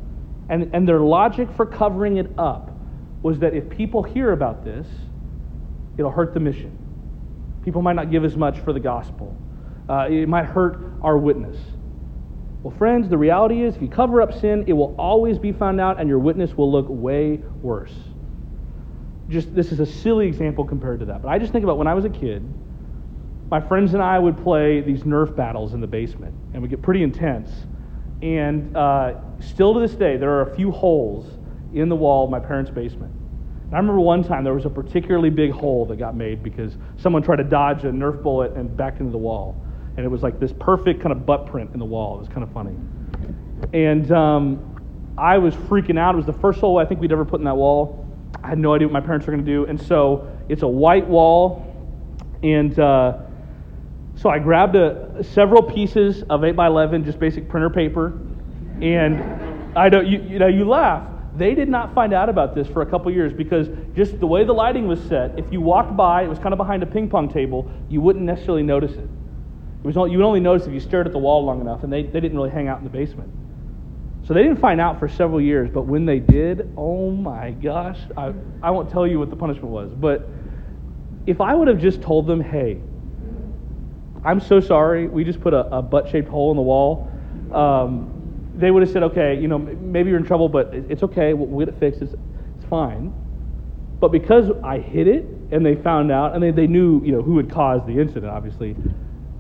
And, 0.49 0.75
and 0.75 0.89
their 0.89 0.99
logic 0.99 1.49
for 1.53 1.67
covering 1.67 2.17
it 2.17 2.33
up 2.37 2.74
was 3.25 3.39
that 3.39 3.55
if 3.55 3.71
people 3.71 4.03
hear 4.03 4.33
about 4.33 4.63
this, 4.67 4.87
it'll 5.97 6.11
hurt 6.11 6.35
the 6.35 6.41
mission. 6.41 6.79
People 7.65 7.81
might 7.81 7.97
not 7.97 8.11
give 8.11 8.23
as 8.23 8.37
much 8.37 8.61
for 8.61 8.75
the 8.75 8.79
gospel. 8.79 9.35
Uh, 9.89 10.07
it 10.11 10.29
might 10.29 10.45
hurt 10.45 10.79
our 11.01 11.17
witness. 11.17 11.57
Well, 12.63 12.77
friends, 12.77 13.09
the 13.09 13.17
reality 13.17 13.63
is 13.63 13.77
if 13.77 13.83
you 13.83 13.89
cover 13.89 14.21
up 14.21 14.39
sin, 14.39 14.65
it 14.67 14.75
will 14.75 14.95
always 14.99 15.39
be 15.39 15.53
found 15.53 15.81
out 15.81 15.99
and 15.99 16.07
your 16.07 16.19
witness 16.19 16.55
will 16.55 16.71
look 16.71 16.85
way 16.87 17.41
worse. 17.63 17.95
Just 19.31 19.55
this 19.55 19.73
is 19.73 19.81
a 19.81 19.87
silly 19.87 20.27
example 20.27 20.63
compared 20.63 21.01
to 21.01 21.07
that. 21.07 21.23
But 21.23 21.31
I 21.31 21.39
just 21.39 21.51
think 21.51 21.65
about 21.65 21.79
when 21.79 21.87
I 21.87 21.95
was 21.95 22.05
a 22.05 22.11
kid, 22.11 22.47
my 23.51 23.61
friends 23.61 23.95
and 23.95 24.03
I 24.03 24.19
would 24.19 24.37
play 24.43 24.83
these 24.83 25.05
Nerf 25.05 25.35
battles 25.35 25.73
in 25.73 25.81
the 25.81 25.87
basement, 25.87 26.35
and 26.53 26.63
we 26.63 26.69
get 26.69 26.83
pretty 26.83 27.03
intense. 27.03 27.51
And 28.21 28.77
uh, 28.77 29.15
still 29.41 29.73
to 29.73 29.81
this 29.81 29.95
day, 29.95 30.19
there 30.19 30.31
are 30.33 30.51
a 30.51 30.55
few 30.55 30.71
holes 30.71 31.27
in 31.73 31.89
the 31.89 31.97
wall 31.97 32.25
of 32.25 32.31
my 32.31 32.41
parents' 32.41 32.71
basement. 32.71 33.14
I 33.73 33.77
remember 33.77 34.01
one 34.01 34.23
time 34.23 34.45
there 34.45 34.55
was 34.55 34.67
a 34.67 34.71
particularly 34.71 35.31
big 35.31 35.51
hole 35.51 35.85
that 35.87 35.97
got 35.97 36.15
made 36.15 36.43
because 36.43 36.77
someone 36.97 37.23
tried 37.23 37.37
to 37.37 37.45
dodge 37.45 37.85
a 37.85 37.89
Nerf 37.89 38.23
bullet 38.23 38.53
and 38.53 38.75
back 38.77 39.01
into 39.01 39.11
the 39.11 39.19
wall 39.19 39.61
and 39.97 40.05
it 40.05 40.09
was 40.09 40.23
like 40.23 40.41
this 40.41 40.53
perfect 40.59 41.01
kind 41.01 41.13
of 41.13 41.25
butt 41.25 41.47
print 41.47 41.71
in 41.73 41.79
the 41.79 41.85
wall. 41.85 42.17
It 42.17 42.21
was 42.21 42.29
kind 42.29 42.43
of 42.43 42.53
funny. 42.53 42.75
And 43.73 44.11
um, 44.11 45.15
I 45.17 45.39
was 45.39 45.55
freaking 45.55 45.99
out. 45.99 46.15
It 46.15 46.17
was 46.17 46.27
the 46.27 46.33
first 46.33 46.61
hole 46.61 46.79
I 46.79 46.85
think 46.85 47.01
we'd 47.01 47.13
ever 47.13 47.25
put 47.25 47.41
in 47.41 47.45
that 47.45 47.57
wall. 47.57 48.05
I 48.43 48.49
had 48.49 48.59
no 48.59 48.75
idea 48.75 48.89
what 48.89 48.93
my 48.93 49.01
parents 49.01 49.27
were 49.27 49.33
going 49.33 49.45
to 49.45 49.51
do. 49.51 49.67
And 49.67 49.81
so 49.81 50.29
it's 50.49 50.63
a 50.63 50.69
white 50.69 51.07
wall. 51.07 51.71
And 52.43 52.79
uh, 52.79 53.19
so 54.17 54.29
I 54.31 54.39
grabbed 54.41 54.75
a, 54.75 55.23
several 55.23 55.63
pieces 55.63 56.25
of 56.29 56.45
8 56.45 56.57
by 56.57 56.67
11 56.67 57.05
just 57.05 57.21
basic 57.21 57.49
printer 57.49 57.71
paper. 57.71 58.19
And 58.83 59.79
I 59.79 59.89
don't, 59.89 60.07
you, 60.09 60.21
you 60.23 60.39
know, 60.41 60.49
you 60.49 60.69
laugh. 60.69 61.09
They 61.37 61.55
did 61.55 61.69
not 61.69 61.95
find 61.95 62.13
out 62.13 62.29
about 62.29 62.55
this 62.55 62.69
for 62.69 62.83
a 62.83 62.87
couple 62.87 63.11
years 63.11 63.33
because 63.33 63.69
just 63.97 64.21
the 64.21 64.27
way 64.27 64.45
the 64.45 64.53
lighting 64.53 64.87
was 64.87 65.01
set, 65.01 65.37
if 65.39 65.45
you 65.53 65.61
walked 65.61 65.97
by, 65.97 66.23
it 66.23 66.29
was 66.29 66.39
kind 66.39 66.53
of 66.53 66.59
behind 66.59 66.83
a 66.83 66.87
ping 66.87 67.09
pong 67.09 67.29
table, 67.29 67.71
you 67.89 68.01
wouldn't 68.01 68.25
necessarily 68.25 68.63
notice 68.63 68.93
it. 68.93 69.09
It 69.85 69.87
was, 69.87 69.97
you 69.97 70.17
would 70.17 70.27
only 70.27 70.41
notice 70.41 70.67
if 70.67 70.73
you 70.73 70.81
stared 70.81 71.07
at 71.07 71.13
the 71.13 71.19
wall 71.19 71.45
long 71.45 71.61
enough, 71.61 71.83
and 71.83 71.93
they, 71.93 72.03
they 72.05 72.21
didn't 72.21 72.37
really 72.37 72.51
hang 72.51 72.69
out 72.69 72.79
in 72.79 72.85
the 72.85 72.91
basement. 72.91 73.31
So 74.27 74.33
they 74.33 74.43
didn't 74.43 74.61
find 74.61 74.81
out 74.81 74.99
for 74.99 75.09
several 75.09 75.41
years, 75.41 75.69
but 75.71 75.83
when 75.83 76.07
they 76.07 76.19
did, 76.19 76.73
oh 76.77 77.11
my 77.11 77.51
gosh, 77.51 77.99
I, 78.17 78.33
I 78.63 78.71
won't 78.71 78.89
tell 78.91 79.07
you 79.07 79.19
what 79.19 79.29
the 79.29 79.37
punishment 79.37 79.69
was. 79.69 79.91
But 79.93 80.27
if 81.27 81.41
I 81.41 81.55
would 81.55 81.69
have 81.69 81.81
just 81.81 82.01
told 82.01 82.27
them, 82.27 82.41
hey, 82.41 82.81
I'm 84.25 84.41
so 84.41 84.61
sorry, 84.61 85.09
we 85.09 85.25
just 85.25 85.41
put 85.41 85.53
a, 85.53 85.67
a 85.77 85.83
butt 85.83 86.09
shaped 86.09 86.29
hole 86.29 86.51
in 86.51 86.57
the 86.57 86.63
wall, 86.63 87.11
um, 87.53 88.14
they 88.57 88.71
would 88.71 88.83
have 88.83 88.91
said, 88.91 89.03
okay, 89.03 89.39
you 89.39 89.49
know, 89.49 89.59
maybe 89.59 90.11
you're 90.11 90.19
in 90.19 90.25
trouble, 90.25 90.49
but 90.49 90.73
it's 90.73 91.03
okay, 91.03 91.35
we'll, 91.35 91.67
get 91.67 91.75
it 91.75 91.81
fixed, 91.81 92.03
it's, 92.03 92.13
it's 92.13 92.65
fine. 92.71 93.13
But 94.01 94.13
because 94.13 94.51
I 94.63 94.79
hid 94.79 95.09
it 95.09 95.25
and 95.51 95.65
they 95.65 95.75
found 95.75 96.13
out, 96.13 96.35
and 96.35 96.43
they, 96.43 96.51
they 96.51 96.67
knew, 96.67 97.03
you 97.05 97.13
know, 97.13 97.23
who 97.23 97.37
had 97.37 97.51
caused 97.51 97.87
the 97.87 97.99
incident, 97.99 98.27
obviously, 98.27 98.77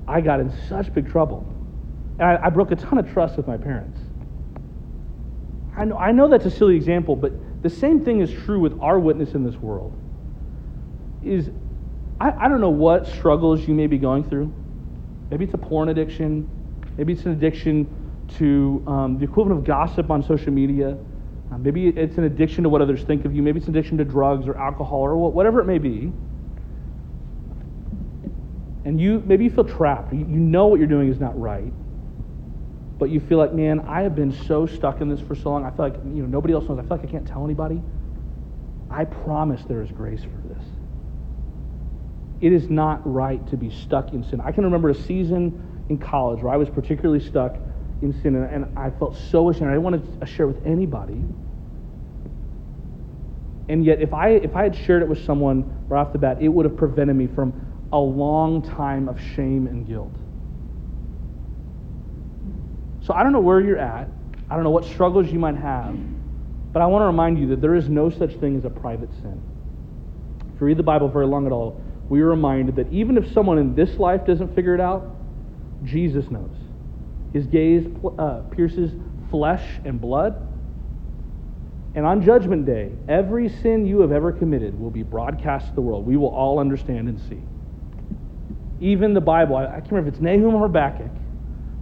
I 0.08 0.20
got 0.20 0.40
in 0.40 0.52
such 0.68 0.92
big 0.92 1.08
trouble. 1.08 1.46
And 2.18 2.28
I, 2.28 2.46
I 2.46 2.50
broke 2.50 2.72
a 2.72 2.76
ton 2.76 2.98
of 2.98 3.10
trust 3.12 3.36
with 3.36 3.46
my 3.46 3.56
parents. 3.56 3.98
I 5.76 5.84
know, 5.84 5.96
I 5.96 6.12
know 6.12 6.28
that's 6.28 6.46
a 6.46 6.50
silly 6.50 6.76
example, 6.76 7.16
but 7.16 7.32
the 7.62 7.70
same 7.70 8.04
thing 8.04 8.20
is 8.20 8.30
true 8.30 8.60
with 8.60 8.78
our 8.80 8.98
witness 8.98 9.34
in 9.34 9.44
this 9.44 9.56
world. 9.56 9.92
Is 11.24 11.50
I, 12.20 12.30
I 12.30 12.48
don't 12.48 12.60
know 12.60 12.70
what 12.70 13.06
struggles 13.06 13.66
you 13.66 13.74
may 13.74 13.86
be 13.86 13.98
going 13.98 14.24
through. 14.28 14.52
Maybe 15.30 15.44
it's 15.44 15.54
a 15.54 15.58
porn 15.58 15.88
addiction. 15.88 16.48
Maybe 16.96 17.14
it's 17.14 17.24
an 17.24 17.32
addiction 17.32 17.88
to 18.38 18.82
um, 18.86 19.18
the 19.18 19.24
equivalent 19.24 19.60
of 19.60 19.64
gossip 19.64 20.10
on 20.10 20.22
social 20.22 20.52
media. 20.52 20.96
Uh, 21.52 21.58
maybe 21.58 21.88
it's 21.88 22.16
an 22.18 22.24
addiction 22.24 22.62
to 22.64 22.68
what 22.68 22.80
others 22.82 23.02
think 23.02 23.24
of 23.24 23.34
you. 23.34 23.42
Maybe 23.42 23.58
it's 23.58 23.68
an 23.68 23.76
addiction 23.76 23.98
to 23.98 24.04
drugs 24.04 24.48
or 24.48 24.56
alcohol 24.56 25.00
or 25.00 25.16
whatever 25.16 25.60
it 25.60 25.66
may 25.66 25.78
be 25.78 26.12
and 28.84 29.00
you 29.00 29.22
maybe 29.26 29.44
you 29.44 29.50
feel 29.50 29.64
trapped. 29.64 30.12
You, 30.12 30.20
you 30.20 30.26
know 30.26 30.66
what 30.66 30.78
you're 30.78 30.88
doing 30.88 31.08
is 31.08 31.18
not 31.18 31.38
right, 31.38 31.72
but 32.98 33.10
you 33.10 33.20
feel 33.20 33.38
like, 33.38 33.52
man, 33.52 33.80
I 33.80 34.02
have 34.02 34.14
been 34.14 34.32
so 34.46 34.66
stuck 34.66 35.00
in 35.00 35.08
this 35.08 35.20
for 35.20 35.34
so 35.34 35.50
long. 35.50 35.64
I 35.64 35.70
feel 35.70 35.88
like 35.88 35.96
you 36.04 36.22
know 36.22 36.26
nobody 36.26 36.54
else 36.54 36.68
knows. 36.68 36.78
I 36.78 36.82
feel 36.82 36.96
like 36.98 37.06
I 37.06 37.10
can't 37.10 37.26
tell 37.26 37.44
anybody. 37.44 37.82
I 38.90 39.04
promise 39.04 39.62
there 39.64 39.82
is 39.82 39.90
grace 39.90 40.22
for 40.22 40.48
this. 40.48 40.64
It 42.40 42.52
is 42.52 42.68
not 42.68 43.00
right 43.10 43.44
to 43.48 43.56
be 43.56 43.70
stuck 43.70 44.12
in 44.12 44.22
sin. 44.22 44.40
I 44.40 44.52
can 44.52 44.64
remember 44.64 44.90
a 44.90 44.94
season 44.94 45.84
in 45.88 45.98
college 45.98 46.42
where 46.42 46.52
I 46.52 46.56
was 46.56 46.68
particularly 46.68 47.24
stuck 47.24 47.56
in 48.02 48.12
sin, 48.22 48.36
and, 48.36 48.78
I 48.78 48.90
felt 48.90 49.16
so 49.16 49.50
ashamed. 49.50 49.68
I 49.68 49.74
didn't 49.74 49.82
want 49.82 50.20
to 50.20 50.22
uh, 50.22 50.26
share 50.26 50.46
with 50.46 50.64
anybody. 50.66 51.22
And 53.68 53.84
yet, 53.84 54.00
if 54.00 54.12
I 54.12 54.30
if 54.30 54.54
I 54.54 54.62
had 54.64 54.76
shared 54.76 55.02
it 55.02 55.08
with 55.08 55.24
someone 55.24 55.86
right 55.88 56.00
off 56.00 56.12
the 56.12 56.18
bat, 56.18 56.42
it 56.42 56.48
would 56.48 56.66
have 56.66 56.76
prevented 56.76 57.16
me 57.16 57.26
from 57.26 57.52
a 57.92 57.98
long 57.98 58.60
time 58.60 59.08
of 59.08 59.18
shame 59.20 59.66
and 59.66 59.86
guilt. 59.86 60.12
So 63.02 63.14
I 63.14 63.22
don't 63.22 63.32
know 63.32 63.40
where 63.40 63.60
you're 63.60 63.78
at. 63.78 64.08
I 64.50 64.54
don't 64.54 64.64
know 64.64 64.70
what 64.70 64.84
struggles 64.84 65.30
you 65.30 65.38
might 65.38 65.56
have. 65.56 65.96
But 66.72 66.82
I 66.82 66.86
want 66.86 67.02
to 67.02 67.06
remind 67.06 67.38
you 67.38 67.48
that 67.48 67.60
there 67.60 67.74
is 67.74 67.88
no 67.88 68.10
such 68.10 68.34
thing 68.34 68.56
as 68.56 68.64
a 68.64 68.70
private 68.70 69.10
sin. 69.22 69.40
If 70.54 70.60
you 70.60 70.66
read 70.66 70.76
the 70.76 70.82
Bible 70.82 71.08
very 71.08 71.26
long 71.26 71.46
at 71.46 71.52
all, 71.52 71.80
we 72.08 72.20
are 72.20 72.26
reminded 72.26 72.76
that 72.76 72.92
even 72.92 73.16
if 73.16 73.32
someone 73.32 73.58
in 73.58 73.74
this 73.74 73.98
life 73.98 74.26
doesn't 74.26 74.54
figure 74.54 74.74
it 74.74 74.80
out, 74.80 75.16
Jesus 75.84 76.30
knows. 76.30 76.50
His 77.34 77.46
gaze 77.46 77.86
uh, 78.18 78.40
pierces 78.50 78.92
flesh 79.30 79.64
and 79.84 80.00
blood. 80.00 80.48
And 81.94 82.06
on 82.06 82.22
Judgment 82.22 82.64
Day, 82.64 82.92
every 83.08 83.50
sin 83.50 83.86
you 83.86 84.00
have 84.00 84.12
ever 84.12 84.32
committed 84.32 84.80
will 84.80 84.90
be 84.90 85.02
broadcast 85.02 85.68
to 85.68 85.74
the 85.74 85.82
world. 85.82 86.06
We 86.06 86.16
will 86.16 86.34
all 86.34 86.58
understand 86.58 87.08
and 87.08 87.20
see 87.20 87.42
even 88.84 89.14
the 89.14 89.20
Bible, 89.20 89.56
I, 89.56 89.66
can't 89.66 89.90
remember 89.92 90.08
if 90.08 90.14
it's 90.14 90.22
Nahum 90.22 90.54
or 90.54 90.66
Habakkuk, 90.66 91.10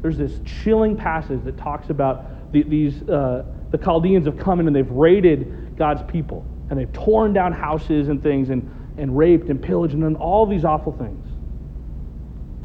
there's 0.02 0.18
this 0.18 0.38
chilling 0.62 0.96
passage 0.96 1.42
that 1.44 1.56
talks 1.56 1.90
about 1.90 2.52
the, 2.52 2.62
these, 2.62 3.02
uh, 3.08 3.44
the 3.70 3.78
Chaldeans 3.78 4.26
have 4.26 4.38
come 4.38 4.60
in 4.60 4.66
and 4.66 4.76
they've 4.76 4.90
raided 4.90 5.76
God's 5.76 6.02
people. 6.10 6.46
And 6.70 6.78
they've 6.78 6.92
torn 6.92 7.32
down 7.32 7.52
houses 7.52 8.08
and 8.08 8.22
things 8.22 8.50
and, 8.50 8.70
and 8.96 9.16
raped 9.16 9.48
and 9.48 9.60
pillaged 9.60 9.94
and 9.94 10.02
done 10.02 10.16
all 10.16 10.46
these 10.46 10.64
awful 10.64 10.92
things. 10.92 11.26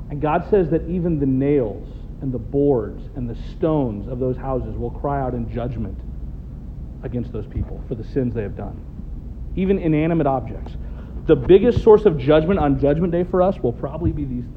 And 0.09 0.21
God 0.21 0.47
says 0.49 0.69
that 0.69 0.87
even 0.87 1.19
the 1.19 1.25
nails 1.25 1.89
and 2.21 2.31
the 2.31 2.39
boards 2.39 3.03
and 3.15 3.29
the 3.29 3.35
stones 3.51 4.07
of 4.07 4.19
those 4.19 4.37
houses 4.37 4.75
will 4.75 4.91
cry 4.91 5.21
out 5.21 5.33
in 5.33 5.51
judgment 5.53 5.97
against 7.03 7.31
those 7.31 7.45
people 7.47 7.83
for 7.87 7.95
the 7.95 8.03
sins 8.03 8.33
they 8.33 8.41
have 8.41 8.57
done. 8.57 8.83
Even 9.55 9.79
inanimate 9.79 10.27
objects 10.27 10.77
the 11.27 11.35
biggest 11.35 11.83
source 11.83 12.05
of 12.05 12.17
judgment 12.17 12.57
on 12.57 12.79
Judgment 12.79 13.11
Day 13.11 13.25
for 13.25 13.41
us 13.41 13.59
will 13.59 13.73
probably 13.73 14.11
be 14.13 14.23
these 14.23 14.45
things. 14.45 14.55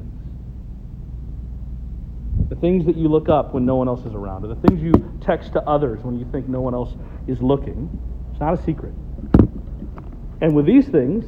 The 2.49 2.55
things 2.55 2.85
that 2.85 2.95
you 2.95 3.09
look 3.09 3.27
up 3.27 3.53
when 3.53 3.65
no 3.65 3.75
one 3.75 3.89
else 3.89 4.05
is 4.05 4.13
around, 4.13 4.45
or 4.45 4.55
the 4.55 4.67
things 4.67 4.81
you 4.81 4.93
text 5.21 5.51
to 5.53 5.61
others 5.63 6.01
when 6.01 6.17
you 6.17 6.25
think 6.31 6.47
no 6.47 6.61
one 6.61 6.73
else 6.73 6.95
is 7.27 7.41
looking. 7.41 7.89
It's 8.31 8.39
not 8.39 8.57
a 8.57 8.63
secret. 8.63 8.93
And 10.39 10.55
with 10.55 10.65
these 10.65 10.87
things, 10.87 11.25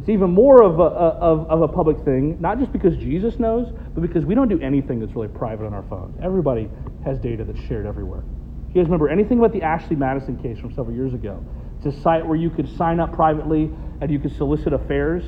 it's 0.00 0.08
even 0.08 0.30
more 0.30 0.62
of 0.62 0.80
a, 0.80 0.82
of, 0.82 1.50
of 1.50 1.60
a 1.60 1.68
public 1.68 2.02
thing, 2.06 2.40
not 2.40 2.58
just 2.58 2.72
because 2.72 2.96
Jesus 2.96 3.38
knows, 3.38 3.70
but 3.94 4.00
because 4.00 4.24
we 4.24 4.34
don't 4.34 4.48
do 4.48 4.58
anything 4.60 4.98
that's 4.98 5.14
really 5.14 5.28
private 5.28 5.66
on 5.66 5.74
our 5.74 5.82
phones. 5.90 6.16
Everybody 6.22 6.70
has 7.04 7.18
data 7.18 7.44
that's 7.44 7.60
shared 7.68 7.84
everywhere. 7.84 8.22
You 8.68 8.76
guys 8.76 8.84
remember 8.84 9.10
anything 9.10 9.38
about 9.38 9.52
the 9.52 9.60
Ashley 9.60 9.96
Madison 9.96 10.40
case 10.40 10.58
from 10.58 10.70
several 10.70 10.96
years 10.96 11.12
ago? 11.12 11.44
It's 11.76 11.94
a 11.94 12.00
site 12.00 12.24
where 12.24 12.38
you 12.38 12.48
could 12.48 12.74
sign 12.78 12.98
up 12.98 13.12
privately 13.12 13.70
and 14.00 14.10
you 14.10 14.18
could 14.18 14.34
solicit 14.38 14.72
affairs. 14.72 15.22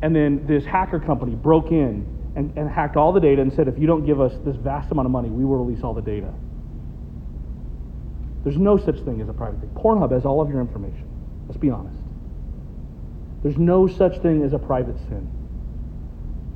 And 0.00 0.14
then 0.14 0.46
this 0.46 0.64
hacker 0.64 1.00
company 1.00 1.34
broke 1.34 1.72
in 1.72 2.06
and, 2.36 2.56
and 2.56 2.70
hacked 2.70 2.96
all 2.96 3.12
the 3.12 3.18
data 3.18 3.42
and 3.42 3.52
said, 3.52 3.66
if 3.66 3.76
you 3.80 3.88
don't 3.88 4.06
give 4.06 4.20
us 4.20 4.32
this 4.44 4.54
vast 4.58 4.92
amount 4.92 5.06
of 5.06 5.12
money, 5.12 5.28
we 5.28 5.44
will 5.44 5.56
release 5.56 5.82
all 5.82 5.92
the 5.92 6.02
data. 6.02 6.32
There's 8.44 8.58
no 8.58 8.76
such 8.76 9.00
thing 9.04 9.20
as 9.20 9.28
a 9.28 9.32
private 9.32 9.58
thing. 9.58 9.70
Pornhub 9.70 10.12
has 10.12 10.24
all 10.24 10.40
of 10.40 10.48
your 10.50 10.60
information. 10.60 11.08
Let's 11.48 11.58
be 11.58 11.70
honest. 11.70 12.01
There's 13.42 13.58
no 13.58 13.86
such 13.86 14.18
thing 14.18 14.42
as 14.42 14.52
a 14.52 14.58
private 14.58 14.96
sin. 15.08 15.28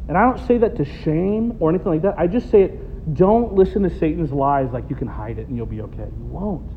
And 0.08 0.16
I 0.16 0.22
don't 0.22 0.46
say 0.46 0.58
that 0.58 0.76
to 0.76 0.84
shame 0.84 1.56
or 1.58 1.70
anything 1.70 1.88
like 1.88 2.02
that. 2.02 2.14
I 2.18 2.26
just 2.26 2.50
say 2.50 2.62
it, 2.62 3.14
don't 3.14 3.54
listen 3.54 3.82
to 3.82 3.98
Satan's 3.98 4.32
lies 4.32 4.70
like 4.72 4.88
you 4.88 4.96
can 4.96 5.08
hide 5.08 5.38
it 5.38 5.48
and 5.48 5.56
you'll 5.56 5.66
be 5.66 5.80
okay. 5.80 6.08
You 6.16 6.24
won't. 6.24 6.70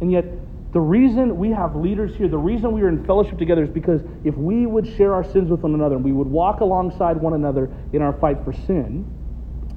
And 0.00 0.10
yet, 0.10 0.24
the 0.72 0.80
reason 0.80 1.38
we 1.38 1.50
have 1.50 1.76
leaders 1.76 2.14
here, 2.16 2.28
the 2.28 2.38
reason 2.38 2.72
we 2.72 2.82
are 2.82 2.88
in 2.88 3.04
fellowship 3.06 3.38
together 3.38 3.64
is 3.64 3.70
because 3.70 4.02
if 4.24 4.36
we 4.36 4.66
would 4.66 4.86
share 4.96 5.14
our 5.14 5.24
sins 5.24 5.50
with 5.50 5.60
one 5.60 5.74
another 5.74 5.96
and 5.96 6.04
we 6.04 6.12
would 6.12 6.26
walk 6.26 6.60
alongside 6.60 7.16
one 7.16 7.34
another 7.34 7.70
in 7.92 8.02
our 8.02 8.12
fight 8.14 8.38
for 8.44 8.52
sin, 8.52 9.06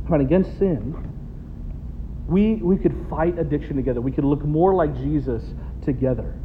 fight 0.09 0.21
against 0.21 0.57
sin, 0.57 0.95
we, 2.27 2.55
we 2.55 2.77
could 2.77 2.93
fight 3.09 3.39
addiction 3.39 3.75
together. 3.75 4.01
We 4.01 4.11
could 4.11 4.25
look 4.25 4.43
more 4.43 4.73
like 4.75 4.95
Jesus 4.95 5.43
together. 5.83 6.35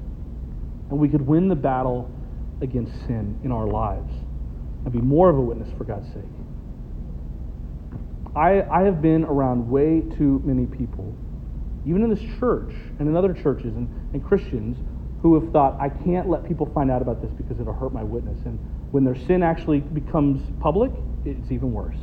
And 0.90 0.98
we 0.98 1.08
could 1.08 1.26
win 1.26 1.48
the 1.48 1.56
battle 1.56 2.10
against 2.64 2.92
sin 3.06 3.38
in 3.44 3.52
our 3.52 3.66
lives 3.66 4.12
and 4.84 4.92
be 4.92 5.00
more 5.00 5.30
of 5.30 5.36
a 5.36 5.40
witness 5.40 5.68
for 5.78 5.84
God's 5.84 6.08
sake. 6.08 6.24
I, 8.34 8.62
I 8.62 8.82
have 8.82 9.00
been 9.00 9.24
around 9.24 9.70
way 9.70 10.02
too 10.18 10.42
many 10.44 10.66
people, 10.66 11.14
even 11.86 12.02
in 12.02 12.10
this 12.10 12.22
church 12.40 12.74
and 12.98 13.08
in 13.08 13.16
other 13.16 13.32
churches 13.32 13.76
and, 13.76 13.88
and 14.12 14.24
Christians, 14.24 14.76
who 15.22 15.40
have 15.40 15.52
thought, 15.52 15.80
I 15.80 15.88
can't 15.88 16.28
let 16.28 16.46
people 16.46 16.68
find 16.74 16.90
out 16.90 17.00
about 17.00 17.22
this 17.22 17.30
because 17.32 17.58
it'll 17.60 17.72
hurt 17.72 17.94
my 17.94 18.02
witness. 18.02 18.38
And 18.44 18.58
when 18.90 19.04
their 19.04 19.16
sin 19.26 19.42
actually 19.42 19.80
becomes 19.80 20.42
public, 20.60 20.90
it's 21.24 21.50
even 21.50 21.72
worse. 21.72 21.96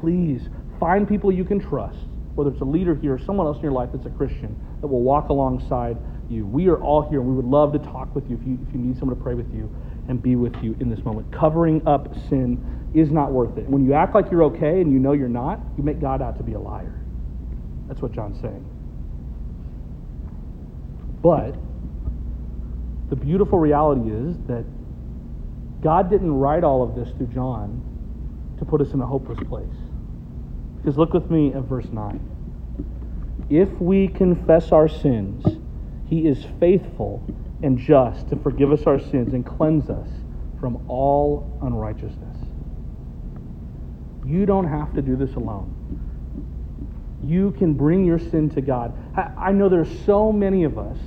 Please 0.00 0.48
find 0.80 1.06
people 1.06 1.30
you 1.30 1.44
can 1.44 1.60
trust, 1.60 1.98
whether 2.34 2.50
it's 2.50 2.60
a 2.62 2.64
leader 2.64 2.94
here 2.94 3.14
or 3.14 3.18
someone 3.18 3.46
else 3.46 3.58
in 3.58 3.62
your 3.62 3.72
life 3.72 3.90
that's 3.92 4.06
a 4.06 4.10
Christian, 4.10 4.56
that 4.80 4.86
will 4.86 5.02
walk 5.02 5.28
alongside 5.28 5.98
you. 6.30 6.46
We 6.46 6.68
are 6.68 6.80
all 6.80 7.02
here, 7.08 7.20
and 7.20 7.28
we 7.28 7.34
would 7.34 7.44
love 7.44 7.72
to 7.72 7.78
talk 7.78 8.14
with 8.14 8.28
you 8.30 8.36
if 8.40 8.46
you, 8.46 8.58
if 8.66 8.74
you 8.74 8.80
need 8.80 8.98
someone 8.98 9.16
to 9.16 9.22
pray 9.22 9.34
with 9.34 9.52
you 9.52 9.70
and 10.08 10.22
be 10.22 10.36
with 10.36 10.56
you 10.62 10.76
in 10.80 10.88
this 10.88 11.04
moment. 11.04 11.32
Covering 11.32 11.86
up 11.86 12.14
sin 12.28 12.90
is 12.94 13.10
not 13.10 13.32
worth 13.32 13.56
it. 13.58 13.68
When 13.68 13.84
you 13.84 13.94
act 13.94 14.14
like 14.14 14.30
you're 14.30 14.44
okay 14.44 14.80
and 14.80 14.92
you 14.92 14.98
know 14.98 15.12
you're 15.12 15.28
not, 15.28 15.60
you 15.76 15.84
make 15.84 16.00
God 16.00 16.22
out 16.22 16.36
to 16.38 16.42
be 16.42 16.54
a 16.54 16.58
liar. 16.58 16.94
That's 17.86 18.00
what 18.00 18.12
John's 18.12 18.40
saying. 18.40 18.64
But 21.22 21.56
the 23.10 23.16
beautiful 23.16 23.58
reality 23.58 24.10
is 24.10 24.36
that 24.46 24.64
God 25.82 26.10
didn't 26.10 26.32
write 26.32 26.64
all 26.64 26.82
of 26.82 26.94
this 26.94 27.14
through 27.16 27.28
John 27.28 27.82
to 28.58 28.64
put 28.64 28.80
us 28.80 28.92
in 28.92 29.00
a 29.00 29.06
hopeless 29.06 29.38
place. 29.48 29.66
Because 30.76 30.96
look 30.96 31.12
with 31.12 31.30
me 31.30 31.52
at 31.52 31.62
verse 31.62 31.88
9. 31.90 32.20
If 33.50 33.68
we 33.80 34.08
confess 34.08 34.72
our 34.72 34.88
sins, 34.88 35.44
he 36.10 36.26
is 36.26 36.44
faithful 36.58 37.24
and 37.62 37.78
just 37.78 38.28
to 38.28 38.36
forgive 38.36 38.72
us 38.72 38.82
our 38.82 38.98
sins 38.98 39.32
and 39.32 39.46
cleanse 39.46 39.88
us 39.88 40.08
from 40.58 40.84
all 40.88 41.58
unrighteousness. 41.62 42.36
You 44.26 44.44
don't 44.44 44.66
have 44.66 44.92
to 44.94 45.02
do 45.02 45.16
this 45.16 45.34
alone. 45.36 45.76
You 47.24 47.52
can 47.52 47.74
bring 47.74 48.04
your 48.04 48.18
sin 48.18 48.50
to 48.50 48.60
God. 48.60 48.92
I 49.38 49.52
know 49.52 49.68
there's 49.68 50.04
so 50.04 50.32
many 50.32 50.64
of 50.64 50.78
us 50.78 50.98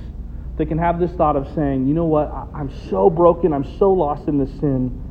that 0.56 0.66
can 0.66 0.78
have 0.78 0.98
this 0.98 1.10
thought 1.12 1.36
of 1.36 1.52
saying, 1.54 1.86
you 1.86 1.94
know 1.94 2.06
what, 2.06 2.32
I'm 2.54 2.72
so 2.88 3.10
broken, 3.10 3.52
I'm 3.52 3.78
so 3.78 3.92
lost 3.92 4.26
in 4.28 4.38
this 4.38 4.50
sin. 4.60 5.02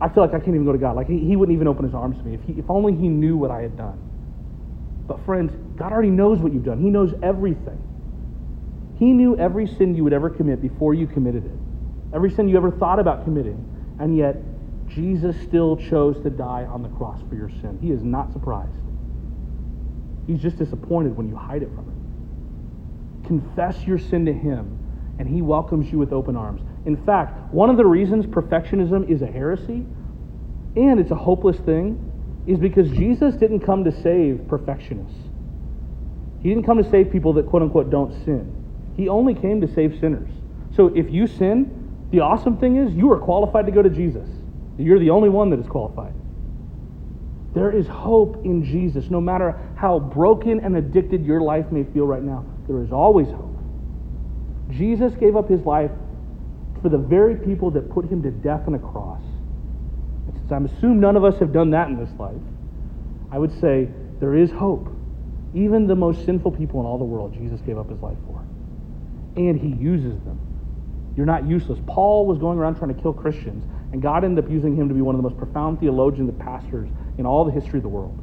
I 0.00 0.08
feel 0.08 0.22
like 0.24 0.34
I 0.34 0.38
can't 0.38 0.54
even 0.54 0.64
go 0.64 0.72
to 0.72 0.78
God. 0.78 0.96
Like 0.96 1.08
he, 1.08 1.18
he 1.18 1.36
wouldn't 1.36 1.54
even 1.54 1.68
open 1.68 1.84
his 1.84 1.94
arms 1.94 2.16
to 2.18 2.24
me 2.24 2.34
if, 2.34 2.42
he, 2.42 2.54
if 2.54 2.68
only 2.68 2.94
he 2.94 3.08
knew 3.08 3.36
what 3.36 3.50
I 3.50 3.62
had 3.62 3.76
done. 3.76 3.98
But 5.06 5.24
friends, 5.24 5.52
God 5.76 5.92
already 5.92 6.10
knows 6.10 6.38
what 6.38 6.52
you've 6.52 6.64
done. 6.64 6.80
He 6.80 6.90
knows 6.90 7.14
everything. 7.22 7.80
He 8.98 9.12
knew 9.12 9.36
every 9.38 9.66
sin 9.66 9.94
you 9.94 10.04
would 10.04 10.12
ever 10.12 10.30
commit 10.30 10.62
before 10.62 10.94
you 10.94 11.06
committed 11.06 11.44
it, 11.44 11.58
every 12.14 12.30
sin 12.30 12.48
you 12.48 12.56
ever 12.56 12.70
thought 12.70 12.98
about 12.98 13.24
committing, 13.24 13.62
and 13.98 14.16
yet 14.16 14.36
Jesus 14.88 15.36
still 15.42 15.76
chose 15.76 16.20
to 16.22 16.30
die 16.30 16.64
on 16.64 16.82
the 16.82 16.88
cross 16.90 17.20
for 17.28 17.34
your 17.34 17.50
sin. 17.50 17.78
He 17.82 17.90
is 17.90 18.02
not 18.02 18.32
surprised. 18.32 18.72
He's 20.26 20.40
just 20.40 20.58
disappointed 20.58 21.16
when 21.16 21.28
you 21.28 21.36
hide 21.36 21.62
it 21.62 21.68
from 21.74 21.84
him. 21.84 23.22
Confess 23.26 23.86
your 23.86 23.98
sin 23.98 24.24
to 24.26 24.32
him, 24.32 24.78
and 25.18 25.28
he 25.28 25.42
welcomes 25.42 25.90
you 25.92 25.98
with 25.98 26.12
open 26.12 26.36
arms. 26.36 26.62
In 26.86 26.96
fact, 27.04 27.52
one 27.52 27.68
of 27.68 27.76
the 27.76 27.84
reasons 27.84 28.26
perfectionism 28.26 29.10
is 29.10 29.22
a 29.22 29.26
heresy 29.26 29.84
and 30.76 31.00
it's 31.00 31.10
a 31.10 31.16
hopeless 31.16 31.56
thing 31.58 32.12
is 32.46 32.58
because 32.58 32.88
Jesus 32.90 33.34
didn't 33.34 33.60
come 33.60 33.84
to 33.84 34.02
save 34.02 34.46
perfectionists. 34.46 35.18
He 36.40 36.50
didn't 36.50 36.64
come 36.64 36.80
to 36.82 36.88
save 36.90 37.10
people 37.10 37.32
that 37.34 37.46
quote 37.46 37.62
unquote 37.62 37.90
don't 37.90 38.12
sin. 38.24 38.55
He 38.96 39.08
only 39.08 39.34
came 39.34 39.60
to 39.60 39.72
save 39.74 39.98
sinners. 40.00 40.30
So 40.74 40.88
if 40.88 41.10
you 41.10 41.26
sin, 41.26 42.08
the 42.10 42.20
awesome 42.20 42.56
thing 42.58 42.76
is 42.76 42.94
you 42.94 43.10
are 43.12 43.18
qualified 43.18 43.66
to 43.66 43.72
go 43.72 43.82
to 43.82 43.90
Jesus. 43.90 44.28
You're 44.78 44.98
the 44.98 45.10
only 45.10 45.28
one 45.28 45.50
that 45.50 45.58
is 45.58 45.66
qualified. 45.66 46.14
There 47.54 47.70
is 47.72 47.86
hope 47.86 48.44
in 48.44 48.64
Jesus. 48.64 49.10
No 49.10 49.20
matter 49.20 49.58
how 49.76 49.98
broken 49.98 50.60
and 50.60 50.76
addicted 50.76 51.24
your 51.24 51.40
life 51.40 51.72
may 51.72 51.84
feel 51.84 52.06
right 52.06 52.22
now, 52.22 52.44
there 52.68 52.82
is 52.82 52.92
always 52.92 53.28
hope. 53.28 53.56
Jesus 54.70 55.14
gave 55.14 55.36
up 55.36 55.48
his 55.48 55.62
life 55.62 55.90
for 56.82 56.90
the 56.90 56.98
very 56.98 57.36
people 57.36 57.70
that 57.70 57.90
put 57.90 58.04
him 58.06 58.22
to 58.22 58.30
death 58.30 58.62
on 58.66 58.74
a 58.74 58.78
cross. 58.78 59.22
And 60.26 60.36
since 60.36 60.52
I'm 60.52 61.00
none 61.00 61.16
of 61.16 61.24
us 61.24 61.38
have 61.40 61.52
done 61.52 61.70
that 61.70 61.88
in 61.88 61.96
this 61.96 62.12
life, 62.18 62.36
I 63.32 63.38
would 63.38 63.58
say 63.60 63.88
there 64.20 64.34
is 64.34 64.50
hope. 64.50 64.88
Even 65.54 65.86
the 65.86 65.96
most 65.96 66.24
sinful 66.26 66.52
people 66.52 66.80
in 66.80 66.86
all 66.86 66.98
the 66.98 67.04
world, 67.04 67.32
Jesus 67.32 67.60
gave 67.62 67.78
up 67.78 67.88
his 67.88 68.00
life 68.00 68.18
and 69.36 69.60
he 69.60 69.68
uses 69.82 70.18
them. 70.24 70.40
You're 71.16 71.26
not 71.26 71.46
useless. 71.46 71.78
Paul 71.86 72.26
was 72.26 72.38
going 72.38 72.58
around 72.58 72.76
trying 72.76 72.94
to 72.94 73.00
kill 73.00 73.12
Christians, 73.12 73.64
and 73.92 74.02
God 74.02 74.24
ended 74.24 74.44
up 74.44 74.50
using 74.50 74.76
him 74.76 74.88
to 74.88 74.94
be 74.94 75.00
one 75.00 75.14
of 75.14 75.22
the 75.22 75.28
most 75.28 75.38
profound 75.38 75.80
theologians 75.80 76.28
and 76.28 76.38
pastors 76.38 76.88
in 77.18 77.26
all 77.26 77.44
the 77.44 77.52
history 77.52 77.78
of 77.78 77.82
the 77.82 77.88
world. 77.88 78.18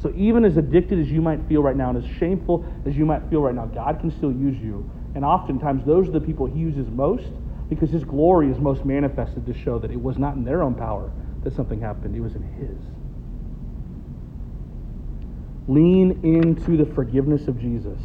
So 0.00 0.12
even 0.16 0.44
as 0.44 0.56
addicted 0.56 0.98
as 0.98 1.10
you 1.10 1.20
might 1.20 1.40
feel 1.48 1.62
right 1.62 1.76
now, 1.76 1.90
and 1.90 2.02
as 2.02 2.18
shameful 2.18 2.64
as 2.86 2.96
you 2.96 3.04
might 3.04 3.22
feel 3.28 3.42
right 3.42 3.54
now, 3.54 3.66
God 3.66 4.00
can 4.00 4.10
still 4.10 4.32
use 4.32 4.56
you. 4.58 4.88
And 5.14 5.24
oftentimes, 5.24 5.84
those 5.84 6.08
are 6.08 6.12
the 6.12 6.20
people 6.20 6.46
he 6.46 6.58
uses 6.58 6.88
most 6.88 7.26
because 7.68 7.90
his 7.90 8.04
glory 8.04 8.50
is 8.50 8.58
most 8.58 8.84
manifested 8.84 9.44
to 9.46 9.52
show 9.52 9.78
that 9.80 9.90
it 9.90 10.00
was 10.00 10.16
not 10.16 10.36
in 10.36 10.44
their 10.44 10.62
own 10.62 10.74
power 10.74 11.12
that 11.42 11.54
something 11.54 11.80
happened, 11.80 12.16
it 12.16 12.20
was 12.20 12.34
in 12.34 12.42
his. 12.42 12.78
Lean 15.66 16.20
into 16.22 16.76
the 16.76 16.86
forgiveness 16.94 17.46
of 17.46 17.60
Jesus. 17.60 17.98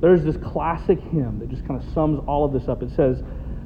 There's 0.00 0.22
this 0.22 0.36
classic 0.36 1.00
hymn 1.00 1.38
that 1.40 1.48
just 1.48 1.66
kind 1.66 1.82
of 1.82 1.92
sums 1.92 2.20
all 2.26 2.44
of 2.44 2.52
this 2.52 2.68
up. 2.68 2.82
It 2.82 2.90
says, 2.90 3.22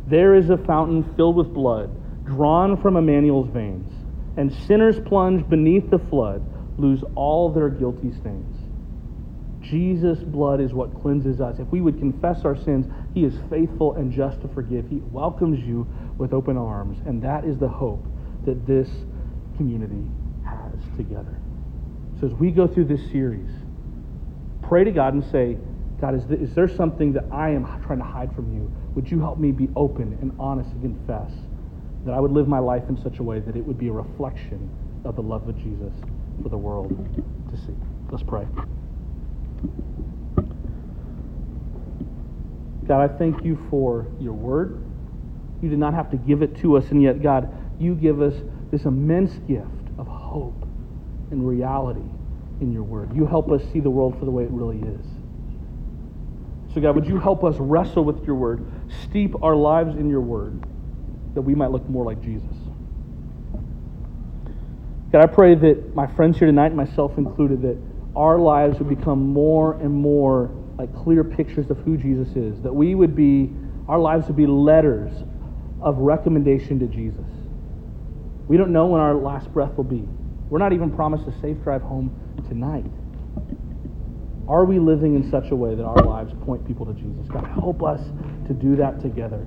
There 0.07 0.35
is 0.35 0.51
a 0.51 0.57
fountain 0.59 1.12
filled 1.16 1.37
with 1.37 1.53
blood, 1.53 1.91
drawn 2.24 2.81
from 2.81 2.97
Emmanuel's 2.97 3.49
veins, 3.49 3.91
and 4.37 4.53
sinners 4.53 5.01
plunge 5.07 5.49
beneath 5.49 5.91
the 5.91 5.99
flood, 5.99 6.43
lose 6.78 7.03
all 7.14 7.53
their 7.53 7.68
guilty 7.68 8.12
stains. 8.12 8.57
Jesus' 9.61 10.20
blood 10.20 10.61
is 10.61 10.72
what 10.72 10.95
cleanses 11.03 11.41
us. 11.41 11.59
If 11.59 11.68
we 11.68 11.81
would 11.81 11.99
confess 11.99 12.45
our 12.45 12.57
sins, 12.57 12.87
He 13.12 13.24
is 13.24 13.35
faithful 13.51 13.95
and 13.95 14.12
just 14.12 14.41
to 14.43 14.49
forgive. 14.49 14.89
He 14.89 15.01
welcomes 15.11 15.61
you 15.61 15.87
with 16.16 16.33
open 16.33 16.57
arms, 16.57 16.99
and 17.07 17.22
that 17.22 17.45
is 17.45 17.59
the 17.59 17.68
hope 17.68 18.05
that 18.47 18.66
this 18.66 18.89
community 19.57 20.09
has 20.45 20.81
together. 20.97 21.39
So 22.20 22.26
as 22.28 22.33
we 22.35 22.51
go 22.51 22.66
through 22.66 22.87
this 22.87 23.11
series, 23.11 23.49
pray 24.62 24.85
to 24.85 24.91
God 24.91 25.14
and 25.14 25.24
say, 25.31 25.57
God, 26.01 26.15
is, 26.15 26.25
is 26.31 26.55
there 26.55 26.69
something 26.69 27.13
that 27.13 27.25
I 27.31 27.51
am 27.51 27.67
trying 27.85 27.99
to 27.99 28.05
hide 28.05 28.35
from 28.35 28.55
you? 28.55 28.73
Would 28.95 29.11
you 29.11 29.21
help 29.21 29.39
me 29.39 29.53
be 29.53 29.69
open 29.77 30.17
and 30.23 30.33
honest 30.39 30.71
and 30.71 30.83
confess 30.83 31.31
that 32.07 32.15
I 32.15 32.21
would 32.21 32.33
live 32.33 32.49
my 32.49 32.59
life 32.59 32.85
in 32.89 32.97
such 33.03 33.19
a 33.19 33.23
way 33.23 33.41
that 33.41 33.55
it 33.55 33.65
would 33.65 33.79
be 33.79 33.89
a 33.89 33.93
reflection 33.93 34.71
of 35.05 35.17
the 35.17 35.23
love 35.23 35.47
of 35.47 35.57
Jesus 35.59 35.93
for 36.43 36.49
the 36.49 36.57
world 36.57 36.91
to 37.51 37.57
see? 37.59 37.75
Let's 38.11 38.23
pray. 38.23 38.47
God, 42.87 43.03
I 43.03 43.19
thank 43.19 43.45
you 43.45 43.59
for 43.69 44.07
your 44.19 44.33
word. 44.33 44.83
You 45.63 45.69
did 45.69 45.79
not 45.79 45.93
have 45.93 46.11
to 46.11 46.17
give 46.17 46.41
it 46.41 46.57
to 46.63 46.79
us, 46.79 46.91
and 46.91 47.03
yet, 47.03 47.23
God, 47.23 47.55
you 47.79 47.95
give 47.95 48.23
us 48.23 48.35
this 48.71 48.85
immense 48.85 49.33
gift 49.47 49.69
of 49.99 50.07
hope 50.07 50.67
and 51.31 51.47
reality 51.47 52.09
in 52.61 52.73
your 52.73 52.83
word. 52.83 53.15
You 53.15 53.27
help 53.27 53.51
us 53.53 53.63
see 53.73 53.81
the 53.81 53.91
world 53.91 54.19
for 54.19 54.25
the 54.25 54.31
way 54.31 54.45
it 54.45 54.51
really 54.51 54.79
is. 54.79 55.07
So, 56.75 56.81
God, 56.81 56.95
would 56.95 57.07
you 57.07 57.18
help 57.18 57.43
us 57.43 57.57
wrestle 57.59 58.05
with 58.05 58.25
your 58.25 58.37
word, 58.37 58.64
steep 59.05 59.35
our 59.43 59.57
lives 59.57 59.97
in 59.97 60.09
your 60.09 60.21
word, 60.21 60.62
that 61.35 61.43
we 61.43 61.55
might 61.55 61.71
look 61.71 61.89
more 61.89 62.05
like 62.05 62.23
Jesus? 62.23 62.55
God, 65.11 65.23
I 65.23 65.27
pray 65.27 65.57
that 65.57 65.95
my 65.97 66.07
friends 66.07 66.39
here 66.39 66.47
tonight, 66.47 66.73
myself 66.73 67.18
included, 67.18 67.62
that 67.62 67.77
our 68.14 68.39
lives 68.39 68.79
would 68.79 68.89
become 68.89 69.33
more 69.33 69.75
and 69.75 69.93
more 69.93 70.51
like 70.79 70.95
clear 70.95 71.25
pictures 71.25 71.68
of 71.71 71.79
who 71.79 71.97
Jesus 71.97 72.29
is. 72.37 72.61
That 72.62 72.73
we 72.73 72.95
would 72.95 73.16
be, 73.16 73.51
our 73.89 73.99
lives 73.99 74.29
would 74.29 74.37
be 74.37 74.47
letters 74.47 75.11
of 75.83 75.99
recommendation 75.99 76.79
to 76.79 76.87
Jesus. 76.87 77.27
We 78.47 78.57
don't 78.57 78.73
know 78.73 78.87
when 78.87 79.01
our 79.01 79.14
last 79.14 79.53
breath 79.53 79.77
will 79.77 79.85
be. 79.85 80.09
We're 80.49 80.59
not 80.59 80.73
even 80.73 80.91
promised 80.91 81.27
a 81.27 81.41
safe 81.41 81.61
drive 81.62 81.83
home 81.83 82.14
tonight. 82.49 82.85
Are 84.51 84.65
we 84.65 84.81
living 84.81 85.15
in 85.15 85.31
such 85.31 85.53
a 85.53 85.57
way 85.57 85.77
that 85.77 85.85
our 85.85 86.03
lives 86.03 86.33
point 86.45 86.67
people 86.67 86.85
to 86.85 86.93
Jesus? 86.93 87.29
God, 87.29 87.47
help 87.55 87.85
us 87.85 88.01
to 88.49 88.53
do 88.53 88.75
that 88.75 89.01
together. 89.01 89.47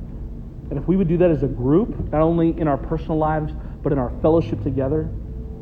And 0.69 0.79
if 0.79 0.87
we 0.87 0.95
would 0.95 1.09
do 1.09 1.17
that 1.17 1.29
as 1.29 1.43
a 1.43 1.47
group, 1.47 1.89
not 2.13 2.21
only 2.21 2.57
in 2.57 2.69
our 2.69 2.77
personal 2.77 3.17
lives, 3.17 3.51
but 3.83 3.91
in 3.91 3.99
our 3.99 4.13
fellowship 4.21 4.63
together, 4.63 5.09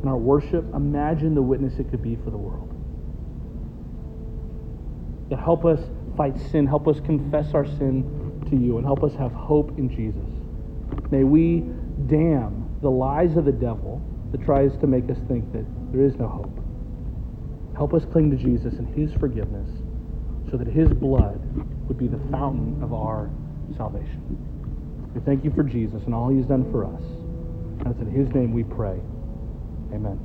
in 0.00 0.08
our 0.08 0.16
worship, 0.16 0.64
imagine 0.74 1.34
the 1.34 1.42
witness 1.42 1.80
it 1.80 1.90
could 1.90 2.02
be 2.02 2.14
for 2.22 2.30
the 2.30 2.36
world. 2.36 2.68
God, 5.28 5.40
help 5.40 5.64
us 5.64 5.80
fight 6.16 6.38
sin. 6.52 6.64
Help 6.64 6.86
us 6.86 7.00
confess 7.00 7.52
our 7.52 7.66
sin 7.66 8.44
to 8.48 8.56
you, 8.56 8.76
and 8.76 8.86
help 8.86 9.02
us 9.02 9.12
have 9.14 9.32
hope 9.32 9.76
in 9.76 9.88
Jesus. 9.88 11.10
May 11.10 11.24
we 11.24 11.64
damn 12.06 12.78
the 12.80 12.90
lies 12.90 13.36
of 13.36 13.44
the 13.44 13.52
devil 13.52 14.00
that 14.30 14.40
tries 14.44 14.76
to 14.78 14.86
make 14.86 15.10
us 15.10 15.18
think 15.26 15.52
that 15.52 15.64
there 15.92 16.04
is 16.04 16.14
no 16.14 16.28
hope. 16.28 16.61
Help 17.76 17.94
us 17.94 18.02
cling 18.12 18.30
to 18.30 18.36
Jesus 18.36 18.74
and 18.74 18.86
his 18.94 19.12
forgiveness 19.18 19.68
so 20.50 20.56
that 20.56 20.66
his 20.66 20.88
blood 20.88 21.40
would 21.88 21.98
be 21.98 22.06
the 22.06 22.20
fountain 22.30 22.82
of 22.82 22.92
our 22.92 23.30
salvation. 23.76 24.20
We 25.14 25.20
thank 25.22 25.44
you 25.44 25.50
for 25.50 25.62
Jesus 25.62 26.02
and 26.04 26.14
all 26.14 26.28
he's 26.28 26.46
done 26.46 26.70
for 26.70 26.84
us. 26.84 27.02
And 27.80 27.88
it's 27.88 28.00
in 28.00 28.10
his 28.10 28.32
name 28.34 28.52
we 28.52 28.64
pray. 28.64 29.00
Amen. 29.92 30.22